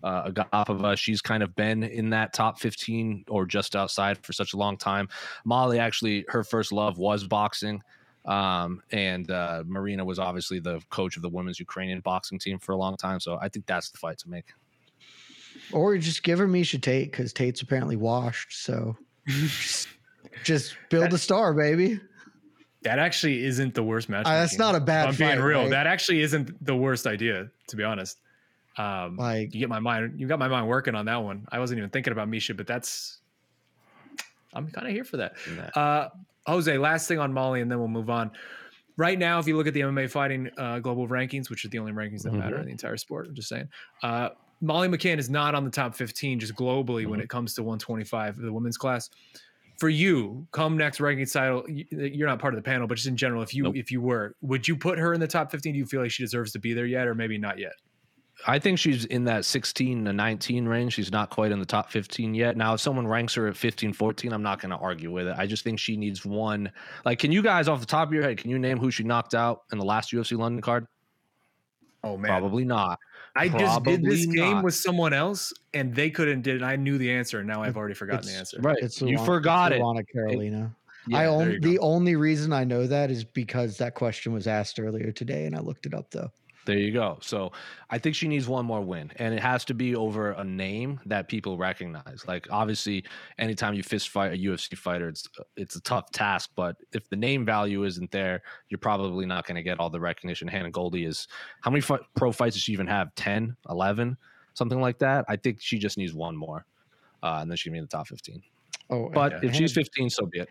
uh, 0.04 0.30
Agapova. 0.30 0.98
She's 0.98 1.22
kind 1.22 1.44
of 1.44 1.56
been 1.56 1.84
in 1.84 2.10
that 2.12 2.34
top 2.34 2.60
15 2.60 3.26
or 3.30 3.46
just 3.46 3.76
outside 3.76 4.24
for 4.24 4.34
such 4.34 4.54
a 4.54 4.58
long 4.58 4.78
time. 4.78 5.10
Molly 5.46 5.80
actually, 5.80 6.26
her 6.30 6.44
first 6.44 6.72
love 6.72 6.98
was 6.98 7.26
boxing. 7.26 7.82
Um, 8.28 8.84
and 8.92 9.32
uh, 9.32 9.64
Maryna 9.66 10.06
was 10.06 10.20
obviously 10.20 10.60
the 10.60 10.82
coach 10.90 11.16
of 11.16 11.22
the 11.22 11.30
women's 11.30 11.60
Ukrainian 11.60 12.02
boxing 12.02 12.38
team 12.38 12.60
for 12.60 12.74
a 12.74 12.76
long 12.76 12.98
time. 12.98 13.20
So 13.20 13.40
I 13.42 13.48
think 13.48 13.66
that's 13.66 13.90
the 13.90 13.98
fight 13.98 14.18
to 14.20 14.30
make. 14.30 14.54
Or 15.72 15.98
just 15.98 16.24
give 16.24 16.40
her 16.40 16.48
Miesha 16.48 16.82
Tate 16.82 17.12
because 17.12 17.32
Tate's 17.34 17.62
apparently 17.62 17.96
washed. 17.96 18.64
So 18.64 18.98
just, 20.44 20.76
build 20.90 21.14
a 21.14 21.18
star, 21.18 21.54
baby. 21.54 22.00
That 22.84 23.00
actually 23.00 23.44
isn't 23.46 23.74
the 23.74 23.84
worst 23.84 24.08
match. 24.08 24.26
Uh, 24.26 24.32
that's 24.32 24.58
not 24.58 24.76
a 24.76 24.80
bad. 24.80 25.08
I'm 25.08 25.14
fight, 25.14 25.34
being 25.34 25.42
real. 25.42 25.62
Right? 25.62 25.70
That 25.72 25.88
actually 25.88 26.22
isn't 26.22 26.64
the 26.64 26.76
worst 26.76 27.08
idea, 27.08 27.50
to 27.68 27.76
be 27.76 27.84
honest. 27.84 28.20
Um, 28.78 29.16
Like- 29.18 29.54
you 29.54 29.60
get 29.60 29.70
my 29.70 29.80
mind, 29.80 30.20
you 30.20 30.28
got 30.28 30.38
my 30.38 30.48
mind 30.48 30.68
working 30.68 30.96
on 30.96 31.06
that 31.06 31.24
one. 31.24 31.48
I 31.52 31.60
wasn't 31.60 31.80
even 31.80 31.90
thinking 31.90 32.14
about 32.14 32.30
Miesha, 32.30 32.56
but 32.56 32.68
that's 32.68 33.18
I'm 34.54 34.70
kind 34.70 34.88
of 34.88 34.94
here 34.94 35.04
for 35.04 35.18
that. 35.18 35.34
Nah. 35.56 35.82
Uh, 35.82 36.10
Jose, 36.48 36.78
last 36.78 37.08
thing 37.08 37.20
on 37.20 37.34
Molly, 37.34 37.62
and 37.62 37.70
then 37.70 37.78
we'll 37.78 37.88
move 37.90 38.10
on. 38.10 38.32
Right 38.96 39.20
now, 39.20 39.38
if 39.38 39.48
you 39.48 39.56
look 39.58 39.68
at 39.68 39.74
the 39.74 39.82
MMA 39.82 40.10
fighting 40.10 40.50
uh, 40.58 40.80
global 40.80 41.08
rankings, 41.08 41.50
which 41.50 41.64
are 41.66 41.68
the 41.68 41.78
only 41.78 41.92
rankings 41.92 42.24
that 42.24 42.34
matter 42.34 42.56
Mhm. 42.56 42.62
in 42.62 42.66
the 42.66 42.72
entire 42.72 42.98
sport, 42.98 43.28
I'm 43.28 43.36
just 43.36 43.50
saying, 43.50 43.68
uh, 44.02 44.30
Molly 44.62 44.88
McCann 44.88 45.20
is 45.20 45.30
not 45.30 45.54
on 45.54 45.66
the 45.66 45.70
top 45.70 45.94
15 45.94 46.40
just 46.40 46.56
globally 46.56 47.06
when 47.06 47.20
Mhm. 47.20 47.24
it 47.24 47.30
comes 47.30 47.54
to 47.56 47.64
125, 47.64 48.38
the 48.38 48.52
women's 48.52 48.78
class. 48.78 49.10
For 49.78 49.90
you, 49.90 50.48
come 50.52 50.76
next 50.78 51.00
ranking 51.00 51.28
title, 51.28 51.64
you're 51.70 52.28
not 52.28 52.40
part 52.40 52.56
of 52.56 52.58
the 52.58 52.64
panel, 52.64 52.88
but 52.88 52.96
just 52.96 53.06
in 53.08 53.16
general, 53.18 53.44
if 53.44 53.54
you 53.54 53.64
Nope. 53.66 53.76
if 53.76 53.92
you 53.92 54.02
were, 54.02 54.36
would 54.42 54.68
you 54.68 54.76
put 54.76 54.98
her 54.98 55.14
in 55.14 55.20
the 55.20 55.28
top 55.28 55.52
15? 55.52 55.74
Do 55.74 55.78
you 55.80 55.86
feel 55.86 56.02
like 56.02 56.10
she 56.10 56.24
deserves 56.24 56.52
to 56.54 56.60
be 56.60 56.74
there 56.74 56.88
yet, 56.88 57.08
or 57.08 57.14
maybe 57.14 57.38
not 57.38 57.60
yet? 57.60 57.74
I 58.46 58.60
think 58.60 58.78
she's 58.78 59.06
in 59.06 59.24
that 59.26 59.46
16 59.46 60.06
to 60.06 60.14
19 60.14 60.66
range. 60.68 60.94
She's 60.94 61.12
not 61.12 61.30
quite 61.30 61.52
in 61.52 61.60
the 61.60 61.66
top 61.66 61.90
15 61.92 62.34
yet. 62.34 62.56
Now, 62.56 62.76
if 62.76 62.82
someone 62.82 63.08
ranks 63.08 63.34
her 63.34 63.48
at 63.48 63.58
15, 63.58 63.94
14, 63.94 64.32
I'm 64.32 64.44
not 64.44 64.62
going 64.62 64.70
to 64.70 64.78
argue 64.78 65.12
with 65.12 65.28
it. 65.28 65.36
I 65.38 65.48
just 65.48 65.64
think 65.64 65.80
she 65.80 65.98
needs 65.98 66.24
one. 66.24 66.72
Like, 67.04 67.20
can 67.20 67.32
you 67.32 67.42
guys, 67.42 67.68
off 67.68 67.80
the 67.80 67.86
top 67.86 68.08
of 68.08 68.14
your 68.14 68.24
head, 68.24 68.38
can 68.38 68.52
you 68.52 68.60
name 68.60 68.78
who 68.78 68.92
she 68.92 69.04
knocked 69.04 69.34
out 69.34 69.64
in 69.72 69.80
the 69.80 69.86
last 69.86 70.12
UFC 70.12 70.38
London 70.38 70.62
card? 70.62 70.88
Oh 72.04 72.16
man, 72.16 72.30
Probably 72.30 72.64
not. 72.64 73.00
I 73.36 73.50
just 73.50 73.84
did 73.84 74.04
this 74.04 74.26
probably 74.26 74.42
game 74.42 74.64
with 74.64 74.76
someone 74.76 75.14
else, 75.14 75.54
and 75.74 75.94
they 75.94 76.10
couldn't 76.10 76.42
did 76.42 76.58
it. 76.58 76.64
I 76.64 76.76
knew 76.76 76.98
the 76.98 77.12
answer, 77.12 77.40
and 77.40 77.48
now 77.48 77.62
I've 77.62 77.76
already 77.76 77.94
forgotten 77.94 78.28
the 78.28 78.38
answer. 78.38 78.60
Right. 78.62 78.78
It's 78.82 79.02
you 79.02 79.18
Luana- 79.18 79.26
forgot 79.26 79.72
it. 79.74 79.82
Luana 79.82 80.06
Carolina. 80.12 80.76
Yeah, 81.08 81.18
I 81.18 81.22
there 81.24 81.32
only 81.32 81.60
the 81.60 81.80
only 81.80 82.16
reason 82.16 82.52
I 82.52 82.64
know 82.64 82.88
that 82.88 83.12
is 83.12 83.24
because 83.24 83.78
that 83.78 83.94
question 83.94 84.34
was 84.34 84.48
asked 84.48 84.80
earlier 84.80 85.12
today, 85.12 85.46
and 85.46 85.56
I 85.56 85.60
looked 85.60 85.86
it 85.86 85.94
up 85.94 86.10
though. 86.12 86.32
There 86.68 86.78
you 86.78 86.92
go. 86.92 87.18
So 87.22 87.54
I 87.90 87.98
think 87.98 88.14
she 88.14 88.28
needs 88.28 88.46
one 88.46 88.66
more 88.66 88.82
win, 88.82 89.10
and 89.16 89.34
it 89.34 89.40
has 89.40 89.64
to 89.66 89.74
be 89.74 89.96
over 89.96 90.32
a 90.32 90.44
name 90.44 91.00
that 91.06 91.30
people 91.30 91.58
recognize. 91.58 92.26
Like 92.28 92.46
obviously, 92.52 93.06
anytime 93.40 93.74
you 93.74 93.84
fist 93.84 94.10
fight 94.10 94.34
a 94.34 94.36
UFC 94.38 94.78
fighter, 94.78 95.08
it's 95.08 95.30
it's 95.56 95.78
a 95.78 95.82
tough 95.82 96.12
task. 96.12 96.50
But 96.58 96.76
if 96.92 97.10
the 97.10 97.16
name 97.16 97.46
value 97.46 97.86
isn't 97.86 98.12
there, 98.12 98.42
you're 98.68 98.80
probably 98.80 99.26
not 99.26 99.48
going 99.48 99.56
to 99.56 99.64
get 99.64 99.80
all 99.80 99.90
the 99.90 100.02
recognition. 100.02 100.46
Hannah 100.50 100.70
Goldy 100.70 101.06
is 101.06 101.30
how 101.62 101.72
many 101.72 101.80
fi- 101.80 102.00
pro 102.18 102.34
fights 102.34 102.58
does 102.58 102.64
she 102.64 102.74
even 102.74 102.88
have? 102.88 103.16
10, 103.16 103.56
11, 103.70 104.18
something 104.54 104.82
like 104.82 105.00
that. 105.00 105.24
I 105.30 105.38
think 105.38 105.62
she 105.62 105.80
just 105.80 105.98
needs 105.98 106.14
one 106.14 106.36
more, 106.36 106.66
uh, 107.24 107.38
and 107.42 107.50
then 107.50 107.56
she 107.56 107.70
can 107.70 107.74
be 107.74 107.78
in 107.80 107.86
the 107.86 107.88
top 107.88 108.08
fifteen. 108.10 108.44
Oh, 108.90 109.08
But 109.08 109.36
and 109.36 109.44
if 109.46 109.56
she's 109.56 109.72
15, 109.72 110.10
so 110.10 110.26
be 110.26 110.40
it. 110.40 110.50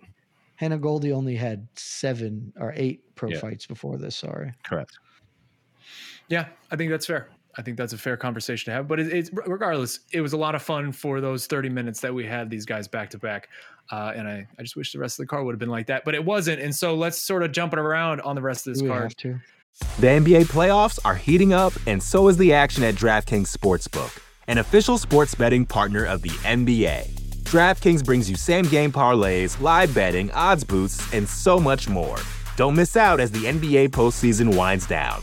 Hannah 0.55 0.79
Goldy 0.79 1.13
only 1.13 1.37
had 1.37 1.69
seven 1.75 2.55
or 2.59 2.73
eight 2.75 3.03
pro 3.17 3.29
Yeah. 3.29 3.39
fights 3.41 3.67
before 3.67 3.99
this. 3.99 4.17
Sorry. 4.17 4.55
Correct. 4.63 4.99
Yeah, 6.29 6.47
I 6.71 6.77
think 6.77 6.91
that's 6.91 7.07
fair. 7.07 7.29
I 7.59 7.63
think 7.63 7.77
that's 7.79 7.93
a 7.93 7.99
fair 7.99 8.17
conversation 8.17 8.71
to 8.71 8.77
have. 8.77 8.89
But 8.89 9.01
it, 9.01 9.13
it's 9.13 9.31
regardless, 9.33 10.01
it 10.13 10.21
was 10.21 10.33
a 10.33 10.37
lot 10.37 10.55
of 10.55 10.63
fun 10.63 10.93
for 10.93 11.21
those 11.21 11.47
30 11.47 11.71
minutes 11.71 12.01
that 12.01 12.13
we 12.13 12.27
had 12.27 12.51
these 12.51 12.67
guys 12.67 12.87
back 12.87 13.11
to 13.11 13.19
back. 13.19 13.49
Uh, 13.91 14.13
and 14.15 14.29
I, 14.29 14.47
I 14.59 14.63
just 14.63 14.77
wish 14.77 14.93
the 14.93 14.99
rest 14.99 15.19
of 15.19 15.25
the 15.25 15.29
car 15.29 15.45
would 15.45 15.53
have 15.53 15.59
been 15.59 15.71
like 15.71 15.87
that, 15.87 16.05
but 16.05 16.15
it 16.15 16.25
wasn't. 16.25 16.61
And 16.61 16.75
so 16.75 16.95
let's 16.95 17.19
sort 17.19 17.43
of 17.43 17.53
jump 17.53 17.73
it 17.73 17.79
around 17.79 18.21
on 18.23 18.35
the 18.35 18.43
rest 18.43 18.67
of 18.67 18.75
this 18.75 18.83
Do 18.83 18.87
we 18.87 18.91
card. 18.91 19.17
to? 19.19 19.41
The 20.01 20.07
NBA 20.07 20.47
playoffs 20.47 20.99
are 21.05 21.15
heating 21.15 21.53
up, 21.53 21.73
and 21.87 22.03
so 22.03 22.29
is 22.29 22.37
the 22.37 22.53
action 22.53 22.83
at 22.83 22.95
DraftKings 22.95 23.55
Sportsbook, 23.55 24.19
an 24.49 24.59
official 24.59 24.97
sports 24.99 25.35
betting 25.35 25.67
partner 25.67 26.05
of 26.05 26.23
the 26.23 26.31
NBA. 26.31 27.13
DraftKings 27.45 28.05
brings 28.05 28.29
you 28.29 28.37
same 28.37 28.65
game 28.65 28.91
parlays, 28.91 29.61
live 29.61 29.95
betting, 29.95 30.31
odds 30.33 30.65
boosts, 30.65 31.13
and 31.13 31.29
so 31.29 31.61
much 31.61 31.89
more. 31.89 32.17
Don't 32.57 32.75
miss 32.75 32.97
out 32.97 33.21
as 33.21 33.31
the 33.31 33.45
NBA 33.45 33.91
postseason 33.91 34.57
winds 34.57 34.87
down. 34.87 35.23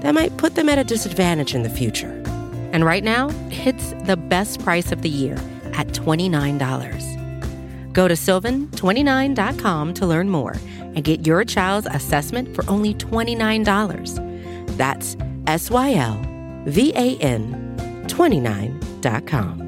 that 0.00 0.14
might 0.14 0.36
put 0.36 0.54
them 0.54 0.68
at 0.68 0.78
a 0.78 0.84
disadvantage 0.84 1.54
in 1.54 1.62
the 1.62 1.70
future. 1.70 2.22
And 2.72 2.84
right 2.84 3.02
now, 3.02 3.30
it's 3.50 3.92
the 4.04 4.16
best 4.16 4.62
price 4.62 4.92
of 4.92 5.02
the 5.02 5.08
year 5.08 5.34
at 5.74 5.88
$29. 5.88 7.92
Go 7.92 8.08
to 8.08 8.14
sylvan29.com 8.14 9.94
to 9.94 10.06
learn 10.06 10.30
more 10.30 10.56
and 10.78 11.02
get 11.02 11.26
your 11.26 11.44
child's 11.44 11.88
assessment 11.90 12.54
for 12.54 12.68
only 12.68 12.94
$29. 12.94 14.76
That's 14.76 15.16
S 15.46 15.70
Y 15.70 15.94
L 15.94 16.20
V 16.66 16.92
A 16.94 17.16
N 17.18 18.04
29.com. 18.06 19.64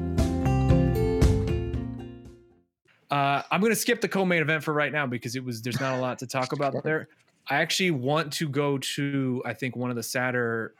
Uh, 3.09 3.41
I'm 3.51 3.59
going 3.59 3.73
to 3.73 3.75
skip 3.75 3.99
the 3.99 4.07
co-main 4.07 4.41
event 4.41 4.63
for 4.63 4.73
right 4.73 4.91
now 4.91 5.05
because 5.05 5.35
it 5.35 5.43
was 5.43 5.61
there's 5.61 5.81
not 5.81 5.97
a 5.97 6.01
lot 6.01 6.19
to 6.19 6.27
talk 6.27 6.53
about 6.53 6.81
there. 6.83 7.09
I 7.51 7.55
actually 7.55 7.91
want 7.91 8.31
to 8.33 8.47
go 8.47 8.77
to 8.77 9.43
I 9.45 9.53
think 9.53 9.75
one 9.75 9.89
of 9.89 9.97
the 9.97 10.03
sadder 10.03 10.73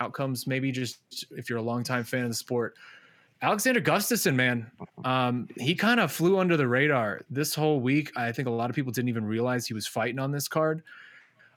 outcomes, 0.00 0.46
maybe 0.46 0.70
just 0.70 0.98
if 1.30 1.48
you're 1.48 1.58
a 1.58 1.62
longtime 1.62 2.04
fan 2.04 2.24
of 2.24 2.28
the 2.28 2.34
sport. 2.34 2.74
Alexander 3.40 3.80
Gustafsson, 3.80 4.34
man, 4.34 4.70
um, 5.02 5.48
he 5.56 5.74
kind 5.74 5.98
of 5.98 6.12
flew 6.12 6.38
under 6.38 6.58
the 6.58 6.68
radar 6.68 7.22
this 7.30 7.54
whole 7.54 7.80
week. 7.80 8.12
I 8.16 8.32
think 8.32 8.48
a 8.48 8.50
lot 8.50 8.68
of 8.68 8.76
people 8.76 8.92
didn't 8.92 9.08
even 9.08 9.24
realize 9.24 9.66
he 9.66 9.72
was 9.72 9.86
fighting 9.86 10.18
on 10.18 10.30
this 10.30 10.46
card. 10.46 10.82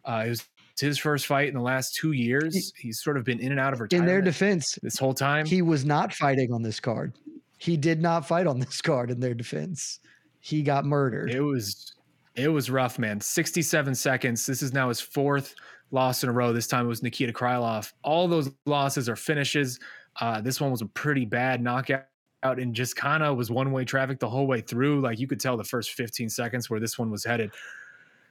Uh, 0.05 0.23
it 0.25 0.29
was 0.29 0.45
his 0.79 0.97
first 0.97 1.25
fight 1.25 1.49
in 1.49 1.55
the 1.55 1.61
last 1.61 1.93
two 1.95 2.13
years. 2.13 2.71
He's 2.77 3.01
sort 3.01 3.17
of 3.17 3.25
been 3.25 3.41
in 3.41 3.51
and 3.51 3.59
out 3.59 3.73
of 3.73 3.81
retirement. 3.81 4.09
In 4.09 4.13
their 4.13 4.21
defense, 4.21 4.79
this 4.81 4.97
whole 4.97 5.13
time. 5.13 5.45
he 5.45 5.61
was 5.61 5.83
not 5.83 6.13
fighting 6.13 6.53
on 6.53 6.61
this 6.61 6.79
card. 6.79 7.11
He 7.57 7.75
did 7.75 8.01
not 8.01 8.25
fight 8.25 8.47
on 8.47 8.59
this 8.59 8.81
card 8.81 9.11
in 9.11 9.19
their 9.19 9.33
defense. 9.33 9.99
He 10.39 10.61
got 10.61 10.85
murdered. 10.85 11.31
It 11.31 11.41
was 11.41 11.92
it 12.35 12.47
was 12.47 12.69
rough, 12.69 12.97
man. 12.97 13.19
67 13.19 13.95
seconds. 13.95 14.45
This 14.45 14.61
is 14.61 14.73
now 14.73 14.89
his 14.89 14.99
fourth 14.99 15.55
loss 15.91 16.23
in 16.23 16.29
a 16.29 16.31
row. 16.31 16.51
This 16.51 16.67
time 16.67 16.85
it 16.85 16.89
was 16.89 17.03
Nikita 17.03 17.31
Krylov. 17.31 17.93
All 18.03 18.27
those 18.27 18.49
losses 18.65 19.07
are 19.07 19.15
finishes. 19.15 19.79
Uh, 20.19 20.41
this 20.41 20.59
one 20.59 20.71
was 20.71 20.81
a 20.81 20.87
pretty 20.87 21.25
bad 21.25 21.61
knockout 21.61 22.05
and 22.43 22.73
just 22.73 22.95
kind 22.95 23.23
of 23.23 23.37
was 23.37 23.49
one 23.49 23.71
way 23.71 23.85
traffic 23.85 24.19
the 24.19 24.29
whole 24.29 24.47
way 24.47 24.61
through. 24.61 25.01
Like 25.01 25.19
you 25.19 25.27
could 25.27 25.39
tell 25.39 25.55
the 25.57 25.63
first 25.63 25.91
15 25.93 26.29
seconds 26.29 26.69
where 26.69 26.79
this 26.79 26.97
one 26.97 27.09
was 27.09 27.23
headed. 27.23 27.51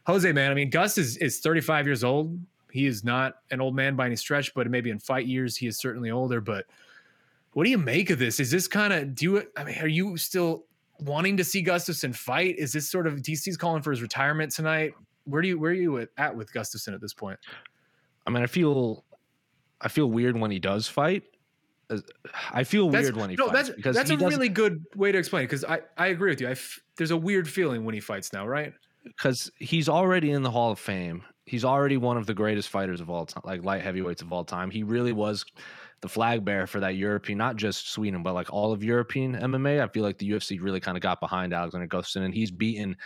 Jose, 0.07 0.31
man, 0.33 0.51
I 0.51 0.55
mean, 0.55 0.69
Gus 0.69 0.99
is, 0.99 1.17
is 1.19 1.39
35 1.39 1.87
years 1.87 2.03
old. 2.03 2.39
He 2.73 2.87
is 2.87 3.05
not 3.05 3.37
an 3.51 3.61
old 3.61 3.77
man 3.77 3.95
by 3.95 4.07
any 4.07 4.17
stretch, 4.17 4.53
but 4.55 4.69
maybe 4.69 4.91
in 4.91 4.99
fight 4.99 5.27
years 5.27 5.57
he 5.57 5.67
is 5.67 5.79
certainly 5.79 6.11
older. 6.11 6.41
But 6.41 6.67
what 7.53 7.65
do 7.65 7.71
you 7.71 7.79
make 7.79 8.11
of 8.11 8.19
this? 8.19 8.41
Is 8.41 8.51
this 8.51 8.67
kind 8.67 8.93
of 8.93 9.15
do 9.15 9.25
you? 9.25 9.43
I 9.57 9.65
mean, 9.65 9.79
are 9.79 9.89
you 9.89 10.17
still 10.17 10.65
wanting 11.01 11.37
to 11.39 11.45
see 11.45 11.63
Gustafsson 11.63 12.15
fight? 12.15 12.57
Is 12.59 12.73
this 12.73 12.89
sort 12.89 13.07
of 13.07 13.17
DC's 13.17 13.57
calling 13.57 13.83
for 13.83 13.91
his 13.91 14.03
retirement 14.03 14.53
tonight? 14.53 14.95
Where 15.25 15.43
do 15.43 15.49
you 15.49 15.59
where 15.59 15.71
are 15.71 15.75
you 15.75 16.07
at 16.17 16.37
with 16.37 16.53
Gustafsson 16.53 16.95
at 16.95 17.01
this 17.01 17.15
point? 17.15 17.39
I 18.27 18.31
mean, 18.31 18.43
I 18.43 18.47
feel 18.47 19.05
I 19.81 19.89
feel 19.89 20.11
weird 20.11 20.39
when 20.39 20.51
he 20.51 20.59
does 20.59 20.89
fight. 20.89 21.25
Uh, 21.91 21.99
I 22.53 22.65
feel 22.65 22.89
that's, 22.89 23.05
weird 23.05 23.17
when 23.17 23.31
he 23.31 23.37
no, 23.37 23.49
fights 23.49 23.69
that's, 23.69 23.77
because 23.77 23.97
that's 23.97 24.11
a 24.11 24.17
really 24.17 24.49
good 24.49 24.85
way 24.97 25.13
to 25.13 25.19
explain 25.19 25.45
it. 25.45 25.47
Because 25.47 25.65
I 25.65 25.81
I 25.97 26.09
agree 26.09 26.31
with 26.31 26.41
you. 26.41 26.49
I 26.49 26.53
f- 26.53 26.81
there's 26.97 27.11
a 27.11 27.17
weird 27.17 27.49
feeling 27.49 27.85
when 27.85 27.95
he 27.95 28.01
fights 28.01 28.33
now, 28.33 28.47
right? 28.47 28.73
because 29.05 29.51
he's 29.59 29.89
already 29.89 30.31
in 30.31 30.43
the 30.43 30.51
Hall 30.51 30.71
of 30.71 30.79
Fame. 30.79 31.25
He's 31.45 31.65
already 31.65 31.97
one 31.97 32.17
of 32.17 32.27
the 32.27 32.35
greatest 32.35 32.69
fighters 32.69 33.01
of 33.01 33.11
all 33.11 33.27
time, 33.27 33.43
like 33.45 33.65
light 33.65 33.83
heavyweights 33.83 34.23
of 34.23 34.33
all 34.33 34.45
time. 34.45 34.71
He 34.71 34.83
really 34.83 35.13
was 35.13 35.45
the 36.03 36.09
flag 36.09 36.45
bearer 36.45 36.67
for 36.67 36.81
that 36.81 36.97
European, 36.97 37.39
not 37.39 37.57
just 37.57 37.93
Sweden, 37.93 38.23
but 38.23 38.35
like 38.35 38.53
all 38.53 38.73
of 38.73 38.85
European 38.85 39.35
MMA. 39.35 39.81
I 39.81 39.87
feel 39.89 40.03
like 40.03 40.19
the 40.19 40.29
UFC 40.29 40.61
really 40.61 40.81
kind 40.81 40.97
of 40.97 41.03
got 41.03 41.21
behind 41.21 41.55
Alexander 41.55 41.87
Gustafsson, 41.87 42.25
and 42.25 42.35
he's 42.35 42.51
beaten 42.51 42.97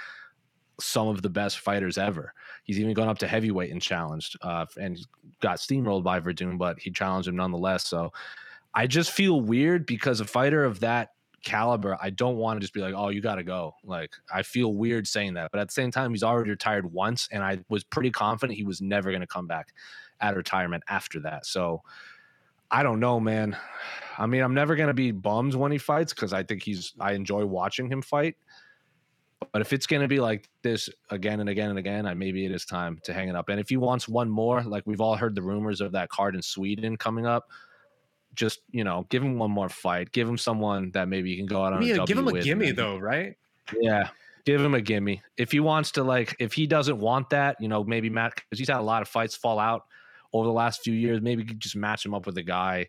some 0.80 1.06
of 1.06 1.22
the 1.22 1.28
best 1.28 1.60
fighters 1.60 1.98
ever. 1.98 2.32
He's 2.64 2.80
even 2.80 2.94
gone 2.94 3.08
up 3.08 3.18
to 3.18 3.28
heavyweight 3.28 3.70
and 3.70 3.80
challenged, 3.80 4.36
uh, 4.40 4.64
and 4.80 4.98
got 5.40 5.58
steamrolled 5.58 6.04
by 6.04 6.20
Werdum, 6.20 6.58
but 6.58 6.78
he 6.78 6.90
challenged 6.90 7.28
him 7.28 7.36
nonetheless. 7.36 7.86
So 7.86 8.12
I 8.74 8.86
just 8.86 9.10
feel 9.10 9.42
weird 9.42 9.86
because 9.86 10.20
a 10.20 10.24
fighter 10.24 10.64
of 10.64 10.80
that 10.80 11.10
caliber, 11.44 11.98
I 12.00 12.10
don't 12.10 12.36
want 12.36 12.56
to 12.56 12.60
just 12.60 12.74
be 12.74 12.80
like, 12.80 12.94
oh, 12.96 13.10
you 13.10 13.20
got 13.20 13.36
to 13.36 13.44
go. 13.44 13.74
Like, 13.84 14.14
I 14.32 14.42
feel 14.42 14.74
weird 14.74 15.06
saying 15.06 15.34
that. 15.34 15.50
But 15.52 15.60
at 15.60 15.68
the 15.68 15.72
same 15.72 15.90
time, 15.90 16.12
he's 16.12 16.22
already 16.22 16.50
retired 16.50 16.90
once, 16.90 17.28
and 17.30 17.44
I 17.44 17.58
was 17.68 17.84
pretty 17.84 18.10
confident 18.10 18.56
he 18.56 18.64
was 18.64 18.80
never 18.80 19.10
going 19.10 19.20
to 19.20 19.26
come 19.26 19.46
back 19.46 19.74
at 20.20 20.34
retirement 20.34 20.82
after 20.88 21.20
that. 21.20 21.44
So 21.44 21.82
I 22.70 22.82
don't 22.82 23.00
know, 23.00 23.20
man. 23.20 23.56
I 24.18 24.26
mean, 24.26 24.42
I'm 24.42 24.54
never 24.54 24.76
going 24.76 24.88
to 24.88 24.94
be 24.94 25.12
bummed 25.12 25.54
when 25.54 25.72
he 25.72 25.78
fights 25.78 26.12
because 26.12 26.32
I 26.32 26.42
think 26.42 26.62
he's, 26.62 26.94
I 26.98 27.12
enjoy 27.12 27.44
watching 27.44 27.90
him 27.90 28.02
fight. 28.02 28.36
But 29.52 29.60
if 29.60 29.72
it's 29.72 29.86
going 29.86 30.02
to 30.02 30.08
be 30.08 30.18
like 30.18 30.48
this 30.62 30.88
again 31.10 31.40
and 31.40 31.48
again 31.48 31.70
and 31.70 31.78
again, 31.78 32.06
I, 32.06 32.14
maybe 32.14 32.44
it 32.46 32.52
is 32.52 32.64
time 32.64 32.98
to 33.04 33.12
hang 33.12 33.28
it 33.28 33.36
up. 33.36 33.48
And 33.48 33.60
if 33.60 33.68
he 33.68 33.76
wants 33.76 34.08
one 34.08 34.30
more, 34.30 34.62
like 34.62 34.84
we've 34.86 35.00
all 35.00 35.16
heard 35.16 35.34
the 35.34 35.42
rumors 35.42 35.80
of 35.80 35.92
that 35.92 36.08
card 36.08 36.34
in 36.34 36.42
Sweden 36.42 36.96
coming 36.96 37.26
up, 37.26 37.50
just 38.34 38.60
you 38.70 38.84
know, 38.84 39.06
give 39.08 39.22
him 39.22 39.38
one 39.38 39.50
more 39.50 39.68
fight. 39.68 40.12
Give 40.12 40.28
him 40.28 40.38
someone 40.38 40.90
that 40.92 41.08
maybe 41.08 41.30
you 41.30 41.36
can 41.36 41.46
go 41.46 41.64
out 41.64 41.72
on. 41.72 41.82
Yeah, 41.82 42.02
a 42.02 42.06
give 42.06 42.18
him 42.18 42.28
a 42.28 42.40
gimme 42.40 42.68
and- 42.68 42.78
though, 42.78 42.98
right? 42.98 43.36
Yeah, 43.80 44.08
give 44.44 44.60
him 44.60 44.74
a 44.74 44.80
gimme. 44.80 45.22
If 45.36 45.52
he 45.52 45.60
wants 45.60 45.90
to, 45.92 46.04
like, 46.04 46.36
if 46.38 46.52
he 46.52 46.66
doesn't 46.66 46.98
want 46.98 47.30
that, 47.30 47.56
you 47.60 47.68
know, 47.68 47.82
maybe 47.84 48.08
Matt 48.08 48.36
because 48.36 48.58
he's 48.58 48.68
had 48.68 48.78
a 48.78 48.82
lot 48.82 49.02
of 49.02 49.08
fights 49.08 49.34
fall 49.36 49.58
out 49.58 49.84
over 50.32 50.46
the 50.46 50.52
last 50.52 50.82
few 50.82 50.94
years. 50.94 51.20
Maybe 51.20 51.42
you 51.42 51.48
could 51.48 51.60
just 51.60 51.76
match 51.76 52.04
him 52.04 52.14
up 52.14 52.26
with 52.26 52.36
a 52.38 52.42
guy 52.42 52.88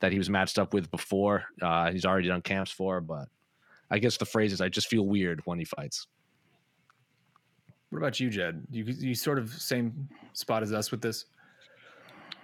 that 0.00 0.12
he 0.12 0.18
was 0.18 0.28
matched 0.28 0.58
up 0.58 0.74
with 0.74 0.90
before. 0.90 1.44
Uh, 1.62 1.90
he's 1.90 2.04
already 2.04 2.28
done 2.28 2.42
camps 2.42 2.70
for, 2.70 3.00
but 3.00 3.28
I 3.90 3.98
guess 3.98 4.16
the 4.16 4.26
phrase 4.26 4.52
is 4.52 4.60
I 4.60 4.68
just 4.68 4.88
feel 4.88 5.06
weird 5.06 5.40
when 5.44 5.58
he 5.58 5.64
fights. 5.64 6.06
What 7.90 7.98
about 7.98 8.18
you, 8.18 8.28
Jed? 8.28 8.64
You 8.70 8.84
you 8.84 9.14
sort 9.14 9.38
of 9.38 9.50
same 9.52 10.08
spot 10.32 10.62
as 10.62 10.72
us 10.72 10.90
with 10.90 11.00
this. 11.00 11.26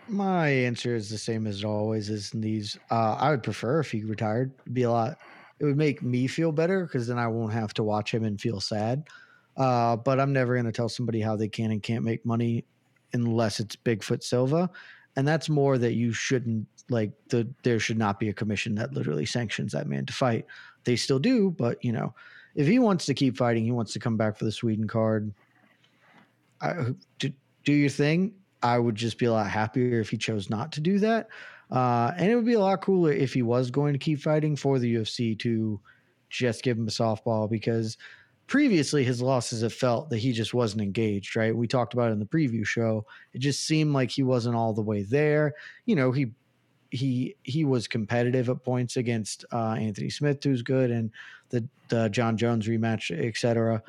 My 0.07 0.49
answer 0.49 0.95
is 0.95 1.11
the 1.11 1.19
same 1.19 1.47
as 1.47 1.63
it 1.63 1.67
always 1.67 2.09
is 2.09 2.33
in 2.35 2.41
these. 2.41 2.79
Uh, 2.91 3.17
I 3.19 3.31
would 3.31 3.43
prefer 3.43 3.81
if 3.81 3.91
he 3.91 4.05
retired. 4.05 4.53
It'd 4.61 4.75
be 4.75 4.85
a 4.85 4.91
lot. 4.91 5.19
It 5.59 5.65
would 5.65 5.77
make 5.77 6.03
me 6.03 6.27
feel 6.27 6.53
better 6.53 6.85
because 6.85 7.07
then 7.07 7.19
I 7.19 7.27
won't 7.27 7.53
have 7.53 7.75
to 7.75 7.83
watch 7.83 8.15
him 8.15 8.25
and 8.25 8.41
feel 8.41 8.61
sad. 8.61 9.09
Uh, 9.57 9.97
but 9.97 10.19
I'm 10.19 10.33
never 10.33 10.55
going 10.55 10.67
to 10.67 10.73
tell 10.73 10.89
somebody 10.89 11.21
how 11.21 11.37
they 11.37 11.49
can 11.49 11.71
and 11.71 11.83
can't 11.83 12.05
make 12.05 12.25
money 12.25 12.65
unless 13.13 13.61
it's 13.61 13.77
Bigfoot 13.77 14.23
Silva, 14.23 14.71
and 15.17 15.27
that's 15.27 15.49
more 15.49 15.79
that 15.79 15.95
you 15.95 16.13
shouldn't 16.13 16.67
like. 16.89 17.13
The 17.29 17.49
there 17.63 17.79
should 17.79 17.99
not 17.99 18.21
be 18.21 18.29
a 18.29 18.35
commission 18.35 18.75
that 18.77 18.95
literally 18.95 19.27
sanctions 19.27 19.73
that 19.73 19.87
man 19.87 20.07
to 20.07 20.13
fight. 20.13 20.47
They 20.85 20.97
still 20.97 21.19
do, 21.19 21.51
but 21.51 21.83
you 21.85 21.93
know, 21.93 22.15
if 22.55 22.67
he 22.67 22.79
wants 22.79 23.07
to 23.07 23.15
keep 23.15 23.37
fighting, 23.37 23.65
he 23.65 23.73
wants 23.73 23.93
to 23.93 23.99
come 23.99 24.17
back 24.17 24.37
for 24.37 24.45
the 24.45 24.53
Sweden 24.53 24.89
card. 24.89 25.33
I, 26.61 26.95
do, 27.19 27.33
do 27.65 27.73
your 27.73 27.89
thing. 27.89 28.35
I 28.63 28.79
would 28.79 28.95
just 28.95 29.19
be 29.19 29.27
a 29.27 29.33
lot 29.33 29.49
happier 29.49 30.01
if 30.01 30.11
he 30.11 30.17
chose 30.17 30.51
not 30.51 30.73
to 30.73 30.81
do 30.81 30.99
that. 30.99 31.29
Uh, 31.71 32.13
and 32.17 32.31
it 32.31 32.35
would 32.35 32.45
be 32.45 32.55
a 32.55 32.61
lot 32.61 32.83
cooler 32.83 33.13
if 33.13 33.33
he 33.33 33.43
was 33.43 33.71
going 33.71 33.93
to 33.93 33.99
keep 33.99 34.21
fighting 34.21 34.57
for 34.57 34.79
the 34.79 34.97
UFC 34.97 35.39
to 35.39 35.81
just 36.29 36.63
give 36.63 36.77
him 36.77 36.87
a 36.87 36.91
softball 36.91 37.49
because 37.49 37.97
previously 38.51 39.05
his 39.05 39.23
losses 39.23 39.63
have 39.63 39.73
felt 39.73 40.11
that 40.11 40.19
he 40.19 40.33
just 40.33 40.53
wasn't 40.53 40.83
engaged, 40.83 41.37
right? 41.37 41.57
We 41.57 41.67
talked 41.67 41.95
about 41.95 42.11
it 42.11 42.13
in 42.13 42.19
the 42.19 42.27
preview 42.27 42.67
show. 42.67 43.07
It 43.33 43.39
just 43.39 43.65
seemed 43.65 43.95
like 43.95 44.11
he 44.11 44.23
wasn't 44.23 44.57
all 44.57 44.75
the 44.75 44.83
way 44.83 45.03
there. 45.03 45.55
You 45.87 45.97
know, 45.97 46.13
he 46.13 46.33
he 46.91 47.37
he 47.45 47.65
was 47.65 47.87
competitive 47.87 48.51
at 48.51 48.63
points 48.63 48.97
against 48.97 49.45
uh, 49.53 49.75
Anthony 49.75 50.11
Smith, 50.11 50.45
who's 50.45 50.63
good, 50.63 50.91
and 50.91 51.11
the 51.49 51.67
the 51.89 52.11
Jon 52.11 52.37
Jones 52.37 52.69
rematch, 52.69 53.17
etc 53.17 53.83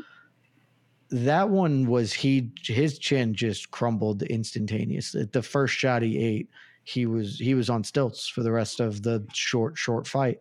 that 1.12 1.50
one 1.50 1.86
was 1.86 2.14
he 2.14 2.50
his 2.64 2.98
chin 2.98 3.34
just 3.34 3.70
crumbled 3.70 4.24
instantaneously. 4.24 5.26
The 5.26 5.42
first 5.42 5.76
shot 5.76 6.02
he 6.02 6.18
ate, 6.18 6.50
he 6.86 7.06
was 7.06 7.38
he 7.38 7.54
was 7.54 7.70
on 7.70 7.84
stilts 7.84 8.28
for 8.28 8.44
the 8.44 8.52
rest 8.52 8.80
of 8.80 9.04
the 9.04 9.24
short 9.34 9.78
short 9.78 10.08
fight. 10.08 10.40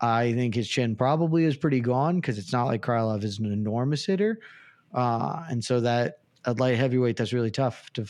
I 0.00 0.32
think 0.32 0.54
his 0.54 0.68
chin 0.68 0.96
probably 0.96 1.44
is 1.44 1.56
pretty 1.56 1.80
gone 1.80 2.16
because 2.16 2.38
it's 2.38 2.52
not 2.52 2.66
like 2.66 2.82
Krylov 2.82 3.24
is 3.24 3.38
an 3.38 3.52
enormous 3.52 4.04
hitter, 4.06 4.38
uh, 4.94 5.44
and 5.48 5.64
so 5.64 5.80
that 5.80 6.20
at 6.46 6.60
light 6.60 6.76
heavyweight 6.76 7.16
that's 7.16 7.32
really 7.32 7.50
tough 7.50 7.92
to 7.94 8.06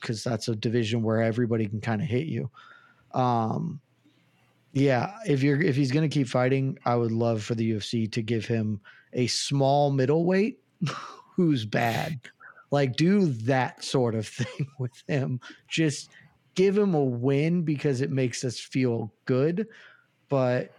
because 0.00 0.24
that's 0.24 0.48
a 0.48 0.56
division 0.56 1.02
where 1.02 1.22
everybody 1.22 1.66
can 1.66 1.80
kind 1.80 2.00
of 2.00 2.08
hit 2.08 2.26
you. 2.26 2.50
Um, 3.14 3.80
yeah, 4.72 5.14
if 5.26 5.42
you're 5.42 5.60
if 5.60 5.76
he's 5.76 5.92
gonna 5.92 6.08
keep 6.08 6.28
fighting, 6.28 6.78
I 6.84 6.96
would 6.96 7.12
love 7.12 7.42
for 7.42 7.54
the 7.54 7.72
UFC 7.72 8.10
to 8.12 8.22
give 8.22 8.46
him 8.46 8.80
a 9.12 9.26
small 9.26 9.90
middleweight 9.90 10.58
who's 11.36 11.64
bad. 11.64 12.20
Like, 12.70 12.96
do 12.96 13.26
that 13.26 13.84
sort 13.84 14.14
of 14.14 14.26
thing 14.28 14.66
with 14.78 15.02
him. 15.06 15.40
Just 15.68 16.10
give 16.54 16.76
him 16.76 16.94
a 16.94 17.04
win 17.04 17.62
because 17.62 18.00
it 18.00 18.10
makes 18.10 18.44
us 18.44 18.58
feel 18.58 19.12
good. 19.26 19.66
But 20.28 20.72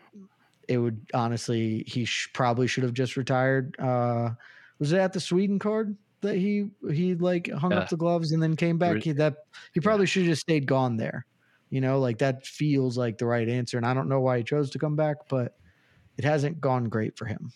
it 0.67 0.77
would 0.77 1.05
honestly, 1.13 1.83
he 1.87 2.05
sh- 2.05 2.29
probably 2.33 2.67
should 2.67 2.83
have 2.83 2.93
just 2.93 3.17
retired. 3.17 3.75
Uh, 3.79 4.31
was 4.79 4.91
it 4.91 4.99
at 4.99 5.13
the 5.13 5.19
Sweden 5.19 5.59
card 5.59 5.95
that 6.21 6.35
he 6.35 6.69
he 6.91 7.15
like 7.15 7.49
hung 7.51 7.71
Yeah. 7.71 7.79
up 7.79 7.89
the 7.89 7.97
gloves 7.97 8.31
and 8.31 8.41
then 8.41 8.55
came 8.55 8.77
back? 8.77 9.03
He, 9.03 9.11
that 9.13 9.35
he 9.73 9.79
probably 9.79 10.05
should 10.05 10.23
have 10.23 10.31
just 10.31 10.41
stayed 10.41 10.65
gone 10.65 10.97
there. 10.97 11.25
You 11.69 11.81
know, 11.81 11.99
like 11.99 12.19
that 12.19 12.45
feels 12.45 12.97
like 12.97 13.17
the 13.17 13.25
right 13.25 13.49
answer. 13.49 13.77
And 13.77 13.85
I 13.85 13.93
don't 13.93 14.07
know 14.09 14.19
why 14.21 14.37
he 14.37 14.43
chose 14.43 14.69
to 14.71 14.79
come 14.79 14.95
back, 14.95 15.17
but 15.29 15.55
it 16.17 16.23
hasn't 16.23 16.61
gone 16.61 16.85
great 16.85 17.17
for 17.17 17.25
him. 17.25 17.51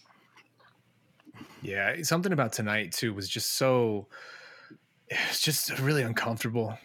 Yeah, 1.62 2.01
something 2.03 2.32
about 2.32 2.53
tonight 2.53 2.91
too 2.91 3.14
was 3.14 3.28
just 3.30 3.53
so 3.58 4.08
it's 5.08 5.41
just 5.41 5.78
really 5.80 6.01
uncomfortable 6.03 6.78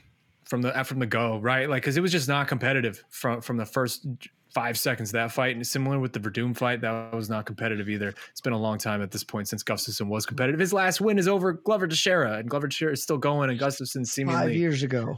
from 0.45 0.63
the 0.63 0.73
from 0.85 0.99
the 0.99 1.07
go, 1.07 1.39
right? 1.39 1.69
Like 1.69 1.83
cuz 1.83 1.97
it 1.97 2.01
was 2.01 2.13
just 2.13 2.29
not 2.29 2.49
competitive 2.49 3.03
from 3.11 3.41
from 3.41 3.57
the 3.57 3.67
first 3.67 4.07
5 4.55 4.79
seconds 4.79 5.11
of 5.11 5.13
that 5.15 5.33
fight 5.33 5.57
and 5.57 5.67
similar 5.67 5.99
with 5.99 6.13
the 6.13 6.21
Werdum 6.21 6.57
fight 6.57 6.81
that 6.83 7.13
was 7.15 7.31
not 7.31 7.47
competitive 7.47 7.89
either. 7.89 8.15
It's 8.31 8.41
been 8.41 8.53
a 8.53 8.59
long 8.59 8.79
time 8.79 9.01
at 9.03 9.11
this 9.11 9.25
point 9.25 9.49
since 9.49 9.63
Gustafsson 9.63 10.09
was 10.09 10.27
competitive. 10.27 10.61
His 10.61 10.73
last 10.73 11.01
win 11.01 11.19
is 11.19 11.27
over 11.29 11.55
Glover 11.55 11.87
Teixeira 11.87 12.35
and 12.39 12.49
Glover 12.51 12.69
Teixeira 12.69 12.93
is 12.93 13.03
still 13.03 13.19
going 13.19 13.51
and 13.51 13.59
Gustafsson 13.59 14.01
Five 14.01 14.07
seemingly 14.09 14.59
years 14.59 14.83
ago. 14.83 15.17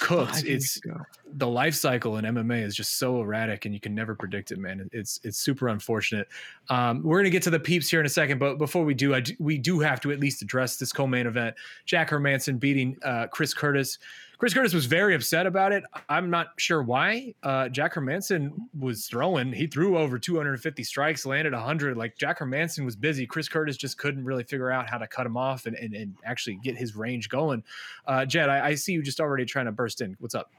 cooked. 0.00 0.32
Five 0.36 0.46
It's 0.46 0.76
ago. 0.76 1.00
the 1.34 1.48
life 1.48 1.74
cycle 1.74 2.18
in 2.18 2.24
MMA 2.24 2.62
is 2.62 2.76
just 2.76 2.98
so 2.98 3.20
erratic 3.20 3.64
and 3.64 3.74
you 3.74 3.80
can 3.80 3.94
never 3.94 4.14
predict 4.14 4.52
it, 4.52 4.58
man. 4.58 4.88
It's 4.92 5.18
it's 5.24 5.38
super 5.38 5.68
unfortunate. 5.68 6.28
Um, 6.68 7.02
we're 7.02 7.18
gonna 7.18 7.30
get 7.30 7.42
to 7.44 7.50
the 7.50 7.58
peeps 7.60 7.88
here 7.90 7.98
in 8.00 8.06
a 8.06 8.10
second, 8.10 8.38
but 8.38 8.58
before 8.58 8.84
we 8.84 8.94
do, 8.94 9.14
I 9.14 9.20
do, 9.20 9.34
we 9.38 9.58
do 9.58 9.80
have 9.80 10.00
to 10.02 10.12
at 10.12 10.20
least 10.20 10.42
address 10.42 10.76
this 10.76 10.92
co-main 10.92 11.26
event: 11.26 11.56
Jack 11.84 12.10
Hermansson 12.10 12.60
beating 12.60 12.96
uh, 13.02 13.26
Chris 13.28 13.54
Curtis. 13.54 13.98
Chris 14.38 14.54
Curtis 14.54 14.72
was 14.72 14.86
very 14.86 15.16
upset 15.16 15.46
about 15.46 15.72
it. 15.72 15.82
I'm 16.08 16.30
not 16.30 16.48
sure 16.58 16.80
why. 16.80 17.34
Uh, 17.42 17.68
Jack 17.68 17.94
Hermansson 17.94 18.52
was 18.78 19.06
throwing. 19.06 19.52
He 19.52 19.66
threw 19.66 19.98
over 19.98 20.16
250 20.16 20.84
strikes, 20.84 21.26
landed 21.26 21.52
100. 21.52 21.96
Like 21.96 22.16
Jack 22.16 22.38
Hermansson 22.38 22.84
was 22.84 22.94
busy. 22.94 23.26
Chris 23.26 23.48
Curtis 23.48 23.76
just 23.76 23.98
couldn't 23.98 24.24
really 24.24 24.44
figure 24.44 24.70
out 24.70 24.88
how 24.88 24.96
to 24.96 25.08
cut 25.08 25.26
him 25.26 25.36
off 25.36 25.66
and, 25.66 25.74
and, 25.74 25.92
and 25.92 26.14
actually 26.24 26.60
get 26.62 26.76
his 26.76 26.94
range 26.94 27.28
going. 27.28 27.64
Uh, 28.06 28.24
Jed, 28.24 28.48
I, 28.48 28.68
I 28.68 28.74
see 28.76 28.92
you 28.92 29.02
just 29.02 29.18
already 29.18 29.44
trying 29.44 29.66
to 29.66 29.72
burst 29.72 30.00
in. 30.02 30.16
What's 30.20 30.36
up? 30.36 30.52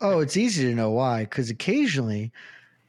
Oh, 0.00 0.20
it's 0.20 0.36
easy 0.36 0.62
to 0.68 0.74
know 0.74 0.90
why. 0.90 1.24
Because 1.24 1.50
occasionally, 1.50 2.30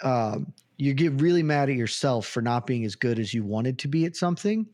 um, 0.02 0.54
you 0.78 0.94
get 0.94 1.20
really 1.20 1.42
mad 1.42 1.70
at 1.70 1.76
yourself 1.76 2.28
for 2.28 2.42
not 2.44 2.68
being 2.68 2.86
as 2.86 2.94
good 2.94 3.18
as 3.18 3.34
you 3.34 3.44
wanted 3.44 3.80
to 3.80 3.88
be 3.88 4.06
at 4.06 4.16
something. 4.16 4.68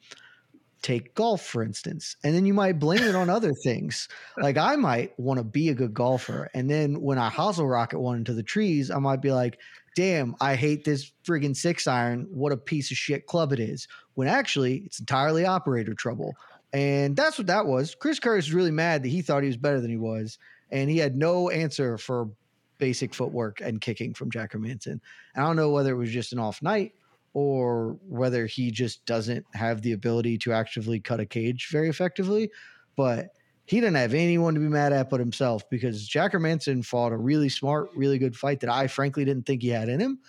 Take 0.81 1.13
golf, 1.15 1.45
for 1.45 1.61
instance, 1.61 2.15
and 2.23 2.33
then 2.33 2.45
you 2.45 2.53
might 2.53 2.79
blame 2.79 3.03
it 3.03 3.15
on 3.15 3.29
other 3.29 3.53
things. 3.53 4.07
Like 4.37 4.57
I 4.57 4.75
might 4.75 5.17
want 5.19 5.37
to 5.39 5.43
be 5.43 5.69
a 5.69 5.73
good 5.73 5.93
golfer, 5.93 6.49
and 6.53 6.69
then 6.69 7.01
when 7.01 7.17
I 7.17 7.29
hosel 7.29 7.69
rocket 7.69 7.99
one 7.99 8.17
into 8.17 8.33
the 8.33 8.43
trees, 8.43 8.89
I 8.89 8.99
might 8.99 9.21
be 9.21 9.31
like, 9.31 9.59
"Damn, 9.95 10.35
I 10.39 10.55
hate 10.55 10.85
this 10.85 11.11
friggin' 11.25 11.55
six 11.55 11.87
iron. 11.87 12.27
What 12.31 12.51
a 12.51 12.57
piece 12.57 12.91
of 12.91 12.97
shit 12.97 13.25
club 13.25 13.51
it 13.51 13.59
is." 13.59 13.87
When 14.15 14.27
actually, 14.27 14.83
it's 14.85 14.99
entirely 14.99 15.45
operator 15.45 15.93
trouble. 15.93 16.35
And 16.71 17.15
that's 17.15 17.37
what 17.37 17.47
that 17.47 17.65
was. 17.65 17.95
Chris 17.95 18.19
Curtis 18.19 18.45
was 18.45 18.53
really 18.53 18.71
mad 18.71 19.01
that 19.03 19.09
he 19.09 19.21
thought 19.21 19.41
he 19.41 19.47
was 19.47 19.57
better 19.57 19.81
than 19.81 19.89
he 19.89 19.97
was, 19.97 20.37
and 20.71 20.89
he 20.89 20.97
had 20.97 21.15
no 21.15 21.49
answer 21.49 21.97
for 21.97 22.29
basic 22.77 23.13
footwork 23.13 23.61
and 23.61 23.81
kicking 23.81 24.13
from 24.13 24.31
Jack 24.31 24.53
Hermansson. 24.53 24.99
I 25.35 25.41
don't 25.41 25.55
know 25.55 25.71
whether 25.71 25.91
it 25.91 25.97
was 25.97 26.11
just 26.11 26.33
an 26.33 26.39
off 26.39 26.61
night 26.61 26.93
or 27.33 27.97
whether 28.07 28.45
he 28.45 28.71
just 28.71 29.05
doesn't 29.05 29.45
have 29.53 29.81
the 29.81 29.91
ability 29.91 30.37
to 30.39 30.53
actively 30.53 30.99
cut 30.99 31.19
a 31.19 31.25
cage 31.25 31.69
very 31.71 31.89
effectively, 31.89 32.49
but 32.95 33.27
he 33.65 33.79
didn't 33.79 33.97
have 33.97 34.15
anyone 34.15 34.55
to 34.55 34.59
be 34.59 34.67
mad 34.67 34.93
at 34.93 35.11
but 35.11 35.19
himself 35.19 35.69
because 35.69 36.07
Jack 36.07 36.33
Hermansson 36.33 36.83
fought 36.83 37.11
a 37.11 37.17
really 37.17 37.49
smart, 37.49 37.89
really 37.95 38.17
good 38.17 38.35
fight 38.35 38.61
that 38.61 38.69
I 38.69 38.87
frankly 38.87 39.25
didn't 39.25 39.45
think 39.45 39.61
he 39.61 39.67
had 39.67 39.89
in 39.89 39.99
him. 39.99 40.19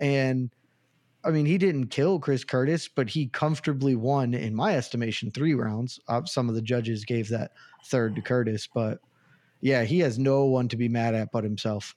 And 0.00 0.50
I 1.24 1.30
mean, 1.30 1.46
he 1.46 1.58
didn't 1.58 1.88
kill 1.88 2.18
Chris 2.18 2.42
Curtis, 2.44 2.88
but 2.88 3.10
he 3.10 3.26
comfortably 3.26 3.94
won, 3.94 4.34
in 4.34 4.54
my 4.54 4.76
estimation, 4.76 5.30
three 5.30 5.54
rounds. 5.54 6.00
Uh, 6.08 6.24
some 6.24 6.48
of 6.48 6.54
the 6.54 6.62
judges 6.62 7.04
gave 7.04 7.28
that 7.28 7.52
third 7.86 8.16
to 8.16 8.22
Curtis, 8.22 8.68
but 8.72 8.98
yeah, 9.60 9.84
he 9.84 9.98
has 10.00 10.18
no 10.18 10.44
one 10.44 10.68
to 10.68 10.76
be 10.76 10.88
mad 10.88 11.14
at 11.14 11.30
but 11.32 11.44
himself. 11.44 11.94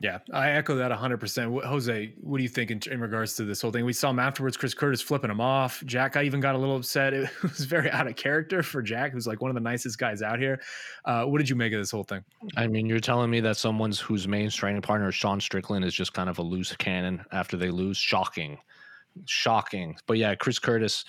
Yeah, 0.00 0.18
I 0.32 0.50
echo 0.50 0.76
that 0.76 0.90
100%. 0.90 1.64
Jose, 1.64 2.12
what 2.20 2.36
do 2.36 2.42
you 2.42 2.48
think 2.48 2.70
in, 2.70 2.80
in, 2.90 3.00
regards 3.00 3.34
to 3.36 3.44
this 3.44 3.62
whole 3.62 3.70
thing? 3.70 3.84
We 3.84 3.94
saw 3.94 4.10
him 4.10 4.18
afterwards, 4.18 4.56
Chris 4.56 4.74
Curtis 4.74 5.00
flipping 5.00 5.30
him 5.30 5.40
off. 5.40 5.82
Jack, 5.86 6.16
I 6.16 6.24
even 6.24 6.40
got 6.40 6.54
a 6.54 6.58
little 6.58 6.76
upset. 6.76 7.14
It 7.14 7.30
was 7.42 7.60
very 7.60 7.90
out 7.90 8.06
of 8.06 8.14
character 8.16 8.62
for 8.62 8.82
Jack, 8.82 9.12
who's 9.12 9.26
like 9.26 9.40
one 9.40 9.50
of 9.50 9.54
the 9.54 9.60
nicest 9.60 9.98
guys 9.98 10.20
out 10.20 10.38
here. 10.38 10.60
Uh, 11.06 11.24
what 11.24 11.38
did 11.38 11.48
you 11.48 11.56
make 11.56 11.72
of 11.72 11.80
this 11.80 11.90
whole 11.90 12.04
thing? 12.04 12.22
I 12.56 12.66
mean, 12.66 12.86
you're 12.86 13.00
telling 13.00 13.30
me 13.30 13.40
that 13.40 13.56
someone's 13.56 13.98
whose 13.98 14.28
main 14.28 14.50
training 14.50 14.82
partner, 14.82 15.10
Sean 15.12 15.40
Strickland, 15.40 15.84
is 15.84 15.94
just 15.94 16.12
kind 16.12 16.28
of 16.28 16.38
a 16.38 16.42
loose 16.42 16.74
cannon 16.76 17.24
after 17.32 17.56
they 17.56 17.70
lose? 17.70 17.96
Shocking. 17.96 18.58
Shocking. 19.24 19.96
But 20.06 20.18
yeah, 20.18 20.34
Chris 20.34 20.58
Curtis, 20.58 21.06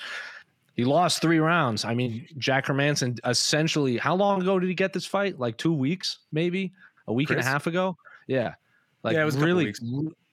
he 0.76 0.86
lost 0.86 1.22
three 1.22 1.40
rounds. 1.40 1.84
I 1.84 1.94
mean, 1.94 2.26
Jack 2.38 2.68
Hermansson 2.68 3.20
essentially, 3.26 3.98
how 3.98 4.16
long 4.16 4.42
ago 4.42 4.60
did 4.60 4.70
he 4.70 4.76
get 4.76 4.94
this 4.94 5.06
fight? 5.06 5.40
Like 5.40 5.58
two 5.58 5.74
weeks, 5.74 6.20
maybe? 6.32 6.72
A 7.08 7.14
week 7.14 7.28
Chris? 7.28 7.40
and 7.40 7.48
a 7.48 7.50
half 7.50 7.68
ago? 7.68 7.98
Yeah. 8.28 8.54
Like 9.08 9.16
yeah, 9.16 9.22
it 9.22 9.26
was 9.26 9.38
really 9.38 9.74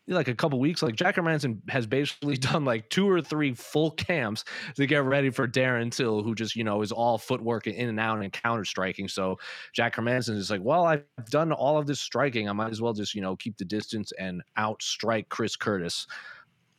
like 0.08 0.26
a 0.26 0.34
couple 0.34 0.58
weeks. 0.58 0.82
Like 0.82 0.96
Jack 0.96 1.14
Hermansson 1.14 1.58
has 1.70 1.86
basically 1.86 2.36
done 2.38 2.64
like 2.64 2.90
two 2.90 3.08
or 3.08 3.22
three 3.22 3.54
full 3.54 3.92
camps 3.92 4.44
to 4.74 4.86
get 4.86 5.04
ready 5.04 5.30
for 5.30 5.46
Darren 5.46 5.94
Till, 5.94 6.24
who 6.24 6.34
just 6.34 6.56
you 6.56 6.64
know 6.64 6.82
is 6.82 6.90
all 6.90 7.16
footwork 7.18 7.68
in 7.68 7.88
and 7.88 8.00
out 8.00 8.20
and 8.20 8.32
counter 8.32 8.64
striking. 8.64 9.06
So 9.06 9.38
Jack 9.72 9.94
Hermansson 9.94 10.36
is 10.36 10.50
like, 10.50 10.60
well, 10.62 10.84
I've 10.84 11.04
done 11.30 11.52
all 11.52 11.78
of 11.78 11.86
this 11.86 12.00
striking. 12.00 12.48
I 12.48 12.52
might 12.52 12.70
as 12.70 12.82
well 12.82 12.92
just 12.92 13.14
you 13.14 13.20
know 13.20 13.36
keep 13.36 13.56
the 13.56 13.64
distance 13.64 14.12
and 14.18 14.42
outstrike 14.58 15.28
Chris 15.28 15.54
Curtis. 15.54 16.06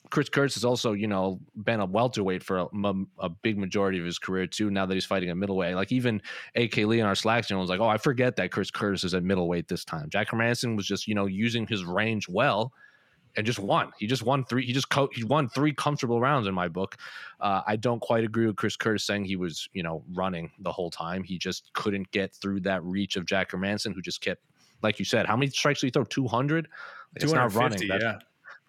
Chris 0.09 0.29
Curtis 0.29 0.55
has 0.55 0.65
also, 0.65 0.93
you 0.93 1.07
know, 1.07 1.39
been 1.63 1.79
a 1.79 1.85
welterweight 1.85 2.43
for 2.43 2.57
a, 2.59 2.67
a, 3.19 3.29
big 3.29 3.57
majority 3.57 3.99
of 3.99 4.05
his 4.05 4.19
career 4.19 4.47
too. 4.47 4.69
Now 4.69 4.85
that 4.85 4.93
he's 4.93 5.05
fighting 5.05 5.29
a 5.29 5.35
middleweight, 5.35 5.75
like 5.75 5.91
even 5.91 6.21
AK 6.55 6.77
Lee 6.77 7.01
on 7.01 7.07
our 7.07 7.15
Slack 7.15 7.45
channel 7.45 7.61
was 7.61 7.69
like, 7.69 7.79
"Oh, 7.79 7.87
I 7.87 7.97
forget 7.97 8.35
that 8.37 8.51
Chris 8.51 8.71
Curtis 8.71 9.03
is 9.03 9.13
at 9.13 9.23
middleweight 9.23 9.67
this 9.67 9.85
time." 9.85 10.09
Jack 10.09 10.29
Hermansson 10.29 10.75
was 10.75 10.85
just, 10.85 11.07
you 11.07 11.15
know, 11.15 11.25
using 11.25 11.67
his 11.67 11.83
range 11.85 12.29
well, 12.29 12.73
and 13.35 13.45
just 13.45 13.59
won. 13.59 13.91
He 13.97 14.07
just 14.07 14.23
won 14.23 14.45
three. 14.45 14.65
He 14.65 14.73
just 14.73 14.89
co- 14.89 15.09
he 15.11 15.23
won 15.23 15.49
three 15.49 15.73
comfortable 15.73 16.19
rounds 16.19 16.47
in 16.47 16.53
my 16.53 16.67
book. 16.67 16.97
Uh, 17.39 17.61
I 17.65 17.75
don't 17.75 17.99
quite 17.99 18.23
agree 18.23 18.45
with 18.47 18.55
Chris 18.55 18.75
Curtis 18.75 19.05
saying 19.05 19.25
he 19.25 19.35
was, 19.35 19.67
you 19.73 19.83
know, 19.83 20.03
running 20.13 20.51
the 20.59 20.71
whole 20.71 20.89
time. 20.89 21.23
He 21.23 21.37
just 21.37 21.71
couldn't 21.73 22.09
get 22.11 22.33
through 22.33 22.61
that 22.61 22.83
reach 22.83 23.15
of 23.15 23.25
Jack 23.25 23.51
Hermansson, 23.51 23.93
who 23.93 24.01
just 24.01 24.21
kept, 24.21 24.41
like 24.81 24.99
you 24.99 25.05
said, 25.05 25.25
how 25.25 25.35
many 25.35 25.51
strikes 25.51 25.81
did 25.81 25.87
he 25.87 25.91
throw? 25.91 26.05
Two 26.05 26.27
hundred. 26.27 26.67
It's 27.15 27.31
not 27.31 27.53
running. 27.53 27.87
That's, 27.87 28.03
yeah. 28.03 28.19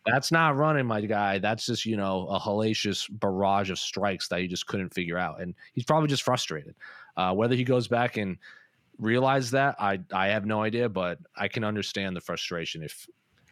That's 0.07 0.31
not 0.31 0.57
running, 0.57 0.87
my 0.87 1.01
guy. 1.01 1.39
That's 1.39 1.67
just, 1.67 1.85
you 1.85 1.97
know, 1.97 2.27
a 2.29 2.39
hellacious 2.39 3.07
barrage 3.11 3.71
of 3.71 3.79
strikes 3.79 4.29
that 4.29 4.41
he 4.41 4.47
just 4.47 4.67
couldn't 4.67 4.95
figure 4.95 5.19
out. 5.19 5.41
And 5.41 5.55
he's 5.75 5.85
probably 5.85 6.09
just 6.09 6.23
frustrated. 6.23 6.75
Uh, 7.17 7.35
whether 7.35 7.55
he 7.55 7.65
goes 7.65 7.89
back 7.89 8.17
and 8.17 8.37
realize 8.99 9.51
that, 9.51 9.75
I 9.79 9.99
I 10.13 10.29
have 10.29 10.47
no 10.47 10.63
idea, 10.63 10.89
but 10.89 11.19
I 11.37 11.49
can 11.49 11.65
understand 11.65 12.17
the 12.17 12.21
frustration 12.21 12.83
if 12.83 13.07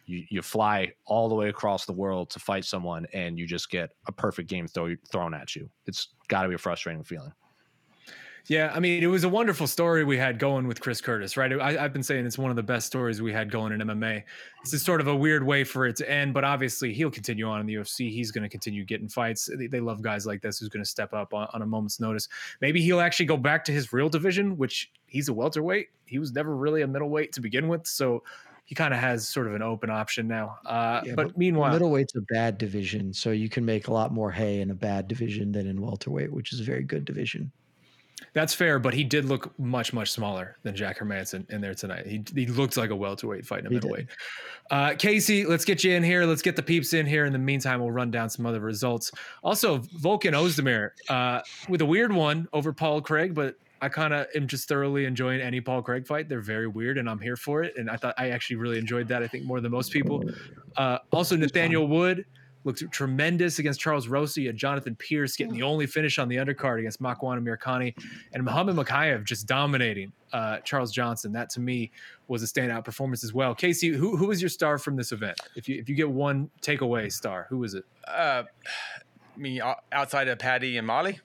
you, 0.05 0.23
you 0.29 0.41
fly 0.41 0.91
all 1.05 1.29
the 1.29 1.35
way 1.35 1.49
across 1.49 1.85
the 1.85 1.93
world 1.93 2.29
to 2.31 2.39
fight 2.39 2.63
someone 2.65 3.05
and 3.13 3.37
you 3.37 3.47
just 3.47 3.69
get 3.69 3.89
a 4.07 4.11
perfect 4.11 4.49
game 4.49 4.67
throw, 4.67 4.95
thrown 5.11 5.33
at 5.33 5.55
you. 5.55 5.69
It's 5.87 6.09
got 6.27 6.43
to 6.43 6.49
be 6.49 6.55
a 6.55 6.59
frustrating 6.59 7.03
feeling. 7.03 7.33
Yeah, 8.47 8.71
I 8.73 8.79
mean, 8.79 9.01
it 9.01 9.07
was 9.07 9.23
a 9.23 9.29
wonderful 9.29 9.65
story 9.65 10.03
we 10.03 10.17
had 10.17 10.37
going 10.37 10.67
with 10.67 10.79
Chris 10.79 11.01
Curtis, 11.01 11.35
right? 11.35 11.51
I, 11.59 11.73
have 11.73 11.93
been 11.93 12.03
saying 12.03 12.27
it's 12.27 12.37
one 12.37 12.51
of 12.51 12.55
the 12.55 12.63
best 12.63 12.85
stories 12.85 13.19
we 13.19 13.33
had 13.33 13.49
going 13.49 13.73
in 13.73 13.79
MMA. 13.79 14.21
This 14.63 14.73
is 14.73 14.83
sort 14.83 15.01
of 15.01 15.07
a 15.07 15.15
weird 15.15 15.43
way 15.43 15.63
for 15.63 15.87
it 15.87 15.95
to 15.97 16.09
end, 16.09 16.33
but 16.33 16.43
obviously 16.43 16.93
he'll 16.93 17.09
continue 17.09 17.47
on 17.47 17.59
in 17.59 17.65
the 17.65 17.73
UFC. 17.73 18.11
He's 18.11 18.29
going 18.29 18.43
to 18.43 18.49
continue 18.49 18.85
getting 18.85 19.07
fights. 19.07 19.49
They, 19.57 19.65
they, 19.65 19.79
love 19.79 20.03
guys 20.03 20.27
like 20.27 20.41
this 20.41 20.59
who's 20.59 20.69
going 20.69 20.83
to 20.83 20.89
step 20.89 21.11
up 21.11 21.33
on, 21.33 21.47
on, 21.53 21.63
a 21.63 21.65
moment's 21.65 21.99
notice. 21.99 22.27
Maybe 22.61 22.81
he'll 22.81 22.99
actually 22.99 23.25
go 23.25 23.37
back 23.37 23.65
to 23.65 23.71
his 23.71 23.91
real 23.91 24.09
division, 24.09 24.57
which 24.57 24.91
he's 25.07 25.27
a 25.27 25.33
welterweight. 25.33 25.87
He 26.05 26.19
was 26.19 26.31
never 26.31 26.55
really 26.55 26.83
a 26.83 26.87
middleweight 26.87 27.31
to 27.33 27.41
begin 27.41 27.67
with, 27.67 27.87
so 27.87 28.21
he 28.65 28.75
kind 28.75 28.93
of 28.93 28.99
has 28.99 29.27
sort 29.27 29.47
of 29.47 29.55
an 29.55 29.63
open 29.63 29.89
option 29.89 30.27
now. 30.27 30.57
Uh, 30.65 31.01
yeah, 31.03 31.13
but, 31.15 31.27
but, 31.27 31.37
meanwhile, 31.37 31.73
middleweight's 31.73 32.15
a 32.15 32.21
bad 32.33 32.59
division, 32.59 33.11
so 33.11 33.31
you 33.31 33.49
can 33.49 33.65
make 33.65 33.87
a 33.87 33.93
lot 33.93 34.11
more 34.11 34.31
hay 34.31 34.61
in 34.61 34.69
a 34.69 34.75
bad 34.75 35.07
division 35.07 35.51
than 35.51 35.65
in 35.65 35.81
welterweight, 35.81 36.31
which 36.31 36.53
is 36.53 36.59
a 36.59 36.63
very 36.63 36.83
good 36.83 37.05
division. 37.05 37.51
That's 38.35 38.53
fair, 38.53 38.79
but 38.79 38.93
he 38.93 39.05
did 39.05 39.23
look 39.23 39.57
much, 39.57 39.93
much 39.93 40.11
smaller 40.11 40.57
than 40.63 40.75
Jack 40.75 40.99
Hermansson 40.99 41.49
in 41.49 41.61
there 41.61 41.73
tonight. 41.73 42.05
He, 42.05 42.21
he 42.35 42.47
looked 42.47 42.75
like 42.75 42.89
a 42.89 42.95
welterweight 42.95 43.45
fighting 43.45 43.67
a 43.67 43.69
middleweight. 43.69 44.07
Uh, 44.69 44.93
Casey, 44.99 45.45
let's 45.45 45.63
get 45.63 45.85
you 45.85 45.93
in 45.93 46.03
here. 46.03 46.25
Let's 46.25 46.41
get 46.41 46.57
the 46.57 46.61
peeps 46.61 46.91
in 46.93 47.05
here. 47.05 47.23
In 47.23 47.31
the 47.31 47.39
meantime, 47.39 47.79
we'll 47.79 47.91
run 47.91 48.11
down 48.11 48.29
some 48.29 48.45
other 48.45 48.59
results. 48.59 49.09
Also, 49.41 49.77
Volkan 49.77 50.33
Ozdemir 50.33 50.89
uh, 51.07 51.39
with 51.69 51.79
a 51.79 51.85
weird 51.85 52.11
one 52.11 52.49
over 52.51 52.73
Paul 52.73 52.99
Craig, 52.99 53.33
but 53.33 53.55
I 53.81 53.87
kind 53.87 54.13
of 54.13 54.27
am 54.35 54.47
just 54.47 54.67
thoroughly 54.67 55.05
enjoying 55.05 55.39
any 55.39 55.61
Paul 55.61 55.81
Craig 55.81 56.05
fight. 56.05 56.27
They're 56.27 56.41
very 56.41 56.67
weird, 56.67 56.97
and 56.97 57.09
I'm 57.09 57.21
here 57.21 57.37
for 57.37 57.63
it. 57.63 57.77
And 57.77 57.89
I 57.89 57.95
thought 57.95 58.15
I 58.17 58.31
actually 58.31 58.57
really 58.57 58.79
enjoyed 58.79 59.07
that. 59.07 59.23
I 59.23 59.27
think 59.27 59.45
more 59.45 59.61
than 59.61 59.71
most 59.71 59.93
people. 59.93 60.23
Uh, 60.75 60.97
also, 61.13 61.37
Nathaniel 61.37 61.87
Wood 61.87 62.25
looked 62.65 62.83
tremendous 62.91 63.59
against 63.59 63.79
Charles 63.79 64.07
Rosie 64.07 64.47
and 64.47 64.57
Jonathan 64.57 64.95
Pearce 64.95 65.37
getting 65.37 65.53
the 65.53 65.63
only 65.63 65.87
finish 65.87 66.19
on 66.19 66.27
the 66.27 66.35
undercard 66.35 66.79
against 66.79 67.01
Makwan 67.01 67.39
Amirkhani, 67.39 67.95
and 68.33 68.43
Muhammad 68.43 68.75
Mokaev 68.75 69.23
just 69.23 69.47
dominating 69.47 70.11
uh, 70.33 70.57
Charles 70.59 70.91
Johnson. 70.91 71.31
That 71.31 71.49
to 71.51 71.61
me 71.61 71.91
was 72.27 72.43
a 72.43 72.47
standout 72.47 72.83
performance 72.83 73.23
as 73.23 73.33
well. 73.33 73.55
Casey, 73.55 73.89
who 73.89 74.17
who 74.17 74.27
was 74.27 74.41
your 74.41 74.49
star 74.49 74.77
from 74.77 74.97
this 74.97 75.11
event? 75.11 75.37
If 75.55 75.69
you 75.69 75.79
if 75.79 75.87
you 75.87 75.95
get 75.95 76.09
one 76.09 76.49
takeaway 76.61 77.11
star, 77.11 77.47
who 77.49 77.59
was 77.59 77.75
it? 77.75 77.85
Uh, 78.07 78.43
me 79.37 79.61
outside 79.91 80.27
of 80.27 80.39
Paddy 80.39 80.77
and 80.77 80.87
Molly. 80.87 81.19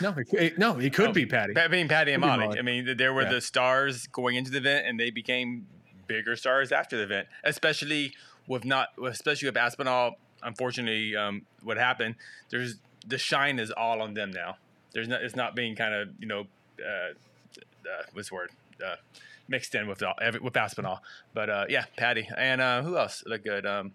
no, 0.00 0.14
it, 0.16 0.56
no, 0.56 0.78
it 0.78 0.94
could 0.94 1.10
oh, 1.10 1.12
be 1.12 1.26
Paddy. 1.26 1.58
I 1.58 1.66
mean, 1.68 1.88
Paddy 1.88 2.12
and 2.12 2.20
Molly. 2.20 2.46
Molly. 2.46 2.58
I 2.58 2.62
mean, 2.62 2.96
there 2.96 3.12
were 3.12 3.22
yeah. 3.22 3.30
the 3.30 3.40
stars 3.40 4.06
going 4.06 4.36
into 4.36 4.50
the 4.50 4.58
event, 4.58 4.86
and 4.86 5.00
they 5.00 5.10
became 5.10 5.66
bigger 6.06 6.36
stars 6.36 6.70
after 6.70 6.96
the 6.96 7.02
event, 7.02 7.28
especially 7.42 8.12
with 8.46 8.64
not, 8.64 8.90
especially 9.04 9.48
with 9.48 9.56
Aspinall 9.56 10.16
unfortunately, 10.44 11.16
um, 11.16 11.42
what 11.62 11.76
happened, 11.76 12.16
there's 12.50 12.76
the 13.06 13.18
shine 13.18 13.58
is 13.58 13.70
all 13.70 14.00
on 14.02 14.14
them 14.14 14.30
now. 14.30 14.56
There's 14.92 15.08
not, 15.08 15.22
it's 15.22 15.36
not 15.36 15.54
being 15.54 15.74
kind 15.74 15.94
of, 15.94 16.08
you 16.18 16.26
know, 16.26 16.46
uh, 16.80 17.12
uh, 17.88 18.02
what's 18.12 18.28
the 18.28 18.34
word? 18.34 18.50
Uh, 18.84 18.96
mixed 19.48 19.74
in 19.74 19.86
with 19.86 20.02
all, 20.02 20.14
with 20.40 20.56
Aspinall. 20.56 21.02
But 21.32 21.50
uh, 21.50 21.64
yeah, 21.68 21.84
Paddy 21.96 22.28
and 22.36 22.60
uh, 22.60 22.82
who 22.82 22.96
else 22.96 23.22
looked 23.26 23.44
good? 23.44 23.66
Um, 23.66 23.92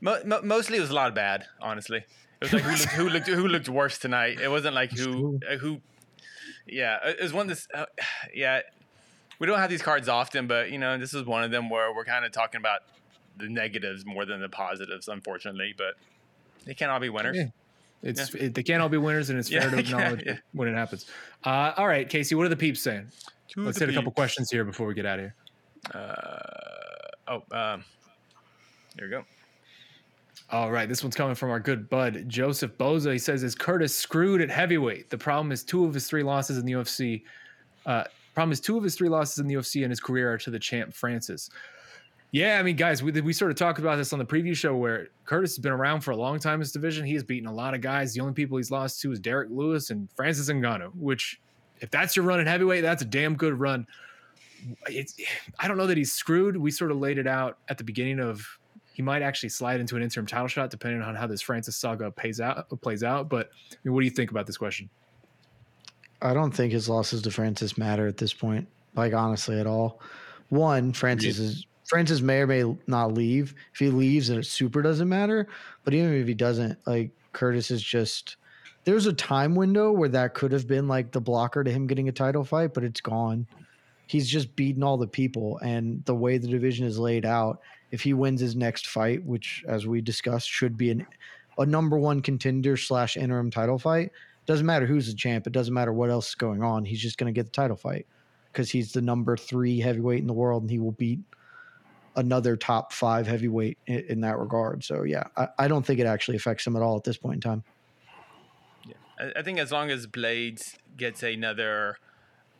mo- 0.00 0.22
mo- 0.24 0.42
mostly 0.42 0.78
it 0.78 0.80
was 0.80 0.90
a 0.90 0.94
lot 0.94 1.08
of 1.08 1.14
bad, 1.14 1.46
honestly. 1.60 2.04
It 2.40 2.52
was 2.52 2.52
like 2.52 2.62
who 2.62 2.72
looked, 2.72 2.88
who 2.92 3.08
looked 3.08 3.26
who 3.28 3.48
looked 3.48 3.68
worse 3.68 3.98
tonight. 3.98 4.40
It 4.40 4.48
wasn't 4.48 4.74
like 4.74 4.92
who 4.92 5.40
uh, 5.48 5.56
who. 5.56 5.80
Yeah, 6.66 6.98
it 7.02 7.20
was 7.20 7.32
one 7.32 7.46
this. 7.48 7.66
Uh, 7.72 7.86
yeah, 8.34 8.60
we 9.38 9.46
don't 9.46 9.58
have 9.58 9.70
these 9.70 9.82
cards 9.82 10.08
often, 10.08 10.46
but 10.46 10.70
you 10.70 10.78
know 10.78 10.96
this 10.98 11.12
is 11.14 11.24
one 11.24 11.44
of 11.44 11.50
them 11.50 11.68
where 11.68 11.94
we're 11.94 12.04
kind 12.04 12.24
of 12.24 12.32
talking 12.32 12.58
about 12.58 12.80
the 13.40 13.48
negatives 13.48 14.04
more 14.04 14.24
than 14.24 14.40
the 14.40 14.48
positives, 14.48 15.08
unfortunately. 15.08 15.74
But 15.76 15.94
they 16.64 16.74
can't 16.74 16.90
all 16.90 17.00
be 17.00 17.08
winners. 17.08 17.36
Yeah. 17.36 17.46
It's 18.02 18.34
yeah. 18.34 18.44
it, 18.44 18.54
they 18.54 18.62
can't 18.62 18.80
all 18.80 18.88
be 18.88 18.96
winners, 18.96 19.30
and 19.30 19.38
it's 19.38 19.50
fair 19.50 19.62
yeah, 19.64 19.70
to 19.70 19.78
acknowledge 19.78 20.22
yeah, 20.24 20.36
when 20.52 20.68
it 20.68 20.74
happens. 20.74 21.06
Uh, 21.44 21.72
all 21.76 21.86
right, 21.86 22.08
Casey, 22.08 22.34
what 22.34 22.46
are 22.46 22.50
the 22.50 22.56
peeps 22.56 22.80
saying? 22.80 23.08
To 23.48 23.64
Let's 23.64 23.78
hit 23.78 23.86
peeps. 23.86 23.96
a 23.96 24.00
couple 24.00 24.12
questions 24.12 24.50
here 24.50 24.64
before 24.64 24.86
we 24.86 24.94
get 24.94 25.06
out 25.06 25.18
of 25.18 25.24
here. 25.24 25.34
Uh, 25.94 27.08
oh, 27.28 27.56
um, 27.56 27.84
there 28.96 29.06
we 29.06 29.10
go. 29.10 29.24
All 30.50 30.70
right, 30.72 30.88
this 30.88 31.04
one's 31.04 31.14
coming 31.14 31.34
from 31.34 31.50
our 31.50 31.60
good 31.60 31.88
bud 31.88 32.24
Joseph 32.26 32.76
Boza. 32.76 33.12
He 33.12 33.18
says, 33.18 33.42
"Is 33.42 33.54
Curtis 33.54 33.94
screwed 33.94 34.40
at 34.40 34.50
heavyweight? 34.50 35.10
The 35.10 35.18
problem 35.18 35.52
is 35.52 35.62
two 35.62 35.84
of 35.84 35.94
his 35.94 36.08
three 36.08 36.22
losses 36.22 36.58
in 36.58 36.64
the 36.64 36.72
UFC. 36.72 37.22
Uh, 37.86 38.04
problem 38.34 38.52
is 38.52 38.60
two 38.60 38.76
of 38.76 38.82
his 38.82 38.94
three 38.94 39.08
losses 39.08 39.38
in 39.38 39.46
the 39.46 39.54
UFC 39.54 39.84
in 39.84 39.90
his 39.90 40.00
career 40.00 40.32
are 40.32 40.38
to 40.38 40.50
the 40.50 40.58
champ 40.58 40.94
Francis." 40.94 41.50
Yeah, 42.32 42.58
I 42.60 42.62
mean, 42.62 42.76
guys, 42.76 43.02
we, 43.02 43.12
we 43.20 43.32
sort 43.32 43.50
of 43.50 43.56
talked 43.56 43.80
about 43.80 43.96
this 43.96 44.12
on 44.12 44.20
the 44.20 44.24
preview 44.24 44.56
show 44.56 44.76
where 44.76 45.08
Curtis 45.24 45.52
has 45.52 45.58
been 45.58 45.72
around 45.72 46.02
for 46.02 46.12
a 46.12 46.16
long 46.16 46.38
time 46.38 46.54
in 46.54 46.60
this 46.60 46.70
division. 46.70 47.04
He 47.04 47.14
has 47.14 47.24
beaten 47.24 47.48
a 47.48 47.52
lot 47.52 47.74
of 47.74 47.80
guys. 47.80 48.14
The 48.14 48.20
only 48.20 48.34
people 48.34 48.56
he's 48.56 48.70
lost 48.70 49.00
to 49.00 49.10
is 49.10 49.18
Derrick 49.18 49.48
Lewis 49.50 49.90
and 49.90 50.08
Francis 50.14 50.48
Ngannou, 50.48 50.94
which, 50.94 51.40
if 51.80 51.90
that's 51.90 52.14
your 52.14 52.24
run 52.24 52.38
at 52.38 52.46
heavyweight, 52.46 52.82
that's 52.82 53.02
a 53.02 53.06
damn 53.06 53.34
good 53.34 53.58
run. 53.58 53.84
It's, 54.86 55.16
I 55.58 55.66
don't 55.66 55.76
know 55.76 55.88
that 55.88 55.96
he's 55.96 56.12
screwed. 56.12 56.56
We 56.56 56.70
sort 56.70 56.92
of 56.92 56.98
laid 56.98 57.18
it 57.18 57.26
out 57.26 57.58
at 57.68 57.78
the 57.78 57.84
beginning 57.84 58.20
of 58.20 58.46
he 58.92 59.02
might 59.02 59.22
actually 59.22 59.48
slide 59.48 59.80
into 59.80 59.96
an 59.96 60.02
interim 60.02 60.26
title 60.26 60.46
shot 60.46 60.68
depending 60.68 61.00
on 61.00 61.14
how 61.14 61.26
this 61.26 61.40
Francis 61.40 61.74
saga 61.74 62.10
pays 62.10 62.40
out 62.40 62.68
plays 62.82 63.02
out. 63.02 63.28
But 63.30 63.48
I 63.72 63.76
mean, 63.82 63.94
what 63.94 64.00
do 64.00 64.04
you 64.04 64.10
think 64.10 64.30
about 64.30 64.46
this 64.46 64.58
question? 64.58 64.90
I 66.20 66.34
don't 66.34 66.52
think 66.52 66.72
his 66.72 66.86
losses 66.86 67.22
to 67.22 67.30
Francis 67.30 67.78
matter 67.78 68.06
at 68.06 68.18
this 68.18 68.34
point. 68.34 68.68
Like 68.94 69.14
honestly, 69.14 69.58
at 69.58 69.66
all. 69.66 70.02
One, 70.50 70.92
Francis 70.92 71.38
is 71.38 71.66
Francis 71.90 72.20
may 72.20 72.38
or 72.38 72.46
may 72.46 72.76
not 72.86 73.14
leave. 73.14 73.52
If 73.72 73.80
he 73.80 73.88
leaves, 73.88 74.30
it 74.30 74.46
super 74.46 74.80
doesn't 74.80 75.08
matter. 75.08 75.48
But 75.82 75.92
even 75.92 76.14
if 76.14 76.28
he 76.28 76.34
doesn't, 76.34 76.78
like 76.86 77.10
Curtis 77.32 77.72
is 77.72 77.82
just 77.82 78.36
there's 78.84 79.06
a 79.06 79.12
time 79.12 79.56
window 79.56 79.90
where 79.90 80.08
that 80.10 80.34
could 80.34 80.52
have 80.52 80.68
been 80.68 80.86
like 80.86 81.10
the 81.10 81.20
blocker 81.20 81.64
to 81.64 81.70
him 81.70 81.88
getting 81.88 82.08
a 82.08 82.12
title 82.12 82.44
fight, 82.44 82.74
but 82.74 82.84
it's 82.84 83.00
gone. 83.00 83.44
He's 84.06 84.28
just 84.28 84.54
beaten 84.54 84.84
all 84.84 84.98
the 84.98 85.08
people, 85.08 85.58
and 85.64 86.04
the 86.04 86.14
way 86.14 86.38
the 86.38 86.46
division 86.46 86.86
is 86.86 86.96
laid 86.96 87.26
out, 87.26 87.60
if 87.90 88.02
he 88.02 88.14
wins 88.14 88.40
his 88.40 88.54
next 88.54 88.86
fight, 88.86 89.24
which 89.24 89.64
as 89.66 89.84
we 89.84 90.00
discussed 90.00 90.48
should 90.48 90.76
be 90.76 90.92
an 90.92 91.04
a 91.58 91.66
number 91.66 91.98
one 91.98 92.22
contender 92.22 92.76
slash 92.76 93.16
interim 93.16 93.50
title 93.50 93.80
fight, 93.80 94.12
doesn't 94.46 94.64
matter 94.64 94.86
who's 94.86 95.08
the 95.08 95.14
champ. 95.14 95.44
It 95.44 95.52
doesn't 95.52 95.74
matter 95.74 95.92
what 95.92 96.10
else 96.10 96.28
is 96.28 96.34
going 96.36 96.62
on. 96.62 96.84
He's 96.84 97.02
just 97.02 97.18
going 97.18 97.34
to 97.34 97.36
get 97.36 97.46
the 97.46 97.52
title 97.52 97.76
fight 97.76 98.06
because 98.52 98.70
he's 98.70 98.92
the 98.92 99.02
number 99.02 99.36
three 99.36 99.80
heavyweight 99.80 100.20
in 100.20 100.28
the 100.28 100.32
world, 100.32 100.62
and 100.62 100.70
he 100.70 100.78
will 100.78 100.92
beat 100.92 101.18
another 102.16 102.56
top 102.56 102.92
five 102.92 103.26
heavyweight 103.26 103.78
in, 103.86 104.04
in 104.08 104.20
that 104.22 104.38
regard. 104.38 104.84
So 104.84 105.02
yeah, 105.02 105.24
I, 105.36 105.48
I, 105.58 105.68
don't 105.68 105.84
think 105.84 106.00
it 106.00 106.06
actually 106.06 106.36
affects 106.36 106.66
him 106.66 106.76
at 106.76 106.82
all 106.82 106.96
at 106.96 107.04
this 107.04 107.16
point 107.16 107.36
in 107.36 107.40
time. 107.40 107.64
Yeah, 108.86 108.94
I, 109.18 109.40
I 109.40 109.42
think 109.42 109.58
as 109.58 109.72
long 109.72 109.90
as 109.90 110.06
Blaydes 110.06 110.76
gets 110.96 111.22
another 111.22 111.98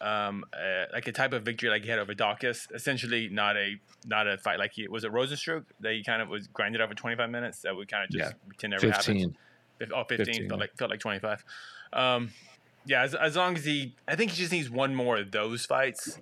um, 0.01 0.45
uh, 0.53 0.87
like 0.93 1.07
a 1.09 1.13
type 1.13 1.33
of 1.33 1.43
victory 1.43 1.69
like 1.69 1.83
he 1.83 1.91
had 1.91 1.99
over 1.99 2.15
Daukaus, 2.15 2.73
essentially 2.75 3.29
not 3.29 3.57
a 3.57 3.77
not 4.07 4.27
a 4.27 4.39
fight 4.39 4.59
like 4.59 4.73
he 4.73 4.89
was 4.89 5.05
a 5.05 5.09
Rozenstruik 5.09 5.65
that 5.81 5.93
he 5.93 6.03
kind 6.03 6.23
of 6.23 6.29
was 6.29 6.47
grinded 6.49 6.81
out 6.81 6.87
over 6.87 6.95
25 6.95 7.29
minutes 7.31 7.63
that 7.63 7.77
would 7.77 7.91
kind 7.91 8.05
of 8.05 8.11
just 8.11 8.33
yeah. 8.33 8.37
pretend 8.49 8.71
never 8.73 8.93
15. 8.93 9.17
happened. 9.17 9.37
Oh, 9.95 10.05
15, 10.05 10.27
15 10.27 10.49
felt 10.49 10.61
like 10.61 10.77
felt 10.77 10.91
like 10.91 11.01
25. 11.01 11.45
Um, 11.93 12.31
yeah, 12.87 13.03
as, 13.03 13.15
as 13.15 13.37
long 13.37 13.57
as 13.57 13.65
he, 13.65 13.95
I 14.09 14.17
think 14.17 14.31
he 14.31 14.39
just 14.39 14.53
needs 14.53 14.71
one 14.71 14.95
more 14.95 15.19
of 15.19 15.31
those 15.31 15.67
fights, 15.67 16.19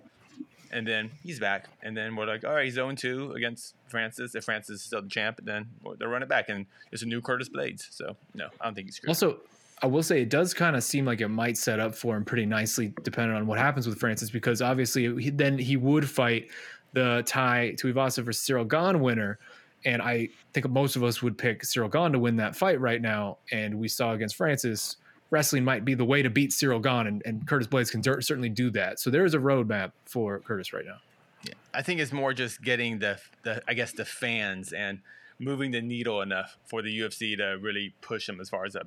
and 0.70 0.86
then 0.86 1.10
he's 1.22 1.40
back. 1.40 1.66
And 1.82 1.96
then 1.96 2.16
we're 2.16 2.26
like, 2.26 2.44
all 2.44 2.54
right, 2.54 2.64
he's 2.64 2.74
0 2.74 2.94
2 2.94 3.32
against 3.32 3.74
Francis. 3.88 4.34
If 4.34 4.44
Francis 4.44 4.80
is 4.80 4.82
still 4.82 5.02
the 5.02 5.08
champ, 5.08 5.40
then 5.42 5.68
they'll 5.98 6.08
run 6.08 6.22
it 6.22 6.28
back. 6.28 6.48
And 6.48 6.66
it's 6.92 7.02
a 7.02 7.06
new 7.06 7.20
Curtis 7.20 7.48
Blaydes. 7.48 7.86
So, 7.90 8.16
no, 8.34 8.48
I 8.60 8.64
don't 8.64 8.74
think 8.74 8.88
he's 8.88 8.96
screwed. 8.96 9.08
Also, 9.08 9.38
I 9.82 9.86
will 9.86 10.02
say 10.02 10.22
it 10.22 10.30
does 10.30 10.54
kind 10.54 10.76
of 10.76 10.82
seem 10.82 11.04
like 11.04 11.20
it 11.20 11.28
might 11.28 11.56
set 11.56 11.80
up 11.80 11.94
for 11.94 12.16
him 12.16 12.24
pretty 12.24 12.46
nicely, 12.46 12.92
depending 13.02 13.36
on 13.36 13.46
what 13.46 13.58
happens 13.58 13.86
with 13.86 13.98
Francis, 13.98 14.30
because 14.30 14.60
obviously 14.60 15.22
he, 15.22 15.30
then 15.30 15.56
he 15.58 15.76
would 15.76 16.08
fight 16.08 16.48
the 16.92 17.22
Tai 17.26 17.76
Tuivasa 17.78 18.24
for 18.24 18.32
Cyril 18.32 18.64
Gane 18.64 19.00
winner. 19.00 19.38
And 19.84 20.02
I 20.02 20.28
think 20.52 20.68
most 20.68 20.96
of 20.96 21.04
us 21.04 21.22
would 21.22 21.38
pick 21.38 21.64
Cyril 21.64 21.88
Gane 21.88 22.12
to 22.12 22.18
win 22.18 22.36
that 22.36 22.56
fight 22.56 22.80
right 22.80 23.00
now. 23.00 23.38
And 23.52 23.78
we 23.78 23.86
saw 23.88 24.12
against 24.12 24.34
Francis 24.36 24.96
wrestling 25.31 25.64
might 25.64 25.85
be 25.85 25.95
the 25.95 26.05
way 26.05 26.22
to 26.22 26.31
beat 26.31 26.53
Cyril 26.53 26.81
Gane, 26.81 27.07
and, 27.07 27.22
and 27.24 27.47
Curtis 27.47 27.68
Blaydes 27.68 27.91
can 27.91 28.03
certainly 28.03 28.49
do 28.49 28.70
that. 28.70 28.99
So 29.01 29.11
there 29.11 29.24
is 29.24 29.35
a 29.35 29.39
roadmap 29.39 29.93
for 30.05 30.39
Curtis 30.41 30.72
right 30.72 30.87
now. 30.87 30.99
Yeah, 31.45 31.55
I 31.72 31.83
think 31.83 32.01
it's 32.01 32.12
more 32.12 32.33
just 32.33 32.62
getting 32.62 32.99
the 32.99 33.18
the 33.45 33.62
I 33.68 33.74
guess 33.74 33.93
the 33.93 34.05
fans 34.05 34.72
and 34.72 35.01
moving 35.39 35.70
the 35.70 35.81
needle 35.81 36.20
enough 36.20 36.59
for 36.64 36.83
the 36.83 36.99
UFC 36.99 37.37
to 37.37 37.59
really 37.61 37.95
push 38.01 38.26
them 38.26 38.41
as 38.41 38.49
far 38.49 38.64
as 38.64 38.74
a, 38.74 38.83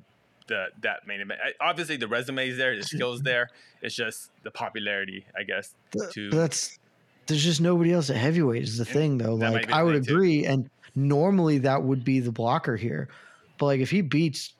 the 0.48 0.66
that 0.82 1.06
main 1.06 1.20
event. 1.20 1.40
I, 1.42 1.52
obviously, 1.66 1.96
the 1.96 2.08
resume 2.08 2.48
is 2.48 2.58
there, 2.58 2.76
the 2.76 2.82
skills 2.82 3.22
there. 3.22 3.50
It's 3.80 3.94
just 3.94 4.30
the 4.42 4.50
popularity, 4.50 5.26
I 5.38 5.44
guess. 5.44 5.74
To 6.12 6.30
that's 6.30 6.78
there's 7.26 7.42
just 7.44 7.60
nobody 7.60 7.92
else 7.92 8.10
at 8.10 8.16
heavyweight 8.16 8.62
is 8.62 8.78
the 8.78 8.84
thing 8.84 9.18
though. 9.18 9.34
Like 9.34 9.70
I 9.70 9.82
would 9.82 9.96
agree, 9.96 10.42
too. 10.42 10.48
and 10.48 10.70
normally 10.94 11.58
that 11.58 11.82
would 11.82 12.04
be 12.04 12.20
the 12.20 12.32
blocker 12.32 12.76
here, 12.76 13.08
but 13.58 13.66
like 13.66 13.80
if 13.80 13.90
he 13.90 14.02
beats 14.02 14.54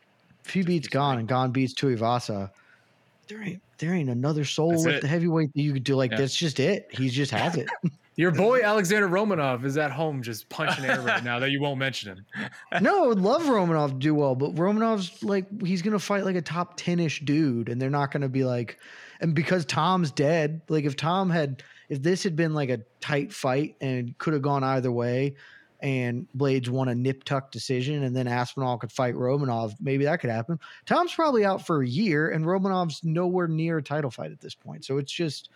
if 0.45 0.51
he 0.51 0.63
beats 0.63 0.89
Gane, 0.89 1.19
and 1.19 1.29
Gane 1.29 1.51
beats 1.51 1.75
Tuivasa, 1.75 2.51
there 3.29 3.43
ain't 3.43 3.63
there 3.79 3.95
ain't 3.95 4.11
another 4.11 4.45
soul 4.45 4.71
that's 4.71 4.87
with 4.87 4.95
it. 4.97 5.03
the 5.03 5.09
heavyweight 5.09 5.53
that 5.55 5.63
you 5.63 5.73
could 5.73 5.85
do. 5.85 5.97
Like 5.97 6.13
yeah. 6.13 6.19
that's 6.19 6.37
just 6.37 6.61
it. 6.61 6.89
He 6.91 7.09
just 7.09 7.31
has 7.33 7.57
it. 7.57 7.69
Your 8.17 8.31
boy 8.31 8.63
Alexander 8.63 9.09
Romanov 9.09 9.65
is 9.65 9.79
at 9.79 9.91
home 9.91 10.23
just 10.23 10.47
punching 10.51 10.85
air 10.85 11.01
right 11.01 11.25
now 11.25 11.39
that 11.39 11.51
you 11.51 11.63
won't 11.63 11.79
mention 11.79 12.11
him. 12.11 12.27
no, 12.83 13.05
I 13.05 13.07
would 13.09 13.21
love 13.21 13.43
Romanov 13.45 13.89
to 13.89 13.95
do 13.95 14.15
well, 14.15 14.35
but 14.35 14.55
Romanov's 14.55 15.25
like 15.25 15.47
he's 15.63 15.81
gonna 15.81 15.99
fight 15.99 16.25
like 16.25 16.37
a 16.37 16.43
top 16.43 16.79
10-ish 16.79 17.21
dude, 17.21 17.71
and 17.71 17.81
they're 17.81 17.89
not 17.89 18.11
gonna 18.11 18.29
be 18.29 18.45
like 18.45 18.79
and 19.23 19.35
because 19.35 19.65
Tom's 19.65 20.11
dead, 20.11 20.61
like 20.69 20.85
if 20.85 20.97
Tom 20.97 21.31
had 21.31 21.63
if 21.89 22.03
this 22.03 22.23
had 22.23 22.37
been 22.37 22.53
like 22.53 22.69
a 22.69 22.81
tight 23.01 23.33
fight 23.33 23.77
and 23.81 24.17
could 24.19 24.35
have 24.35 24.43
gone 24.43 24.65
either 24.65 24.93
way, 24.93 25.37
and 25.83 26.29
Blaydes 26.37 26.69
won 26.69 26.89
a 26.89 26.95
nip 26.95 27.25
tuck 27.25 27.51
decision, 27.51 28.05
and 28.05 28.15
then 28.15 28.29
Aspinall 28.29 28.79
could 28.79 28.93
fight 28.93 29.15
Romanov. 29.15 29.75
Maybe 29.81 30.05
that 30.05 30.21
could 30.21 30.31
happen. 30.31 30.59
Tom's 30.87 31.13
probably 31.13 31.45
out 31.45 31.67
for 31.67 31.83
a 31.83 31.87
year, 31.87 32.31
and 32.31 32.47
Romanov's 32.47 33.03
nowhere 33.03 33.49
near 33.49 33.79
a 33.79 33.83
title 33.83 34.11
fight 34.11 34.31
at 34.31 34.41
this 34.41 34.55
point. 34.55 34.85
So 34.85 34.99
it's 34.99 35.13
just 35.13 35.51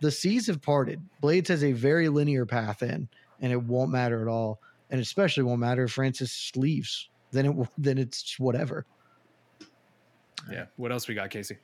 the 0.00 0.10
seas 0.10 0.46
have 0.46 0.62
parted. 0.62 1.02
Blaydes 1.20 1.48
has 1.48 1.64
a 1.64 1.72
very 1.72 2.08
linear 2.08 2.46
path 2.46 2.82
in, 2.82 3.08
and 3.40 3.52
it 3.52 3.60
won't 3.60 3.90
matter 3.90 4.22
at 4.22 4.28
all. 4.28 4.60
And 4.90 5.00
especially 5.00 5.42
won't 5.42 5.60
matter 5.60 5.84
if 5.84 5.92
Francis 5.92 6.52
leaves. 6.54 7.08
Then 7.32 7.46
it 7.46 7.68
then 7.78 7.98
it's 7.98 8.38
whatever. 8.38 8.86
Yeah. 10.50 10.66
What 10.76 10.92
else 10.92 11.08
we 11.08 11.14
got, 11.14 11.30
Casey? 11.30 11.56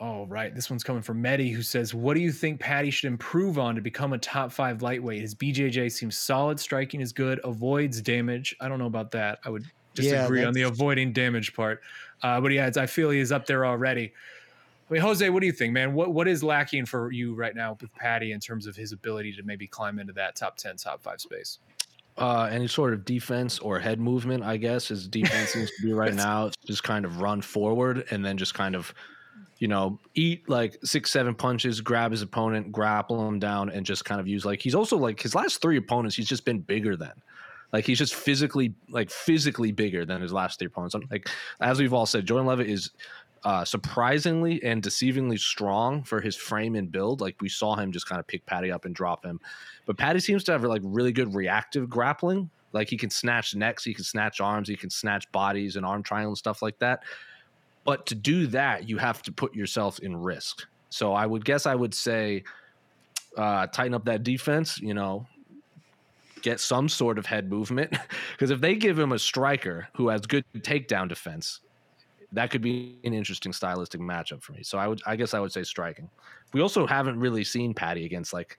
Oh, 0.00 0.26
right. 0.26 0.54
This 0.54 0.70
one's 0.70 0.84
coming 0.84 1.02
from 1.02 1.20
Medi, 1.20 1.50
who 1.50 1.62
says, 1.62 1.92
What 1.92 2.14
do 2.14 2.20
you 2.20 2.30
think 2.30 2.60
Paddy 2.60 2.90
should 2.90 3.08
improve 3.08 3.58
on 3.58 3.74
to 3.74 3.80
become 3.80 4.12
a 4.12 4.18
top 4.18 4.52
five 4.52 4.80
lightweight? 4.80 5.20
His 5.20 5.34
BJJ 5.34 5.90
seems 5.90 6.16
solid, 6.16 6.60
striking 6.60 7.00
is 7.00 7.12
good, 7.12 7.40
avoids 7.42 8.00
damage. 8.00 8.54
I 8.60 8.68
don't 8.68 8.78
know 8.78 8.86
about 8.86 9.10
that. 9.12 9.40
I 9.44 9.50
would 9.50 9.64
disagree 9.94 10.42
yeah, 10.42 10.46
on 10.46 10.54
the 10.54 10.62
avoiding 10.62 11.12
damage 11.12 11.52
part. 11.52 11.80
Uh, 12.22 12.40
but 12.40 12.52
yeah, 12.52 12.70
I 12.76 12.86
feel 12.86 13.10
he 13.10 13.18
is 13.18 13.32
up 13.32 13.46
there 13.46 13.66
already. 13.66 14.12
I 14.88 14.92
mean, 14.92 15.02
Jose, 15.02 15.28
what 15.30 15.40
do 15.40 15.46
you 15.46 15.52
think, 15.52 15.72
man? 15.72 15.92
What 15.92 16.14
what 16.14 16.28
is 16.28 16.42
lacking 16.42 16.86
for 16.86 17.12
you 17.12 17.34
right 17.34 17.54
now 17.54 17.76
with 17.80 17.92
Paddy 17.94 18.32
in 18.32 18.40
terms 18.40 18.66
of 18.66 18.74
his 18.74 18.92
ability 18.92 19.32
to 19.34 19.42
maybe 19.42 19.66
climb 19.66 19.98
into 19.98 20.12
that 20.14 20.36
top 20.36 20.56
10, 20.56 20.76
top 20.76 21.02
five 21.02 21.20
space? 21.20 21.58
Uh, 22.16 22.48
any 22.50 22.66
sort 22.66 22.92
of 22.92 23.04
defense 23.04 23.58
or 23.58 23.78
head 23.78 24.00
movement, 24.00 24.42
I 24.42 24.56
guess, 24.56 24.88
his 24.88 25.06
defense 25.06 25.50
seems 25.50 25.70
to 25.76 25.86
be 25.86 25.92
right 25.92 26.14
now. 26.14 26.50
Just 26.66 26.84
kind 26.84 27.04
of 27.04 27.20
run 27.20 27.42
forward 27.42 28.06
and 28.10 28.24
then 28.24 28.38
just 28.38 28.54
kind 28.54 28.74
of 28.74 28.94
you 29.58 29.68
know, 29.68 29.98
eat 30.14 30.48
like 30.48 30.78
six, 30.84 31.10
seven 31.10 31.34
punches, 31.34 31.80
grab 31.80 32.12
his 32.12 32.22
opponent, 32.22 32.70
grapple 32.70 33.26
him 33.26 33.38
down, 33.38 33.70
and 33.70 33.84
just 33.84 34.04
kind 34.04 34.20
of 34.20 34.28
use 34.28 34.44
like 34.44 34.60
he's 34.60 34.74
also 34.74 34.96
like 34.96 35.20
his 35.20 35.34
last 35.34 35.60
three 35.60 35.76
opponents, 35.76 36.16
he's 36.16 36.28
just 36.28 36.44
been 36.44 36.60
bigger 36.60 36.96
than. 36.96 37.12
Like 37.72 37.84
he's 37.84 37.98
just 37.98 38.14
physically, 38.14 38.72
like 38.88 39.10
physically 39.10 39.72
bigger 39.72 40.04
than 40.04 40.22
his 40.22 40.32
last 40.32 40.58
three 40.58 40.68
opponents. 40.68 40.94
Like 41.10 41.28
as 41.60 41.80
we've 41.80 41.92
all 41.92 42.06
said, 42.06 42.24
Jordan 42.24 42.46
Leavitt 42.46 42.68
is 42.68 42.90
uh, 43.44 43.64
surprisingly 43.64 44.62
and 44.62 44.82
deceivingly 44.82 45.38
strong 45.38 46.02
for 46.02 46.20
his 46.20 46.36
frame 46.36 46.76
and 46.76 46.90
build. 46.90 47.20
Like 47.20 47.36
we 47.40 47.48
saw 47.48 47.76
him 47.76 47.92
just 47.92 48.08
kind 48.08 48.20
of 48.20 48.26
pick 48.26 48.46
Paddy 48.46 48.70
up 48.70 48.84
and 48.84 48.94
drop 48.94 49.24
him, 49.24 49.40
but 49.86 49.98
Paddy 49.98 50.20
seems 50.20 50.44
to 50.44 50.52
have 50.52 50.64
like 50.64 50.82
really 50.84 51.12
good 51.12 51.34
reactive 51.34 51.90
grappling. 51.90 52.48
Like 52.72 52.88
he 52.88 52.96
can 52.96 53.10
snatch 53.10 53.54
necks, 53.54 53.84
he 53.84 53.94
can 53.94 54.04
snatch 54.04 54.40
arms, 54.40 54.68
he 54.68 54.76
can 54.76 54.90
snatch 54.90 55.30
bodies 55.32 55.76
and 55.76 55.84
arm 55.84 56.02
triangle 56.02 56.30
and 56.30 56.38
stuff 56.38 56.62
like 56.62 56.78
that. 56.78 57.02
But 57.88 58.04
to 58.04 58.14
do 58.14 58.46
that, 58.48 58.86
you 58.86 58.98
have 58.98 59.22
to 59.22 59.32
put 59.32 59.54
yourself 59.54 59.98
in 60.00 60.14
risk. 60.14 60.66
So 60.90 61.14
I 61.14 61.24
would 61.24 61.42
guess 61.42 61.64
I 61.64 61.74
would 61.74 61.94
say 61.94 62.44
uh, 63.34 63.66
tighten 63.68 63.94
up 63.94 64.04
that 64.04 64.24
defense, 64.24 64.78
you 64.78 64.92
know, 64.92 65.26
get 66.42 66.60
some 66.60 66.90
sort 66.90 67.16
of 67.18 67.24
head 67.24 67.48
movement. 67.48 67.96
Because 68.32 68.50
if 68.50 68.60
they 68.60 68.74
give 68.74 68.98
him 68.98 69.12
a 69.12 69.18
striker 69.18 69.88
who 69.96 70.08
has 70.08 70.20
good 70.20 70.44
takedown 70.58 71.08
defense, 71.08 71.60
that 72.32 72.50
could 72.50 72.60
be 72.60 72.98
an 73.04 73.14
interesting 73.14 73.54
stylistic 73.54 74.02
matchup 74.02 74.42
for 74.42 74.52
me. 74.52 74.62
So 74.62 74.76
I 74.76 74.86
would, 74.86 75.00
I 75.06 75.16
guess, 75.16 75.32
I 75.32 75.40
would 75.40 75.52
say 75.52 75.62
striking. 75.62 76.10
We 76.52 76.60
also 76.60 76.86
haven't 76.86 77.18
really 77.18 77.42
seen 77.42 77.72
Paddy 77.72 78.04
against 78.04 78.34
like 78.34 78.58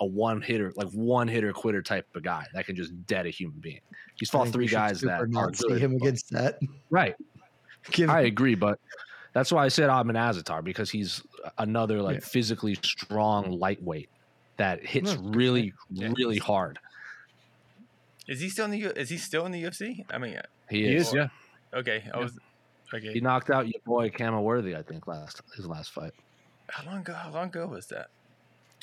a 0.00 0.06
one 0.06 0.42
hitter, 0.42 0.74
like 0.76 0.90
one 0.90 1.28
hitter 1.28 1.54
quitter 1.54 1.80
type 1.80 2.06
of 2.14 2.22
guy 2.22 2.44
that 2.52 2.66
can 2.66 2.76
just 2.76 2.92
dead 3.06 3.24
a 3.24 3.30
human 3.30 3.58
being. 3.58 3.80
He's 4.16 4.28
fought 4.28 4.48
three 4.48 4.66
guys 4.66 5.00
that 5.00 5.22
are 5.22 5.26
good, 5.26 5.80
him 5.80 5.94
against 5.94 6.30
that. 6.32 6.60
Right. 6.90 7.16
Give 7.90 8.10
I 8.10 8.22
agree, 8.22 8.54
but 8.54 8.78
that's 9.32 9.52
why 9.52 9.64
I 9.64 9.68
said 9.68 9.90
Ottman 9.90 10.14
Azaitar 10.14 10.64
because 10.64 10.90
he's 10.90 11.22
another 11.58 12.02
like 12.02 12.20
yeah. 12.20 12.26
physically 12.26 12.74
strong 12.74 13.50
lightweight 13.52 14.08
that 14.56 14.84
hits 14.84 15.14
really, 15.16 15.72
yeah. 15.90 16.12
really 16.16 16.38
hard. 16.38 16.78
Is 18.26 18.40
he 18.40 18.48
still 18.48 18.64
in 18.64 18.70
the 18.72 18.82
Is 18.98 19.08
he 19.08 19.18
still 19.18 19.46
in 19.46 19.52
the 19.52 19.62
UFC? 19.62 20.04
I 20.10 20.18
mean, 20.18 20.40
he, 20.68 20.82
he 20.82 20.94
is. 20.94 21.08
is 21.08 21.14
yeah. 21.14 21.28
Oh, 21.72 21.78
okay, 21.78 22.04
I 22.12 22.18
was. 22.18 22.38
Okay. 22.94 23.12
He 23.12 23.20
knocked 23.20 23.50
out 23.50 23.66
your 23.66 23.80
boy 23.84 24.10
Khama 24.10 24.40
Worthy, 24.40 24.76
I 24.76 24.82
think, 24.82 25.06
last 25.06 25.42
his 25.56 25.66
last 25.66 25.90
fight. 25.90 26.12
How 26.68 26.84
long 26.90 27.00
ago? 27.00 27.14
How 27.14 27.30
long 27.30 27.48
ago 27.48 27.66
was 27.66 27.86
that? 27.88 28.08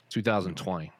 2020. 0.09 0.91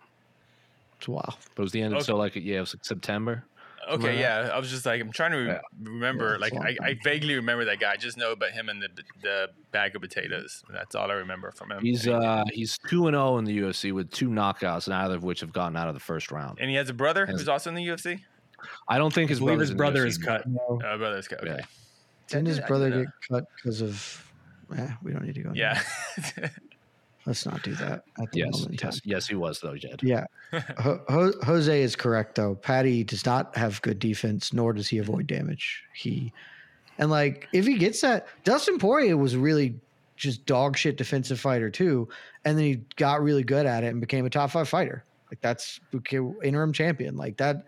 Wow. 1.07 1.21
But 1.25 1.35
it 1.57 1.59
was 1.61 1.71
the 1.71 1.81
end. 1.81 1.93
Of, 1.93 1.97
okay. 1.97 2.05
So 2.05 2.15
like 2.15 2.35
yeah, 2.35 2.57
it 2.57 2.61
was 2.61 2.75
like 2.75 2.85
September. 2.85 3.43
Okay, 3.91 4.19
yeah. 4.19 4.49
I 4.53 4.59
was 4.59 4.69
just 4.69 4.85
like, 4.85 5.01
I'm 5.01 5.11
trying 5.11 5.31
to 5.31 5.37
re- 5.37 5.59
remember. 5.81 6.33
Yeah, 6.33 6.37
like, 6.37 6.53
I, 6.55 6.77
I, 6.83 6.97
vaguely 7.03 7.35
remember 7.35 7.65
that 7.65 7.79
guy. 7.79 7.93
I 7.93 7.97
just 7.97 8.17
know 8.17 8.31
about 8.31 8.51
him 8.51 8.69
and 8.69 8.81
the 8.81 8.89
the 9.21 9.49
bag 9.71 9.95
of 9.95 10.01
potatoes. 10.01 10.63
That's 10.69 10.95
all 10.95 11.09
I 11.09 11.15
remember 11.15 11.51
from 11.51 11.71
him. 11.71 11.81
He's 11.81 12.07
uh 12.07 12.43
he's 12.51 12.77
two 12.89 13.07
and 13.07 13.15
zero 13.15 13.29
oh 13.29 13.37
in 13.37 13.45
the 13.45 13.57
UFC 13.57 13.91
with 13.91 14.11
two 14.11 14.29
knockouts, 14.29 14.87
neither 14.87 15.15
of 15.15 15.23
which 15.23 15.41
have 15.41 15.53
gotten 15.53 15.77
out 15.77 15.87
of 15.87 15.93
the 15.93 15.99
first 15.99 16.31
round. 16.31 16.59
And 16.59 16.69
he 16.69 16.75
has 16.75 16.89
a 16.89 16.93
brother 16.93 17.25
who's 17.25 17.47
also 17.47 17.69
in 17.69 17.75
the 17.75 17.85
UFC. 17.85 18.19
I 18.87 18.97
don't 18.97 19.13
think 19.13 19.29
his, 19.29 19.39
his 19.39 19.73
brother 19.73 20.05
is 20.05 20.17
cut. 20.17 20.47
No. 20.47 20.59
Oh, 20.69 20.97
brother 20.97 21.17
is 21.17 21.27
cut. 21.27 21.41
Okay. 21.41 21.57
Yeah. 21.59 21.65
Didn't 22.27 22.47
his 22.47 22.59
brother 22.61 22.89
get 22.89 23.07
cut 23.29 23.45
because 23.55 23.81
of 23.81 24.23
Eh, 24.77 24.87
we 25.03 25.11
don't 25.11 25.25
need 25.25 25.35
to 25.35 25.41
go. 25.41 25.49
into 25.49 25.59
Yeah. 25.59 25.81
that. 27.23 27.29
Let's 27.29 27.45
not 27.45 27.63
do 27.63 27.73
that. 27.75 28.03
At 28.21 28.31
the 28.31 28.39
Yes, 28.39 28.51
moment 28.61 28.83
yes, 28.83 29.01
yes, 29.03 29.27
he 29.27 29.35
was 29.35 29.59
though, 29.59 29.75
Jed. 29.75 29.99
Yeah. 30.03 30.25
Ho- 30.79 31.01
Ho- 31.09 31.33
Jose 31.43 31.81
is 31.81 31.95
correct 31.95 32.35
though. 32.35 32.55
Paddy 32.55 33.03
does 33.03 33.25
not 33.25 33.55
have 33.57 33.81
good 33.81 33.99
defense, 33.99 34.53
nor 34.53 34.73
does 34.73 34.87
he 34.87 34.97
avoid 34.97 35.27
damage. 35.27 35.83
He 35.93 36.31
and 36.97 37.09
like 37.09 37.47
if 37.53 37.65
he 37.65 37.77
gets 37.77 38.01
that, 38.01 38.27
Dustin 38.43 38.77
Poirier 38.77 39.17
was 39.17 39.35
really 39.35 39.75
just 40.15 40.45
dog 40.45 40.77
shit 40.77 40.95
defensive 40.97 41.39
fighter 41.39 41.69
too, 41.69 42.07
and 42.45 42.57
then 42.57 42.65
he 42.65 42.81
got 42.97 43.21
really 43.23 43.43
good 43.43 43.65
at 43.65 43.83
it 43.83 43.87
and 43.87 43.99
became 43.99 44.25
a 44.25 44.29
top 44.29 44.51
five 44.51 44.69
fighter. 44.69 45.03
Like 45.31 45.41
that's 45.41 45.79
became 45.91 46.35
interim 46.43 46.73
champion. 46.73 47.15
Like 47.17 47.37
that. 47.37 47.65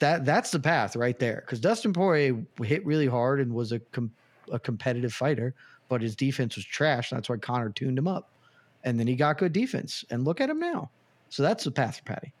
That 0.00 0.24
that's 0.24 0.52
the 0.52 0.60
path 0.60 0.94
right 0.94 1.18
there. 1.18 1.42
Because 1.44 1.58
Dustin 1.58 1.92
Poirier 1.92 2.40
hit 2.62 2.86
really 2.86 3.08
hard 3.08 3.40
and 3.40 3.52
was 3.52 3.72
a 3.72 3.80
com- 3.80 4.12
a 4.52 4.56
competitive 4.58 5.12
fighter, 5.12 5.54
but 5.88 6.00
his 6.00 6.14
defense 6.14 6.54
was 6.54 6.64
trash. 6.64 7.10
That's 7.10 7.28
why 7.28 7.36
Conor 7.38 7.70
tuned 7.70 7.98
him 7.98 8.06
up, 8.06 8.30
and 8.88 8.98
then 8.98 9.06
he 9.06 9.14
got 9.14 9.38
good 9.38 9.52
defense. 9.52 10.04
And 10.10 10.24
look 10.24 10.40
at 10.40 10.48
him 10.48 10.58
now. 10.58 10.90
So 11.28 11.42
that's 11.42 11.64
the 11.64 11.70
path 11.70 11.98
for 11.98 12.04
Paddy. 12.04 12.32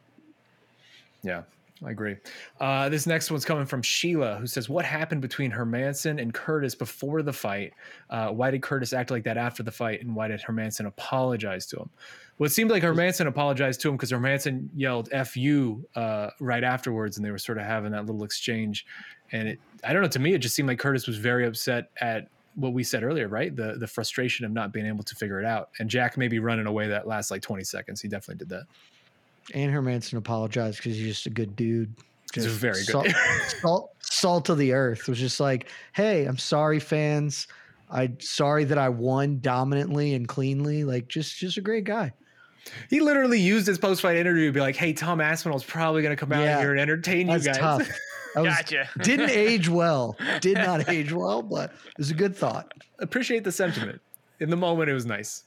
Yeah, 1.22 1.42
I 1.84 1.90
agree. 1.90 2.16
Uh, 2.58 2.88
this 2.88 3.06
next 3.06 3.30
one's 3.30 3.44
coming 3.44 3.66
from 3.66 3.82
Sheila, 3.82 4.36
who 4.36 4.46
says, 4.46 4.68
"What 4.68 4.84
happened 4.84 5.20
between 5.20 5.50
Hermansson 5.50 6.20
and 6.20 6.32
Curtis 6.32 6.74
before 6.74 7.22
the 7.22 7.32
fight? 7.32 7.74
Uh, 8.08 8.30
why 8.30 8.50
did 8.50 8.62
Curtis 8.62 8.92
act 8.92 9.10
like 9.10 9.24
that 9.24 9.36
after 9.36 9.62
the 9.62 9.70
fight, 9.70 10.00
and 10.00 10.16
why 10.16 10.28
did 10.28 10.40
Hermansson 10.40 10.86
apologize 10.86 11.66
to 11.66 11.76
him?" 11.80 11.90
Well, 12.38 12.46
it 12.46 12.50
seemed 12.50 12.70
like 12.70 12.82
Hermansson 12.82 13.26
apologized 13.26 13.80
to 13.80 13.88
him 13.88 13.96
because 13.96 14.12
Hermansson 14.12 14.68
yelled 14.74 15.08
"F 15.12 15.36
you" 15.36 15.86
uh, 15.96 16.30
right 16.40 16.64
afterwards, 16.64 17.16
and 17.18 17.26
they 17.26 17.30
were 17.30 17.38
sort 17.38 17.58
of 17.58 17.64
having 17.64 17.92
that 17.92 18.06
little 18.06 18.24
exchange. 18.24 18.86
And 19.32 19.48
it, 19.48 19.58
I 19.84 19.92
don't 19.92 20.02
know. 20.02 20.08
To 20.08 20.18
me, 20.18 20.32
it 20.34 20.38
just 20.38 20.54
seemed 20.54 20.68
like 20.68 20.78
Curtis 20.78 21.06
was 21.06 21.18
very 21.18 21.46
upset 21.46 21.90
at 22.00 22.28
what 22.58 22.72
we 22.72 22.82
said 22.82 23.02
earlier, 23.04 23.28
right? 23.28 23.54
The 23.54 23.74
the 23.78 23.86
frustration 23.86 24.44
of 24.44 24.52
not 24.52 24.72
being 24.72 24.86
able 24.86 25.04
to 25.04 25.14
figure 25.14 25.38
it 25.38 25.46
out, 25.46 25.70
and 25.78 25.88
Jack 25.88 26.16
maybe 26.16 26.38
running 26.38 26.66
away 26.66 26.88
that 26.88 27.06
last 27.06 27.30
like 27.30 27.42
twenty 27.42 27.64
seconds. 27.64 28.00
He 28.00 28.08
definitely 28.08 28.38
did 28.38 28.48
that. 28.50 28.64
And 29.54 29.72
Hermansson 29.72 30.18
apologized 30.18 30.78
because 30.78 30.96
he's 30.96 31.06
just 31.06 31.26
a 31.26 31.30
good 31.30 31.56
dude. 31.56 31.94
He's 32.34 32.44
a 32.44 32.48
Just 32.48 32.60
very 32.60 32.74
good 32.74 32.86
salt, 32.86 33.08
salt, 33.62 33.90
salt 34.00 34.48
of 34.50 34.58
the 34.58 34.72
earth 34.72 35.08
was 35.08 35.18
just 35.18 35.40
like, 35.40 35.68
hey, 35.94 36.26
I'm 36.26 36.36
sorry, 36.36 36.78
fans. 36.78 37.46
I'm 37.90 38.20
sorry 38.20 38.64
that 38.64 38.76
I 38.76 38.90
won 38.90 39.40
dominantly 39.40 40.12
and 40.12 40.28
cleanly. 40.28 40.84
Like, 40.84 41.08
just 41.08 41.38
just 41.38 41.56
a 41.56 41.62
great 41.62 41.84
guy. 41.84 42.12
He 42.90 43.00
literally 43.00 43.40
used 43.40 43.66
his 43.66 43.78
post 43.78 44.02
fight 44.02 44.16
interview 44.16 44.48
to 44.48 44.52
be 44.52 44.60
like, 44.60 44.76
"Hey, 44.76 44.92
Tom 44.92 45.20
Aspinall's 45.20 45.64
probably 45.64 46.02
going 46.02 46.14
to 46.14 46.20
come 46.20 46.32
out 46.32 46.42
Yeah, 46.42 46.60
here 46.60 46.72
and 46.72 46.80
entertain 46.80 47.28
you 47.28 47.38
guys." 47.38 47.88
tough. 48.44 48.66
That 48.68 48.78
was- 48.78 48.86
Gotcha. 48.86 48.88
didn't 49.04 49.30
age 49.30 49.68
well. 49.68 50.16
Did 50.40 50.58
not 50.58 50.88
age 50.88 51.12
well, 51.12 51.42
but 51.42 51.70
it 51.86 51.98
was 51.98 52.10
a 52.10 52.14
good 52.14 52.34
thought. 52.36 52.72
Appreciate 52.98 53.44
the 53.44 53.52
sentiment. 53.52 54.00
In 54.40 54.50
the 54.50 54.56
moment, 54.56 54.88
it 54.90 54.94
was 54.94 55.06
nice. 55.06 55.44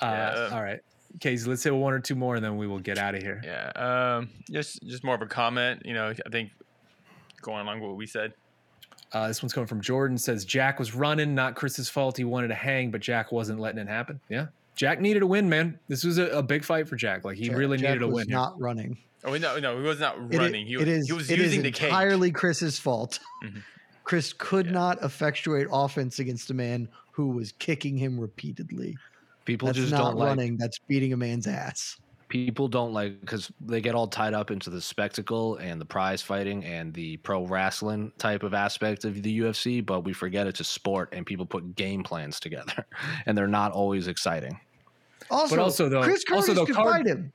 Uh, 0.00 0.06
Yeah. 0.06 0.48
All 0.52 0.62
right, 0.62 0.80
Casey, 1.20 1.48
let's 1.48 1.62
say 1.62 1.70
one 1.70 1.92
or 1.92 2.00
two 2.00 2.14
more, 2.14 2.36
and 2.36 2.44
then 2.44 2.56
we 2.56 2.66
will 2.66 2.78
get 2.78 2.98
out 2.98 3.14
of 3.14 3.22
here. 3.22 3.40
Yeah. 3.44 3.70
Um, 4.16 4.28
just 4.50 4.82
just 4.82 5.04
more 5.04 5.14
of 5.14 5.22
a 5.22 5.26
comment. 5.26 5.82
You 5.84 5.94
know, 5.94 6.12
I 6.24 6.28
think 6.30 6.50
going 7.42 7.62
along 7.62 7.80
with 7.80 7.88
what 7.90 7.96
we 7.96 8.06
said. 8.06 8.32
Uh, 9.12 9.28
this 9.28 9.40
one's 9.42 9.52
coming 9.52 9.68
from 9.68 9.80
Jordan. 9.80 10.18
Says 10.18 10.44
Jack 10.44 10.78
was 10.78 10.94
running, 10.94 11.34
not 11.34 11.54
Chris's 11.54 11.88
fault. 11.88 12.16
He 12.16 12.24
wanted 12.24 12.48
to 12.48 12.54
hang, 12.54 12.90
but 12.90 13.00
Jack 13.00 13.30
wasn't 13.32 13.60
letting 13.60 13.80
it 13.80 13.88
happen. 13.88 14.20
Yeah, 14.28 14.46
Jack 14.74 15.00
needed 15.00 15.22
a 15.22 15.26
win, 15.26 15.48
man. 15.48 15.78
This 15.88 16.02
was 16.04 16.18
a, 16.18 16.26
a 16.30 16.42
big 16.42 16.64
fight 16.64 16.88
for 16.88 16.96
Jack. 16.96 17.24
Like 17.24 17.36
he 17.36 17.46
Jack- 17.48 17.56
really 17.56 17.78
Jack 17.78 17.90
needed 17.94 18.02
a 18.02 18.06
was 18.08 18.14
win. 18.16 18.28
here. 18.28 18.36
Not 18.36 18.60
running. 18.60 18.98
Oh 19.26 19.36
no, 19.36 19.58
no, 19.58 19.76
he 19.76 19.82
was 19.86 19.98
not 20.00 20.16
It 20.30 20.38
running. 20.38 20.66
he 20.66 20.76
was 20.76 20.82
it 20.82 20.88
is. 20.88 21.06
he 21.06 21.12
was 21.12 21.30
it 21.30 21.38
is 21.40 21.46
using 21.46 21.62
the 21.62 21.70
cage. 21.72 21.84
entirely 21.88 22.30
Chris's 22.30 22.78
fault. 22.78 23.18
Mhm. 23.44 23.62
Chris 24.04 24.32
could 24.32 24.66
Yeah. 24.66 24.72
not 24.72 25.02
effectuate 25.02 25.66
offense 25.72 26.18
against 26.20 26.50
a 26.50 26.54
man 26.54 26.88
who 27.10 27.28
was 27.30 27.52
kicking 27.52 27.96
him 27.96 28.18
repeatedly. 28.20 28.96
People 29.44 29.66
That's 29.66 29.78
just 29.78 29.90
not 29.92 29.98
don't 30.10 30.16
like 30.16 30.28
running. 30.28 30.56
That's 30.56 30.78
beating 30.86 31.12
a 31.12 31.16
man's 31.16 31.46
ass. 31.46 31.96
people 32.28 32.66
don't 32.66 32.92
like 32.92 33.20
because 33.20 33.52
they 33.60 33.80
get 33.80 33.94
all 33.94 34.08
tied 34.08 34.34
up 34.34 34.50
into 34.50 34.68
the 34.68 34.80
spectacle 34.80 35.54
and 35.58 35.80
the 35.80 35.84
prize 35.84 36.20
fighting 36.20 36.64
and 36.64 36.92
the 36.92 37.16
pro 37.18 37.46
wrestling 37.46 38.10
type 38.18 38.42
of 38.42 38.52
aspect 38.52 39.04
of 39.04 39.22
the 39.22 39.38
UFC, 39.40 39.80
but 39.80 40.00
we 40.00 40.12
forget 40.12 40.46
it's 40.48 40.58
a 40.58 40.64
sport 40.64 41.08
and 41.12 41.24
people 41.24 41.46
put 41.46 41.76
game 41.76 42.02
plans 42.02 42.40
together 42.40 42.84
and 43.26 43.38
they're 43.38 43.46
not 43.46 43.70
always 43.70 44.08
exciting. 44.08 44.58
Also, 45.30 45.60
also, 45.60 45.88
though- 45.88 46.02
Chris 46.02 46.24
Curtis 46.24 46.48
also, 46.48 46.54
though, 46.54 46.66
could 46.66 46.74
card- 46.74 46.90
fight 46.92 47.06
him. 47.06 47.32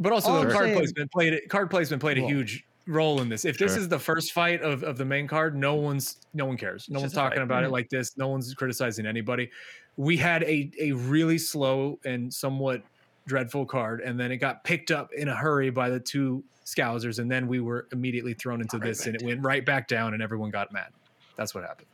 But 0.00 0.12
also, 0.12 0.30
All 0.30 0.44
the 0.44 0.50
card 0.52 0.66
saying- 0.66 0.76
placement 0.76 1.10
played 1.12 1.32
it. 1.32 1.48
Card 1.48 1.70
placement 1.70 2.00
played 2.00 2.18
a 2.18 2.20
Well, 2.22 2.30
huge 2.30 2.64
role 2.86 3.20
in 3.20 3.28
this. 3.28 3.44
If 3.44 3.58
this 3.58 3.72
Sure. 3.72 3.80
is 3.82 3.88
the 3.88 3.98
first 3.98 4.32
fight 4.32 4.62
of, 4.62 4.82
of 4.82 4.96
the 4.96 5.04
main 5.04 5.26
card, 5.26 5.54
no 5.56 5.74
one's 5.74 6.18
no 6.34 6.46
one 6.46 6.56
cares. 6.56 6.88
No 6.88 6.94
It's 6.96 7.00
one's 7.02 7.12
just 7.12 7.14
a 7.14 7.16
fight. 7.20 7.28
talking 7.30 7.42
about 7.42 7.62
it 7.62 7.66
Mm-hmm. 7.66 7.70
Mhm. 7.70 7.72
like 7.72 7.88
this. 7.90 8.16
No 8.16 8.28
one's 8.28 8.54
criticizing 8.54 9.06
anybody. 9.06 9.50
We 9.96 10.16
had 10.16 10.42
a 10.44 10.70
a 10.80 10.92
really 10.92 11.38
slow 11.38 11.98
and 12.04 12.32
somewhat 12.32 12.82
dreadful 13.26 13.66
card, 13.66 14.00
and 14.00 14.18
then 14.18 14.32
it 14.32 14.38
got 14.38 14.64
picked 14.64 14.90
up 14.90 15.12
in 15.12 15.28
a 15.28 15.34
hurry 15.36 15.70
by 15.70 15.90
the 15.90 16.00
two 16.00 16.42
Scousers, 16.64 17.18
and 17.18 17.30
then 17.30 17.48
we 17.48 17.60
were 17.60 17.86
immediately 17.92 18.34
thrown 18.34 18.60
into 18.60 18.78
this, 18.78 19.06
and 19.06 19.14
it 19.16 19.22
went 19.22 19.42
right 19.42 19.64
back 19.66 19.88
down, 19.88 20.14
and 20.14 20.22
everyone 20.22 20.50
got 20.50 20.70
mad. 20.72 20.88
That's 21.36 21.54
what 21.54 21.64
happened. 21.64 21.88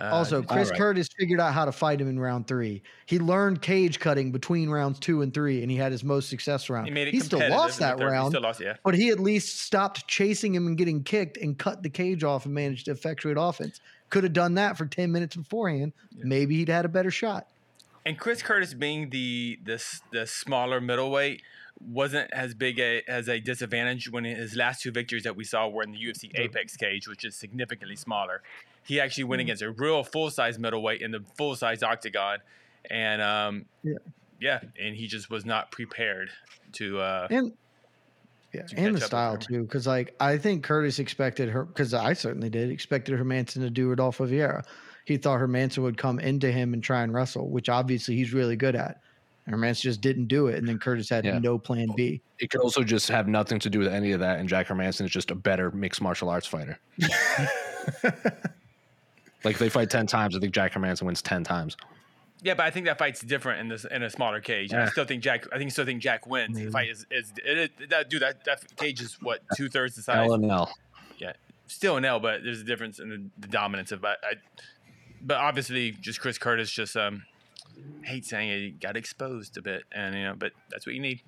Uh, 0.00 0.04
Also, 0.04 0.42
Chris 0.42 0.70
right. 0.70 0.78
Curtis 0.78 1.08
figured 1.18 1.40
out 1.40 1.52
how 1.52 1.64
to 1.64 1.72
fight 1.72 2.00
him 2.00 2.08
in 2.08 2.18
round 2.18 2.46
three. 2.46 2.82
He 3.06 3.18
learned 3.18 3.62
cage 3.62 4.00
cutting 4.00 4.32
between 4.32 4.68
rounds 4.68 4.98
two 4.98 5.22
and 5.22 5.32
three, 5.32 5.62
and 5.62 5.70
he 5.70 5.76
had 5.76 5.92
his 5.92 6.02
most 6.04 6.28
success 6.28 6.68
round. 6.68 6.86
he 6.86 6.92
made 6.92 7.08
it. 7.08 7.14
he 7.14 7.20
still 7.20 7.38
lost 7.50 7.78
that 7.78 7.98
third. 7.98 8.06
He 8.06 8.12
round, 8.12 8.32
Still 8.32 8.42
lost, 8.42 8.60
yeah. 8.60 8.76
but 8.84 8.94
he 8.94 9.10
at 9.10 9.20
least 9.20 9.60
stopped 9.60 10.06
chasing 10.08 10.54
him 10.54 10.66
and 10.66 10.76
getting 10.76 11.02
kicked 11.04 11.36
and 11.36 11.58
cut 11.58 11.82
the 11.82 11.90
cage 11.90 12.24
off 12.24 12.44
and 12.46 12.54
managed 12.54 12.86
to 12.86 12.90
effectuate 12.92 13.36
offense. 13.38 13.80
Could 14.10 14.24
have 14.24 14.32
done 14.32 14.54
that 14.54 14.76
for 14.76 14.86
10 14.86 15.10
minutes 15.10 15.36
beforehand. 15.36 15.92
Maybe 16.16 16.56
he'd 16.56 16.68
had 16.68 16.84
a 16.84 16.88
better 16.88 17.10
shot. 17.10 17.46
And 18.06 18.18
Chris 18.18 18.42
Curtis 18.42 18.74
being 18.74 19.10
the 19.10 19.58
this 19.64 20.02
the 20.12 20.26
smaller 20.26 20.80
middleweight 20.80 21.42
wasn't 21.80 22.30
as 22.32 22.54
big 22.54 22.78
a, 22.78 23.02
as 23.08 23.28
a 23.28 23.40
disadvantage 23.40 24.10
when 24.10 24.24
his 24.24 24.54
last 24.56 24.82
two 24.82 24.90
victories 24.90 25.24
that 25.24 25.36
we 25.36 25.44
saw 25.44 25.66
were 25.68 25.82
in 25.82 25.90
the 25.92 25.98
UFC 25.98 26.30
Apex 26.38 26.76
cage, 26.76 27.08
which 27.08 27.24
is 27.24 27.34
significantly 27.34 27.96
smaller. 27.96 28.42
He 28.86 29.00
actually 29.00 29.24
went 29.24 29.40
against 29.40 29.62
a 29.62 29.70
real 29.70 30.04
full 30.04 30.30
size 30.30 30.58
middleweight 30.58 31.00
in 31.02 31.10
the 31.10 31.20
full 31.36 31.56
size 31.56 31.82
octagon, 31.82 32.38
and 32.90 33.22
um, 33.22 33.64
Yeah. 33.82 33.94
yeah, 34.40 34.60
and 34.80 34.94
he 34.94 35.06
just 35.06 35.30
was 35.30 35.44
not 35.44 35.70
prepared 35.70 36.30
to. 36.72 37.00
Uh, 37.00 37.26
And 37.30 37.52
yeah, 38.52 38.62
To 38.66 38.76
and 38.78 38.94
the 38.96 39.00
style 39.00 39.36
too, 39.38 39.62
because 39.62 39.86
like 39.86 40.14
I 40.20 40.36
think 40.38 40.62
Curtis 40.64 40.98
expected 40.98 41.48
her, 41.48 41.64
because 41.64 41.94
I 41.94 42.12
certainly 42.12 42.50
did, 42.50 42.70
expected 42.70 43.18
Hermansson 43.18 43.62
to 43.62 43.70
do 43.70 43.88
Rodolfo 43.88 44.26
Vieira. 44.26 44.64
He 45.06 45.16
thought 45.16 45.40
Hermansson 45.40 45.78
would 45.82 45.96
come 45.98 46.18
into 46.20 46.50
him 46.52 46.72
and 46.72 46.82
try 46.82 47.02
and 47.02 47.12
wrestle, 47.12 47.48
which 47.50 47.68
obviously 47.68 48.16
he's 48.16 48.32
really 48.32 48.56
good 48.56 48.74
at. 48.76 49.00
And 49.46 49.54
Hermansson 49.54 49.82
just 49.82 50.00
didn't 50.00 50.26
do 50.28 50.46
it, 50.46 50.56
and 50.56 50.66
then 50.68 50.78
Curtis 50.78 51.08
had 51.10 51.24
Yeah. 51.24 51.38
no 51.38 51.58
plan 51.58 51.88
B. 51.96 52.22
It 52.38 52.48
could 52.50 52.60
also 52.60 52.82
just 52.82 53.08
have 53.08 53.28
nothing 53.28 53.58
to 53.60 53.68
do 53.70 53.78
with 53.78 53.88
any 53.88 54.12
of 54.12 54.20
that, 54.20 54.38
and 54.40 54.48
Jack 54.48 54.68
Hermansson 54.68 55.04
is 55.04 55.10
just 55.10 55.30
a 55.30 55.34
better 55.34 55.70
mixed 55.70 56.00
martial 56.00 56.28
arts 56.30 56.46
fighter. 56.46 56.78
like 59.44 59.54
if 59.54 59.58
they 59.58 59.68
fight 59.68 59.90
ten 59.90 60.06
times, 60.06 60.36
I 60.36 60.40
think 60.40 60.52
Jack 60.54 60.72
Hermansson 60.72 61.02
wins 61.02 61.22
ten 61.22 61.44
times. 61.44 61.76
yeah, 62.42 62.54
but 62.54 62.66
I 62.66 62.70
think 62.70 62.86
that 62.86 62.98
fight's 62.98 63.20
different 63.20 63.60
in 63.60 63.68
this 63.68 63.84
in 63.84 64.02
a 64.02 64.10
smaller 64.10 64.40
cage. 64.40 64.72
And 64.72 64.82
I 64.82 64.88
still 64.88 65.04
think 65.04 65.22
Jack. 65.22 65.46
I 65.52 65.58
think 65.58 65.70
still 65.72 65.84
think 65.84 66.02
Jack 66.02 66.26
wins. 66.26 66.56
The 66.56 66.70
fight 66.70 66.90
is 66.90 67.06
is 67.10 67.32
it, 67.44 67.72
it, 67.80 67.90
that 67.90 68.10
dude 68.10 68.22
that 68.22 68.44
that 68.44 68.76
cage 68.76 69.00
is 69.00 69.18
what 69.20 69.40
two 69.56 69.68
thirds 69.68 69.96
the 69.96 70.02
size. 70.02 70.28
L 70.28 70.34
and 70.34 70.50
L. 70.50 70.72
yeah, 71.18 71.32
still 71.66 71.96
an 71.96 72.04
L, 72.04 72.20
but 72.20 72.42
there's 72.42 72.60
a 72.60 72.64
difference 72.64 72.98
in 72.98 73.08
the, 73.08 73.30
the 73.38 73.48
dominance 73.48 73.92
of. 73.92 74.00
But 74.00 74.18
I, 74.22 74.34
but 75.22 75.38
obviously, 75.38 75.92
just 75.92 76.20
Chris 76.20 76.36
Curtis 76.38 76.70
just 76.70 76.96
um, 76.96 77.24
hate 78.02 78.24
saying 78.24 78.50
it, 78.50 78.58
he 78.60 78.70
got 78.70 78.96
exposed 78.96 79.56
a 79.56 79.62
bit, 79.62 79.84
and 79.92 80.14
you 80.14 80.24
know, 80.24 80.34
but 80.36 80.52
that's 80.70 80.86
what 80.86 80.94
you 80.94 81.00
need. 81.00 81.22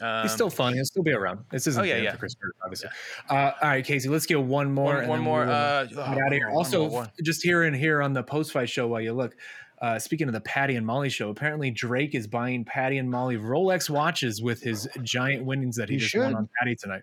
Um, 0.00 0.22
He's 0.22 0.32
still 0.32 0.50
fun. 0.50 0.74
He'll 0.74 0.84
still 0.84 1.02
be 1.02 1.12
around. 1.12 1.40
This 1.50 1.66
isn't 1.66 1.80
Oh, 1.80 1.84
yeah, 1.84 1.94
the 1.94 1.98
end 1.98 2.04
yeah. 2.04 2.12
for 2.12 2.18
Chris 2.18 2.34
Curtis, 2.34 2.56
obviously. 2.62 2.88
Uh, 3.28 3.52
all 3.62 3.68
right, 3.68 3.84
Casey, 3.84 4.08
let's 4.08 4.26
get 4.26 4.40
one 4.40 4.72
more. 4.72 4.96
one, 4.98 5.08
one 5.08 5.20
more. 5.20 5.40
we 5.40 5.46
will 5.46 5.52
Uh, 5.54 5.84
get 5.86 5.98
oh, 5.98 6.02
out 6.02 6.26
of 6.26 6.32
here. 6.32 6.48
one 6.48 6.56
Also, 6.56 6.88
more, 6.88 7.06
just 7.22 7.42
here 7.42 7.64
and 7.64 7.74
here 7.74 8.00
on 8.02 8.12
the 8.12 8.22
post 8.22 8.52
fight 8.52 8.68
show 8.70 8.86
while 8.86 9.00
you 9.00 9.12
look. 9.12 9.34
Uh, 9.80 9.96
speaking 9.98 10.26
of 10.26 10.34
the 10.34 10.40
Paddy 10.40 10.74
and 10.74 10.84
Molly 10.84 11.08
show, 11.08 11.30
apparently 11.30 11.70
Drake 11.70 12.14
is 12.16 12.26
buying 12.26 12.64
Paddy 12.64 12.98
and 12.98 13.08
Molly 13.08 13.36
Rolex 13.36 13.88
watches 13.88 14.42
with 14.42 14.60
his 14.60 14.88
giant 15.02 15.44
winnings 15.44 15.76
that 15.76 15.88
he, 15.88 15.94
He 15.94 16.00
just 16.00 16.16
won 16.16 16.34
on 16.34 16.48
Paddy 16.58 16.74
tonight. 16.74 17.02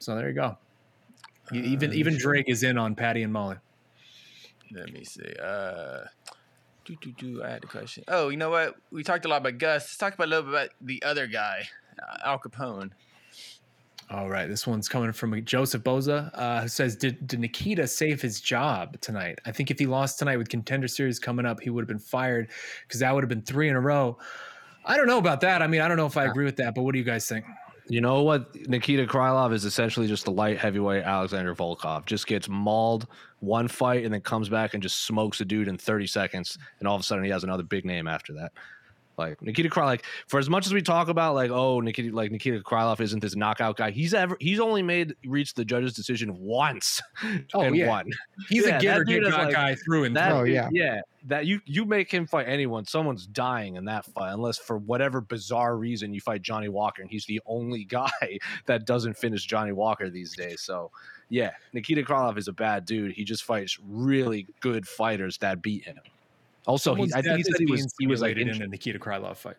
So 0.00 0.16
there 0.16 0.28
you 0.28 0.34
go. 0.34 0.56
Uh, 1.52 1.54
even 1.56 1.92
even 1.92 2.16
Drake 2.16 2.48
is 2.48 2.62
in 2.64 2.76
on 2.76 2.94
Paddy 2.96 3.22
and 3.22 3.32
Molly. 3.32 3.56
Let 4.72 4.92
me 4.92 5.04
see. 5.04 5.32
Uh, 5.40 6.04
do, 6.84 6.96
do, 7.00 7.12
do, 7.12 7.44
I 7.44 7.50
had 7.50 7.62
a 7.62 7.66
question. 7.68 8.02
Oh, 8.08 8.30
you 8.30 8.36
know 8.36 8.50
what? 8.50 8.74
We 8.90 9.04
talked 9.04 9.24
a 9.24 9.28
lot 9.28 9.36
about 9.42 9.58
Gus. 9.58 9.82
Let's 9.84 9.96
talk 9.96 10.14
about 10.14 10.26
a 10.26 10.30
little 10.30 10.44
bit 10.44 10.50
about 10.54 10.68
the 10.80 11.02
other 11.04 11.26
guy, 11.28 11.60
uh, 11.60 11.81
Al 12.24 12.38
Capone. 12.38 12.90
All 14.10 14.28
right, 14.28 14.46
this 14.46 14.66
one's 14.66 14.90
coming 14.90 15.10
from 15.12 15.42
Joseph 15.44 15.82
Boza, 15.82 16.30
uh, 16.34 16.62
who 16.62 16.68
says, 16.68 16.96
did, 16.96 17.26
"Did 17.26 17.40
Nikita 17.40 17.86
save 17.86 18.20
his 18.20 18.42
job 18.42 19.00
tonight? 19.00 19.38
I 19.46 19.52
think 19.52 19.70
if 19.70 19.78
he 19.78 19.86
lost 19.86 20.18
tonight 20.18 20.36
with 20.36 20.50
Contender 20.50 20.86
Series 20.86 21.18
coming 21.18 21.46
up, 21.46 21.60
he 21.60 21.70
would 21.70 21.80
have 21.80 21.88
been 21.88 21.98
fired 21.98 22.50
because 22.86 23.00
that 23.00 23.14
would 23.14 23.22
have 23.22 23.30
been 23.30 23.42
three 23.42 23.70
in 23.70 23.76
a 23.76 23.80
row. 23.80 24.18
I 24.84 24.98
don't 24.98 25.06
know 25.06 25.18
about 25.18 25.40
that. 25.42 25.62
I 25.62 25.66
mean, 25.66 25.80
I 25.80 25.88
don't 25.88 25.96
know 25.96 26.06
if 26.06 26.16
I 26.16 26.24
agree 26.26 26.44
with 26.44 26.56
that, 26.56 26.74
but 26.74 26.82
what 26.82 26.92
do 26.92 26.98
you 26.98 27.04
guys 27.04 27.26
think? 27.26 27.46
You 27.88 28.00
know 28.00 28.22
what? 28.22 28.54
Nikita 28.68 29.06
Krylov 29.06 29.52
is 29.52 29.64
essentially 29.64 30.06
just 30.06 30.24
the 30.24 30.30
light 30.30 30.58
heavyweight 30.58 31.04
Alexander 31.04 31.54
Volkov. 31.54 32.04
Just 32.04 32.26
gets 32.26 32.48
mauled 32.48 33.06
one 33.40 33.66
fight 33.68 34.04
and 34.04 34.12
then 34.12 34.20
comes 34.20 34.48
back 34.48 34.74
and 34.74 34.82
just 34.82 35.04
smokes 35.04 35.40
a 35.40 35.44
dude 35.44 35.68
in 35.68 35.78
30 35.78 36.06
seconds. 36.06 36.58
And 36.78 36.88
all 36.88 36.94
of 36.94 37.00
a 37.00 37.04
sudden 37.04 37.24
he 37.24 37.30
has 37.30 37.44
another 37.44 37.62
big 37.62 37.84
name 37.84 38.06
after 38.06 38.32
that. 38.34 38.52
Like 39.18 39.42
Nikita 39.42 39.68
Krylov, 39.68 39.84
like 39.86 40.04
for 40.26 40.38
as 40.38 40.48
much 40.48 40.66
as 40.66 40.72
we 40.72 40.80
talk 40.80 41.08
about 41.08 41.34
like 41.34 41.50
oh 41.50 41.80
Nikita 41.80 42.14
like 42.16 42.30
Nikita 42.32 42.60
Krylov 42.60 43.00
isn't 43.00 43.20
this 43.20 43.36
knockout 43.36 43.76
guy, 43.76 43.90
he's 43.90 44.14
ever 44.14 44.36
he's 44.40 44.58
only 44.58 44.82
made 44.82 45.14
reached 45.26 45.54
the 45.56 45.64
judge's 45.64 45.92
decision 45.92 46.34
once 46.38 47.00
Oh, 47.54 47.60
and 47.60 47.76
yeah. 47.76 47.88
won. 47.88 48.10
He's 48.48 48.66
Yeah, 48.66 48.78
a 48.78 48.80
give 48.80 49.22
that 49.22 49.28
or 49.28 49.30
take 49.30 49.38
like- 49.38 49.52
guy 49.52 49.74
through 49.74 50.04
and 50.04 50.16
That 50.16 50.30
through. 50.30 50.38
Oh, 50.40 50.44
yeah. 50.44 50.68
yeah. 50.72 51.00
That 51.26 51.46
you 51.46 51.60
you 51.66 51.84
make 51.84 52.10
him 52.10 52.26
fight 52.26 52.48
anyone, 52.48 52.84
someone's 52.86 53.26
dying 53.26 53.76
in 53.76 53.84
that 53.84 54.06
fight, 54.06 54.32
unless 54.32 54.58
for 54.58 54.78
whatever 54.78 55.20
bizarre 55.20 55.76
reason 55.76 56.12
you 56.14 56.20
fight 56.20 56.42
Johnny 56.42 56.68
Walker, 56.68 57.02
and 57.02 57.10
he's 57.10 57.26
the 57.26 57.40
only 57.46 57.84
guy 58.00 58.10
that 58.66 58.86
doesn't 58.86 59.14
finish 59.16 59.44
Johnny 59.46 59.72
Walker 59.72 60.08
these 60.10 60.34
days. 60.34 60.62
So 60.62 60.90
yeah, 61.28 61.52
Nikita 61.74 62.02
Krylov 62.02 62.38
is 62.38 62.48
a 62.48 62.52
bad 62.52 62.86
dude. 62.86 63.12
He 63.12 63.24
just 63.24 63.44
fights 63.44 63.78
really 63.86 64.46
good 64.60 64.88
fighters 64.88 65.38
that 65.38 65.62
beat 65.62 65.84
him. 65.84 65.98
Also, 66.66 66.94
he, 66.94 67.12
I 67.14 67.22
think 67.22 67.38
he 67.38 67.42
said 67.42 67.54
he 67.58 67.66
was 67.66 67.94
he 67.98 68.06
was 68.06 68.20
like 68.20 68.36
injured. 68.36 68.56
in 68.56 68.62
the 68.62 68.68
Nikita 68.68 68.98
Krylov 68.98 69.36
fight. 69.36 69.56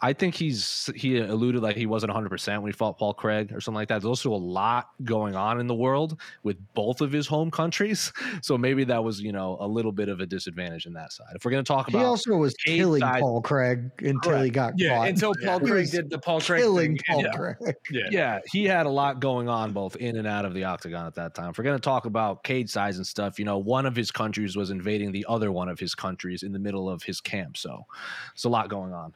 I 0.00 0.12
think 0.12 0.34
he's 0.36 0.88
he 0.94 1.18
alluded 1.18 1.60
like 1.60 1.74
he 1.76 1.86
wasn't 1.86 2.10
100 2.10 2.28
percent 2.28 2.62
when 2.62 2.70
he 2.70 2.76
fought 2.76 2.98
Paul 2.98 3.14
Craig 3.14 3.52
or 3.52 3.60
something 3.60 3.76
like 3.76 3.88
that. 3.88 3.96
There's 3.96 4.04
also 4.08 4.32
a 4.32 4.36
lot 4.36 4.90
going 5.04 5.34
on 5.34 5.58
in 5.58 5.66
the 5.66 5.74
world 5.74 6.20
with 6.44 6.56
both 6.74 7.00
of 7.00 7.10
his 7.10 7.26
home 7.26 7.50
countries, 7.50 8.12
so 8.42 8.56
maybe 8.56 8.84
that 8.84 9.02
was 9.02 9.20
you 9.20 9.32
know 9.32 9.56
a 9.60 9.66
little 9.66 9.90
bit 9.90 10.08
of 10.08 10.20
a 10.20 10.26
disadvantage 10.26 10.86
in 10.86 10.92
that 10.92 11.12
side. 11.12 11.26
If 11.34 11.44
we're 11.44 11.50
gonna 11.50 11.64
talk 11.64 11.88
about, 11.88 11.98
He 11.98 12.04
also 12.04 12.36
was 12.36 12.54
killing 12.54 13.00
side- 13.00 13.20
Paul 13.22 13.42
Craig 13.42 13.90
until 13.98 14.40
he 14.40 14.50
got 14.50 14.74
Yeah, 14.76 14.98
caught. 14.98 15.08
until 15.08 15.34
Paul 15.44 15.58
He 15.60 15.66
Craig 15.66 15.90
did 15.90 16.10
the 16.10 16.18
Paul 16.20 16.40
Craig 16.40 16.60
killing 16.62 16.96
thing. 16.96 16.98
Paul 17.08 17.22
yeah. 17.24 17.32
Craig. 17.32 17.56
Yeah. 17.90 18.02
yeah, 18.10 18.38
he 18.52 18.66
had 18.66 18.86
a 18.86 18.90
lot 18.90 19.18
going 19.18 19.48
on 19.48 19.72
both 19.72 19.96
in 19.96 20.16
and 20.16 20.28
out 20.28 20.44
of 20.44 20.54
the 20.54 20.62
octagon 20.64 21.06
at 21.06 21.14
that 21.16 21.34
time. 21.34 21.50
If 21.50 21.58
we're 21.58 21.64
gonna 21.64 21.78
talk 21.80 22.06
about 22.06 22.44
cage 22.44 22.70
size 22.70 22.98
and 22.98 23.06
stuff, 23.06 23.38
you 23.38 23.44
know, 23.44 23.58
one 23.58 23.84
of 23.86 23.96
his 23.96 24.10
countries 24.12 24.54
was 24.56 24.70
invading 24.70 25.10
the 25.10 25.26
other 25.28 25.50
one 25.50 25.68
of 25.68 25.80
his 25.80 25.94
countries 25.96 26.44
in 26.44 26.52
the 26.52 26.58
middle 26.60 26.88
of 26.88 27.02
his 27.02 27.20
camp, 27.20 27.56
so 27.56 27.84
it's 28.32 28.44
a 28.44 28.48
lot 28.48 28.68
going 28.68 28.92
on. 28.92 29.12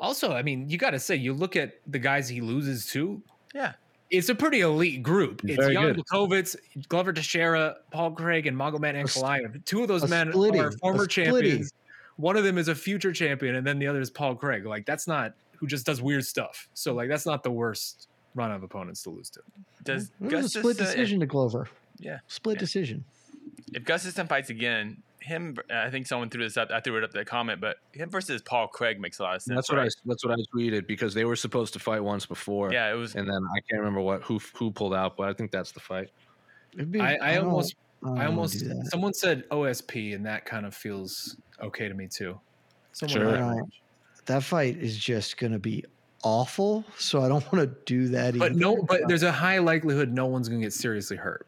Also, 0.00 0.32
I 0.32 0.42
mean, 0.42 0.68
you 0.68 0.78
got 0.78 0.90
to 0.90 0.98
say, 0.98 1.14
you 1.16 1.32
look 1.34 1.56
at 1.56 1.74
the 1.86 1.98
guys 1.98 2.28
he 2.28 2.40
loses 2.40 2.86
to. 2.86 3.20
Yeah. 3.54 3.72
It's 4.10 4.28
a 4.28 4.34
pretty 4.34 4.60
elite 4.62 5.02
group. 5.02 5.42
It's 5.44 5.56
Very 5.56 5.74
Jan 5.74 5.92
good. 5.94 6.04
Blachowicz, 6.10 6.56
Glover 6.88 7.12
Teixeira, 7.12 7.76
Paul 7.92 8.10
Craig, 8.12 8.46
and 8.46 8.56
Magomed 8.56 8.94
Ankalaev. 8.96 9.64
Two 9.66 9.82
of 9.82 9.88
those 9.88 10.08
men 10.08 10.32
splitty, 10.32 10.58
are 10.60 10.72
former 10.78 11.06
champions. 11.06 11.72
One 12.16 12.36
of 12.36 12.42
them 12.44 12.58
is 12.58 12.66
a 12.68 12.74
future 12.74 13.12
champion, 13.12 13.54
and 13.54 13.64
then 13.66 13.78
the 13.78 13.86
other 13.86 14.00
is 14.00 14.10
Paul 14.10 14.34
Craig. 14.34 14.66
Like 14.66 14.84
that's 14.84 15.06
not 15.06 15.34
who 15.56 15.66
just 15.68 15.86
does 15.86 16.02
weird 16.02 16.24
stuff. 16.24 16.68
So 16.74 16.92
like 16.92 17.08
that's 17.08 17.24
not 17.24 17.42
the 17.44 17.50
worst 17.52 18.08
run 18.34 18.50
of 18.50 18.62
opponents 18.64 19.02
to 19.04 19.10
lose 19.10 19.30
to. 19.30 19.40
Does 19.84 20.10
It 20.20 20.24
was 20.24 20.32
a 20.32 20.36
Gustus, 20.36 20.52
split 20.62 20.80
uh, 20.80 20.84
decision 20.86 21.20
to 21.20 21.26
Glover. 21.26 21.68
yeah. 21.98 22.18
Split 22.26 22.56
Yeah. 22.56 22.60
decision. 22.60 23.04
if 23.74 23.84
Gustafsson 23.84 24.28
fights 24.28 24.50
again, 24.50 25.02
him, 25.20 25.56
I 25.70 25.90
think 25.90 26.06
someone 26.06 26.30
threw 26.30 26.42
this 26.42 26.56
up. 26.56 26.70
I 26.70 26.80
threw 26.80 26.96
it 26.98 27.04
up 27.04 27.10
in 27.14 27.18
the 27.18 27.24
comment, 27.24 27.60
but 27.60 27.76
him 27.92 28.08
versus 28.10 28.40
Paul 28.42 28.68
Craig 28.68 28.98
makes 29.00 29.18
a 29.18 29.22
lot 29.22 29.36
of 29.36 29.42
sense. 29.42 29.56
That's 29.56 29.70
what 29.70 29.78
I 29.78 29.88
that's 30.06 30.24
what 30.24 30.38
I 30.38 30.42
tweeted 30.54 30.86
because 30.86 31.12
they 31.14 31.24
were 31.24 31.36
supposed 31.36 31.72
to 31.74 31.78
fight 31.78 32.02
once 32.02 32.26
before. 32.26 32.72
Yeah, 32.72 32.90
it 32.90 32.94
was. 32.96 33.14
and 33.14 33.28
then 33.28 33.36
I 33.54 33.60
can't 33.68 33.80
remember 33.80 34.00
what 34.00 34.22
who 34.22 34.40
who 34.54 34.70
pulled 34.70 34.94
out, 34.94 35.16
but 35.16 35.28
I 35.28 35.32
think 35.32 35.50
that's 35.50 35.72
the 35.72 35.80
fight. 35.80 36.08
It'd 36.74 36.90
be- 36.92 37.00
I, 37.00 37.32
I 37.32 37.34
don't- 37.34 37.46
almost, 37.46 37.74
don't 38.02 38.18
I 38.18 38.26
almost. 38.26 38.64
Oh, 38.66 38.80
someone 38.84 39.12
said 39.12 39.48
OSP, 39.50 40.14
and 40.14 40.24
that 40.26 40.44
kind 40.46 40.64
of 40.64 40.74
feels 40.74 41.36
okay 41.62 41.88
to 41.88 41.94
me 41.94 42.06
too. 42.06 42.38
Someone 42.92 43.12
Sure. 43.18 43.32
that 43.32 43.64
that 44.26 44.42
fight 44.42 44.76
is 44.78 44.96
just 44.96 45.36
going 45.36 45.52
to 45.52 45.58
be 45.58 45.84
awful. 46.22 46.84
So 46.98 47.22
I 47.22 47.28
don't 47.28 47.44
want 47.52 47.68
to 47.68 47.76
do 47.86 48.08
that. 48.08 48.38
But 48.38 48.52
either. 48.52 48.60
no, 48.60 48.82
but 48.82 49.02
there's 49.08 49.22
a 49.22 49.32
high 49.32 49.58
likelihood 49.58 50.12
no 50.12 50.26
one's 50.26 50.48
gonna 50.48 50.60
get 50.62 50.72
seriously 50.72 51.16
hurt. 51.16 51.46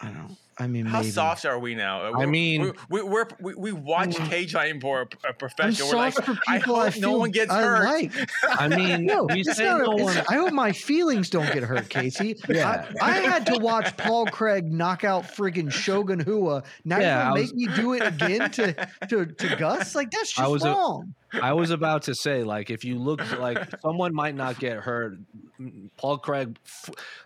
I 0.00 0.06
don't. 0.10 0.36
I 0.62 0.66
mean, 0.68 0.86
How 0.86 1.00
maybe. 1.00 1.10
soft 1.10 1.44
are 1.44 1.58
we 1.58 1.74
now? 1.74 2.14
Uh, 2.14 2.20
I 2.20 2.26
mean- 2.26 2.62
we 2.62 2.72
we 2.88 3.02
we're, 3.02 3.26
we, 3.40 3.54
we 3.54 3.72
watch 3.72 4.10
mm. 4.10 4.28
cage 4.28 4.52
fighting 4.52 4.80
for 4.80 5.00
a, 5.00 5.04
a 5.04 5.28
I'm 5.28 5.34
professional. 5.34 5.88
We're 5.88 5.96
like, 5.96 6.14
soft 6.14 6.26
for 6.26 6.38
I 6.48 6.58
people 6.58 6.76
hope 6.76 6.94
I, 6.96 6.98
no 7.00 7.18
one 7.18 7.30
gets 7.32 7.50
I 7.50 7.62
hurt. 7.62 7.84
like. 7.84 8.12
I 8.48 8.68
mean, 8.68 9.04
No, 9.06 9.24
we 9.24 9.40
it's 9.40 9.56
say 9.56 9.64
no 9.64 9.92
it's- 9.94 10.04
one. 10.04 10.16
I 10.28 10.34
hope 10.40 10.52
my 10.52 10.70
feelings 10.72 11.28
don't 11.30 11.52
get 11.52 11.62
hurt, 11.64 11.88
Casey. 11.88 12.36
Yeah. 12.48 12.86
I, 13.00 13.10
I 13.10 13.12
had 13.20 13.46
to 13.46 13.58
watch 13.58 13.96
Paul 13.96 14.26
Craig 14.26 14.70
knock 14.70 15.04
out 15.04 15.24
friggin' 15.24 15.72
Shogun 15.72 16.20
Rua. 16.20 16.62
Now 16.84 16.98
Yeah, 16.98 17.24
you're 17.24 17.32
was- 17.42 17.54
make 17.54 17.68
me 17.68 17.74
do 17.74 17.94
it 17.94 18.06
again 18.06 18.50
to 18.52 18.72
to, 19.08 19.26
to 19.26 19.56
Gus? 19.58 19.94
Like 19.94 20.10
that's 20.10 20.38
I 20.38 20.42
just 20.42 20.52
was 20.52 20.64
a- 20.64 20.68
wrong. 20.70 21.14
I 21.40 21.52
was 21.52 21.70
about 21.70 22.02
to 22.02 22.14
say, 22.14 22.42
like, 22.42 22.70
if 22.70 22.84
you 22.84 22.98
look 22.98 23.20
like 23.38 23.58
someone 23.80 24.14
might 24.14 24.34
not 24.34 24.58
get 24.58 24.78
hurt, 24.78 25.18
mm, 25.60 25.88
Paul 25.96 26.18
Craig, 26.18 26.58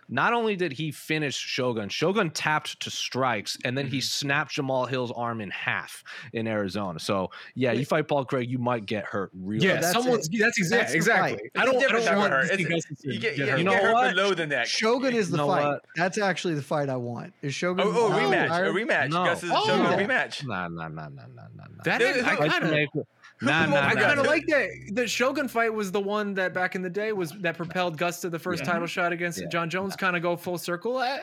not 0.07 0.33
only 0.33 0.55
did 0.55 0.71
he 0.71 0.91
finish 0.91 1.35
Shogun, 1.35 1.89
Shogun 1.89 2.29
tapped 2.29 2.79
to 2.81 2.89
strikes, 2.89 3.57
and 3.65 3.77
then 3.77 3.87
he 3.87 3.99
snapped 3.99 4.55
Jamahal 4.55 4.87
Hill's 4.87 5.11
arm 5.11 5.41
in 5.41 5.49
half 5.51 6.03
in 6.33 6.47
Arizona. 6.47 6.99
So, 6.99 7.31
yeah, 7.55 7.71
you 7.73 7.85
fight 7.85 8.07
Paul 8.07 8.23
Craig, 8.25 8.49
you 8.49 8.57
might 8.59 8.85
get 8.85 9.03
hurt 9.05 9.31
real 9.33 9.61
Yeah, 9.61 9.81
that's 9.81 9.91
someone's. 9.93 10.27
it. 10.31 10.39
That's 10.39 10.57
exactly 10.57 10.77
That's 10.83 10.93
exactly. 10.95 11.49
I 11.55 11.65
don't. 11.65 11.77
I 11.83 11.87
don't 12.05 12.17
want 12.17 12.31
hurt. 12.33 12.49
to 12.49 12.57
see 12.57 12.63
It's- 12.63 12.83
You 13.03 13.19
get, 13.19 13.35
get 13.35 13.37
you 13.37 13.45
hurt. 13.47 13.57
get 13.57 13.65
know 13.65 13.73
hurt 13.73 13.93
what? 13.93 14.15
below 14.15 14.33
the 14.33 14.47
neck. 14.47 14.67
Shogun 14.67 15.13
is 15.13 15.29
the 15.29 15.37
know 15.37 15.47
fight. 15.47 15.65
what? 15.67 15.85
That's 15.95 16.17
actually 16.17 16.53
the 16.55 16.61
fight 16.61 16.89
I 16.89 16.95
want. 16.95 17.33
Is 17.41 17.53
Shogun? 17.53 17.85
Oh, 17.87 17.91
oh, 17.93 18.11
I'm 18.13 18.31
rematch, 18.31 18.47
tired. 18.47 18.67
a 18.67 18.71
rematch. 18.71 19.09
No. 19.11 19.25
Gus 19.25 19.43
is 19.43 19.51
Oh. 19.53 19.65
Shogun 19.67 19.99
Yeah. 19.99 20.05
rematch. 20.07 20.45
Nah, 20.45 20.67
nah, 20.67 20.87
nah, 20.87 21.09
nah, 21.09 21.09
nah, 21.09 21.23
nah, 21.55 21.63
nah. 21.75 21.83
That 21.83 21.99
Dude, 21.99 22.17
is, 22.17 22.23
I 22.23 22.35
who- 22.35 22.43
I 22.43 22.47
kind 22.49 22.63
of. 22.65 23.07
Make- 23.41 23.49
Nah, 23.51 23.63
who 23.65 23.71
nah, 23.75 23.77
I 23.81 23.93
nah. 23.93 24.01
kind 24.01 24.19
of 24.19 24.25
Yeah. 24.25 24.31
like 24.31 24.47
that. 24.47 24.69
The 24.93 25.07
Shogun 25.07 25.47
fight 25.47 25.73
was 25.73 25.91
the 25.91 25.99
one 26.01 26.33
that 26.35 26.53
back 26.53 26.75
in 26.75 26.81
the 26.81 26.89
day 26.89 27.11
was 27.13 27.31
that 27.41 27.55
propelled 27.57 27.97
Gus 27.97 28.21
to 28.21 28.29
the 28.29 28.39
first 28.39 28.63
Yeah. 28.65 28.71
title 28.71 28.87
shot 28.87 29.11
against 29.13 29.39
Yeah. 29.41 29.47
Jon 29.47 29.69
Jones. 29.69 29.95
Kind 29.95 30.15
of 30.15 30.21
go 30.21 30.35
full 30.35 30.57
circle. 30.57 30.97
I, 30.97 31.19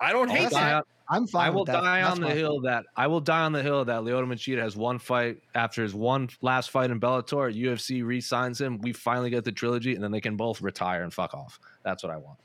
I 0.00 0.12
don't 0.12 0.30
I'll 0.30 0.36
hate 0.36 0.50
that. 0.50 0.74
on- 0.74 0.82
I'm 1.08 1.26
fine. 1.28 1.46
I 1.46 1.50
will 1.50 1.60
with 1.60 1.66
that. 1.68 1.80
die 1.82 2.00
That's 2.00 2.14
on 2.16 2.20
the 2.20 2.26
my 2.26 2.34
hill 2.34 2.60
that 2.62 2.84
I 2.96 3.06
will 3.06 3.20
die 3.20 3.42
on 3.42 3.52
the 3.52 3.62
hill 3.62 3.84
that 3.84 4.00
Lyoto 4.02 4.26
Machida 4.26 4.60
has 4.60 4.76
one 4.76 4.98
fight 4.98 5.38
after 5.54 5.82
his 5.84 5.94
one 5.94 6.28
last 6.42 6.70
fight 6.72 6.90
in 6.90 6.98
Bellator. 6.98 7.54
UFC 7.56 8.04
re-signs 8.04 8.60
him. 8.60 8.78
We 8.78 8.92
finally 8.92 9.30
get 9.30 9.44
the 9.44 9.52
trilogy, 9.52 9.94
and 9.94 10.02
then 10.02 10.10
they 10.10 10.20
can 10.20 10.36
both 10.36 10.60
retire 10.60 11.04
and 11.04 11.14
fuck 11.14 11.32
off. 11.32 11.60
That's 11.84 12.02
what 12.02 12.12
I 12.12 12.16
want. 12.16 12.38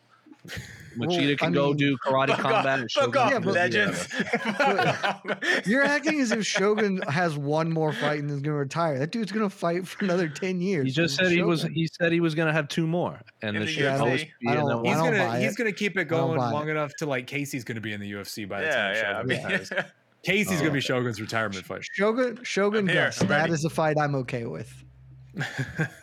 Machida 0.97 1.33
I 1.33 1.35
can 1.35 1.53
go 1.53 1.67
mean- 1.67 1.77
do 1.77 1.97
karate 2.05 2.29
Fuck 2.29 2.39
combat 2.39 2.65
off, 2.65 2.79
and 2.79 2.91
fuck 2.91 3.15
off, 3.15 3.31
can 3.31 3.41
go 3.41 3.47
do 3.49 3.55
legends. 3.55 4.07
whatever. 4.11 5.39
You're 5.65 5.83
acting 5.83 6.19
as 6.19 6.31
if 6.33 6.45
Shogun 6.45 7.01
has 7.07 7.37
one 7.37 7.71
more 7.71 7.93
fight 7.93 8.19
and 8.19 8.29
is 8.29 8.35
going 8.41 8.43
to 8.43 8.53
retire. 8.53 8.99
That 8.99 9.11
dude's 9.11 9.31
going 9.31 9.47
to 9.49 9.55
fight 9.55 9.87
for 9.87 10.03
another 10.03 10.27
ten 10.27 10.59
years. 10.59 10.85
He 10.87 10.91
just 10.91 11.15
said 11.15 11.27
is 11.27 11.31
he 11.31 11.41
was. 11.43 11.63
He 11.63 11.87
said 11.87 12.11
he 12.11 12.19
was 12.19 12.35
going 12.35 12.47
to 12.47 12.53
have 12.53 12.67
two 12.67 12.87
more, 12.87 13.21
and 13.41 13.55
In 13.55 13.65
the 13.65 13.73
the 13.73 13.81
UFC? 13.81 13.99
always 14.01 14.23
be, 14.41 14.47
I 14.47 14.55
and 14.55 14.67
don't- 14.67 14.85
He's 14.85 14.95
gonna 14.97 15.39
he's 15.39 15.55
gonna 15.55 15.71
keep 15.71 15.97
it 15.97 16.05
going 16.05 16.37
long 16.37 16.67
it. 16.67 16.71
enough 16.71 16.91
to 16.97 17.05
like 17.05 17.25
Casey's 17.27 17.63
gonna 17.63 17.79
be 17.81 17.93
in 17.93 18.01
the 18.01 18.11
UFC 18.11 18.47
by 18.49 18.61
the 18.61 18.67
time 18.67 18.75
yeah, 18.75 18.93
yeah. 18.93 19.09
I 19.09 19.11
Shogun 19.13 19.27
mean, 19.27 19.43
retires. 19.43 19.71
Casey's 20.23 20.57
Oh. 20.57 20.61
gonna 20.61 20.71
be 20.71 20.77
oh. 20.77 20.81
Shogun's 20.81 21.21
retirement 21.21 21.65
fight. 21.65 21.83
Shogun 21.93 22.39
Shogun 22.43 22.79
I'm 22.81 22.87
here, 22.89 23.05
Gus. 23.05 23.21
I'm 23.21 23.27
That 23.29 23.41
ready. 23.43 23.53
is 23.53 23.63
a 23.65 23.69
fight 23.69 23.97
I'm 23.97 24.15
okay 24.15 24.45
with. 24.45 24.83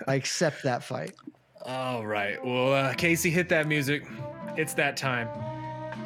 I 0.07 0.15
accept 0.15 0.63
that 0.63 0.83
fight. 0.83 1.13
All 1.69 2.07
right. 2.07 2.43
Well, 2.43 2.73
uh, 2.73 2.95
Casey, 2.95 3.29
hit 3.29 3.51
that 3.51 3.67
music. 3.67 4.07
It's 4.57 4.73
that 4.75 4.97
time. 4.97 5.29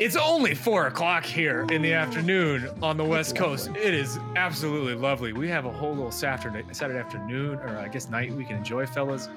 It's 0.00 0.16
only 0.16 0.56
four 0.56 0.88
o'clock 0.88 1.24
here 1.24 1.64
in 1.70 1.82
the 1.82 1.92
afternoon 1.92 2.68
on 2.82 2.96
the 2.96 3.04
West 3.04 3.36
Coast. 3.36 3.70
It 3.76 3.94
is 3.94 4.18
absolutely 4.34 4.96
lovely. 4.96 5.32
We 5.32 5.48
have 5.50 5.64
a 5.64 5.70
whole 5.70 5.94
little 5.94 6.10
Saturday, 6.10 6.64
Saturday 6.72 6.98
afternoon, 6.98 7.60
or 7.60 7.78
I 7.78 7.86
guess 7.86 8.10
night 8.10 8.32
we 8.32 8.44
can 8.44 8.56
enjoy, 8.56 8.86
fellas. 8.86 9.28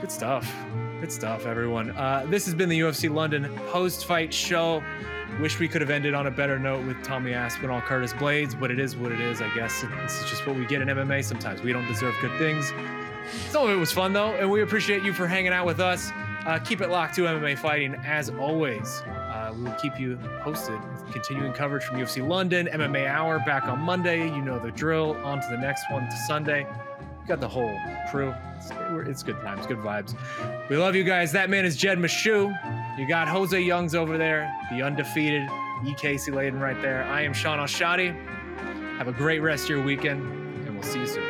Good 0.00 0.12
stuff. 0.12 0.54
Good 1.00 1.10
stuff, 1.10 1.46
everyone. 1.46 1.90
Uh, 1.96 2.26
this 2.28 2.44
has 2.44 2.54
been 2.54 2.68
the 2.68 2.78
UFC 2.78 3.12
London 3.12 3.52
post-fight 3.70 4.32
show. 4.32 4.80
Wish 5.40 5.58
we 5.58 5.66
could 5.66 5.80
have 5.80 5.90
ended 5.90 6.14
on 6.14 6.28
a 6.28 6.30
better 6.30 6.60
note 6.60 6.86
with 6.86 7.02
Tommy 7.02 7.32
Aspinall, 7.32 7.80
Curtis 7.80 8.12
Blaydes, 8.12 8.58
but 8.58 8.70
it 8.70 8.78
is 8.78 8.96
what 8.96 9.10
it 9.10 9.20
is, 9.20 9.40
I 9.40 9.52
guess. 9.56 9.82
This 10.02 10.22
is 10.22 10.30
just 10.30 10.46
what 10.46 10.54
we 10.54 10.64
get 10.66 10.80
in 10.80 10.86
MMA 10.86 11.24
sometimes. 11.24 11.60
We 11.60 11.72
don't 11.72 11.88
deserve 11.88 12.14
good 12.20 12.38
things. 12.38 12.72
Some 13.50 13.64
of 13.64 13.70
it 13.70 13.76
was 13.78 13.92
fun 13.92 14.12
though, 14.12 14.34
and 14.34 14.50
we 14.50 14.62
appreciate 14.62 15.02
you 15.02 15.12
for 15.12 15.26
hanging 15.26 15.52
out 15.52 15.66
with 15.66 15.80
us. 15.80 16.10
Uh, 16.46 16.58
keep 16.58 16.80
it 16.80 16.88
locked 16.88 17.14
to 17.16 17.22
MMA 17.22 17.58
fighting 17.58 17.94
as 17.96 18.30
always. 18.30 19.02
Uh, 19.06 19.52
we 19.54 19.64
will 19.64 19.74
keep 19.74 19.98
you 20.00 20.18
posted. 20.40 20.80
with 20.80 21.12
Continuing 21.12 21.52
coverage 21.52 21.84
from 21.84 21.98
UFC 21.98 22.26
London, 22.26 22.68
MMA 22.72 23.06
Hour 23.06 23.40
back 23.40 23.64
on 23.64 23.80
Monday. 23.80 24.26
You 24.26 24.40
know 24.40 24.58
the 24.58 24.70
drill. 24.70 25.16
On 25.24 25.40
to 25.40 25.48
the 25.50 25.58
next 25.58 25.84
one 25.90 26.04
to 26.08 26.16
Sunday. 26.26 26.66
We 27.20 27.26
got 27.26 27.40
the 27.40 27.48
whole 27.48 27.76
crew. 28.10 28.34
It's, 28.56 28.70
it's 29.08 29.22
good 29.22 29.40
times, 29.42 29.66
good 29.66 29.78
vibes. 29.78 30.14
We 30.70 30.76
love 30.76 30.94
you 30.94 31.04
guys. 31.04 31.32
That 31.32 31.50
man 31.50 31.64
is 31.64 31.76
Jed 31.76 31.98
Meshew. 31.98 32.98
You 32.98 33.08
got 33.08 33.28
Jose 33.28 33.60
Youngs 33.60 33.94
over 33.94 34.16
there, 34.16 34.50
the 34.70 34.82
undefeated 34.82 35.48
E. 35.86 35.94
Casey 35.94 36.30
Leydon 36.30 36.60
right 36.60 36.80
there. 36.80 37.04
I 37.04 37.22
am 37.22 37.32
Shaun 37.32 37.58
Al-Shatti. 37.58 38.14
Have 38.98 39.08
a 39.08 39.12
great 39.12 39.40
rest 39.40 39.64
of 39.64 39.70
your 39.70 39.82
weekend, 39.82 40.22
and 40.66 40.74
we'll 40.74 40.82
see 40.82 41.00
you 41.00 41.06
soon. 41.06 41.29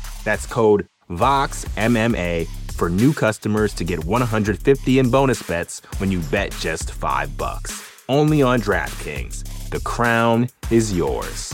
That's 0.23 0.45
code 0.45 0.87
VOXMMA 1.09 2.47
for 2.73 2.89
new 2.89 3.13
customers 3.13 3.73
to 3.75 3.83
get 3.83 4.03
150 4.05 4.99
in 4.99 5.11
bonus 5.11 5.43
bets 5.43 5.81
when 5.97 6.11
you 6.11 6.19
bet 6.31 6.51
just 6.59 6.91
5 6.91 7.37
bucks. 7.37 7.87
Only 8.09 8.41
on 8.41 8.59
DraftKings. 8.59 9.69
The 9.69 9.79
crown 9.81 10.49
is 10.69 10.95
yours. 10.95 11.53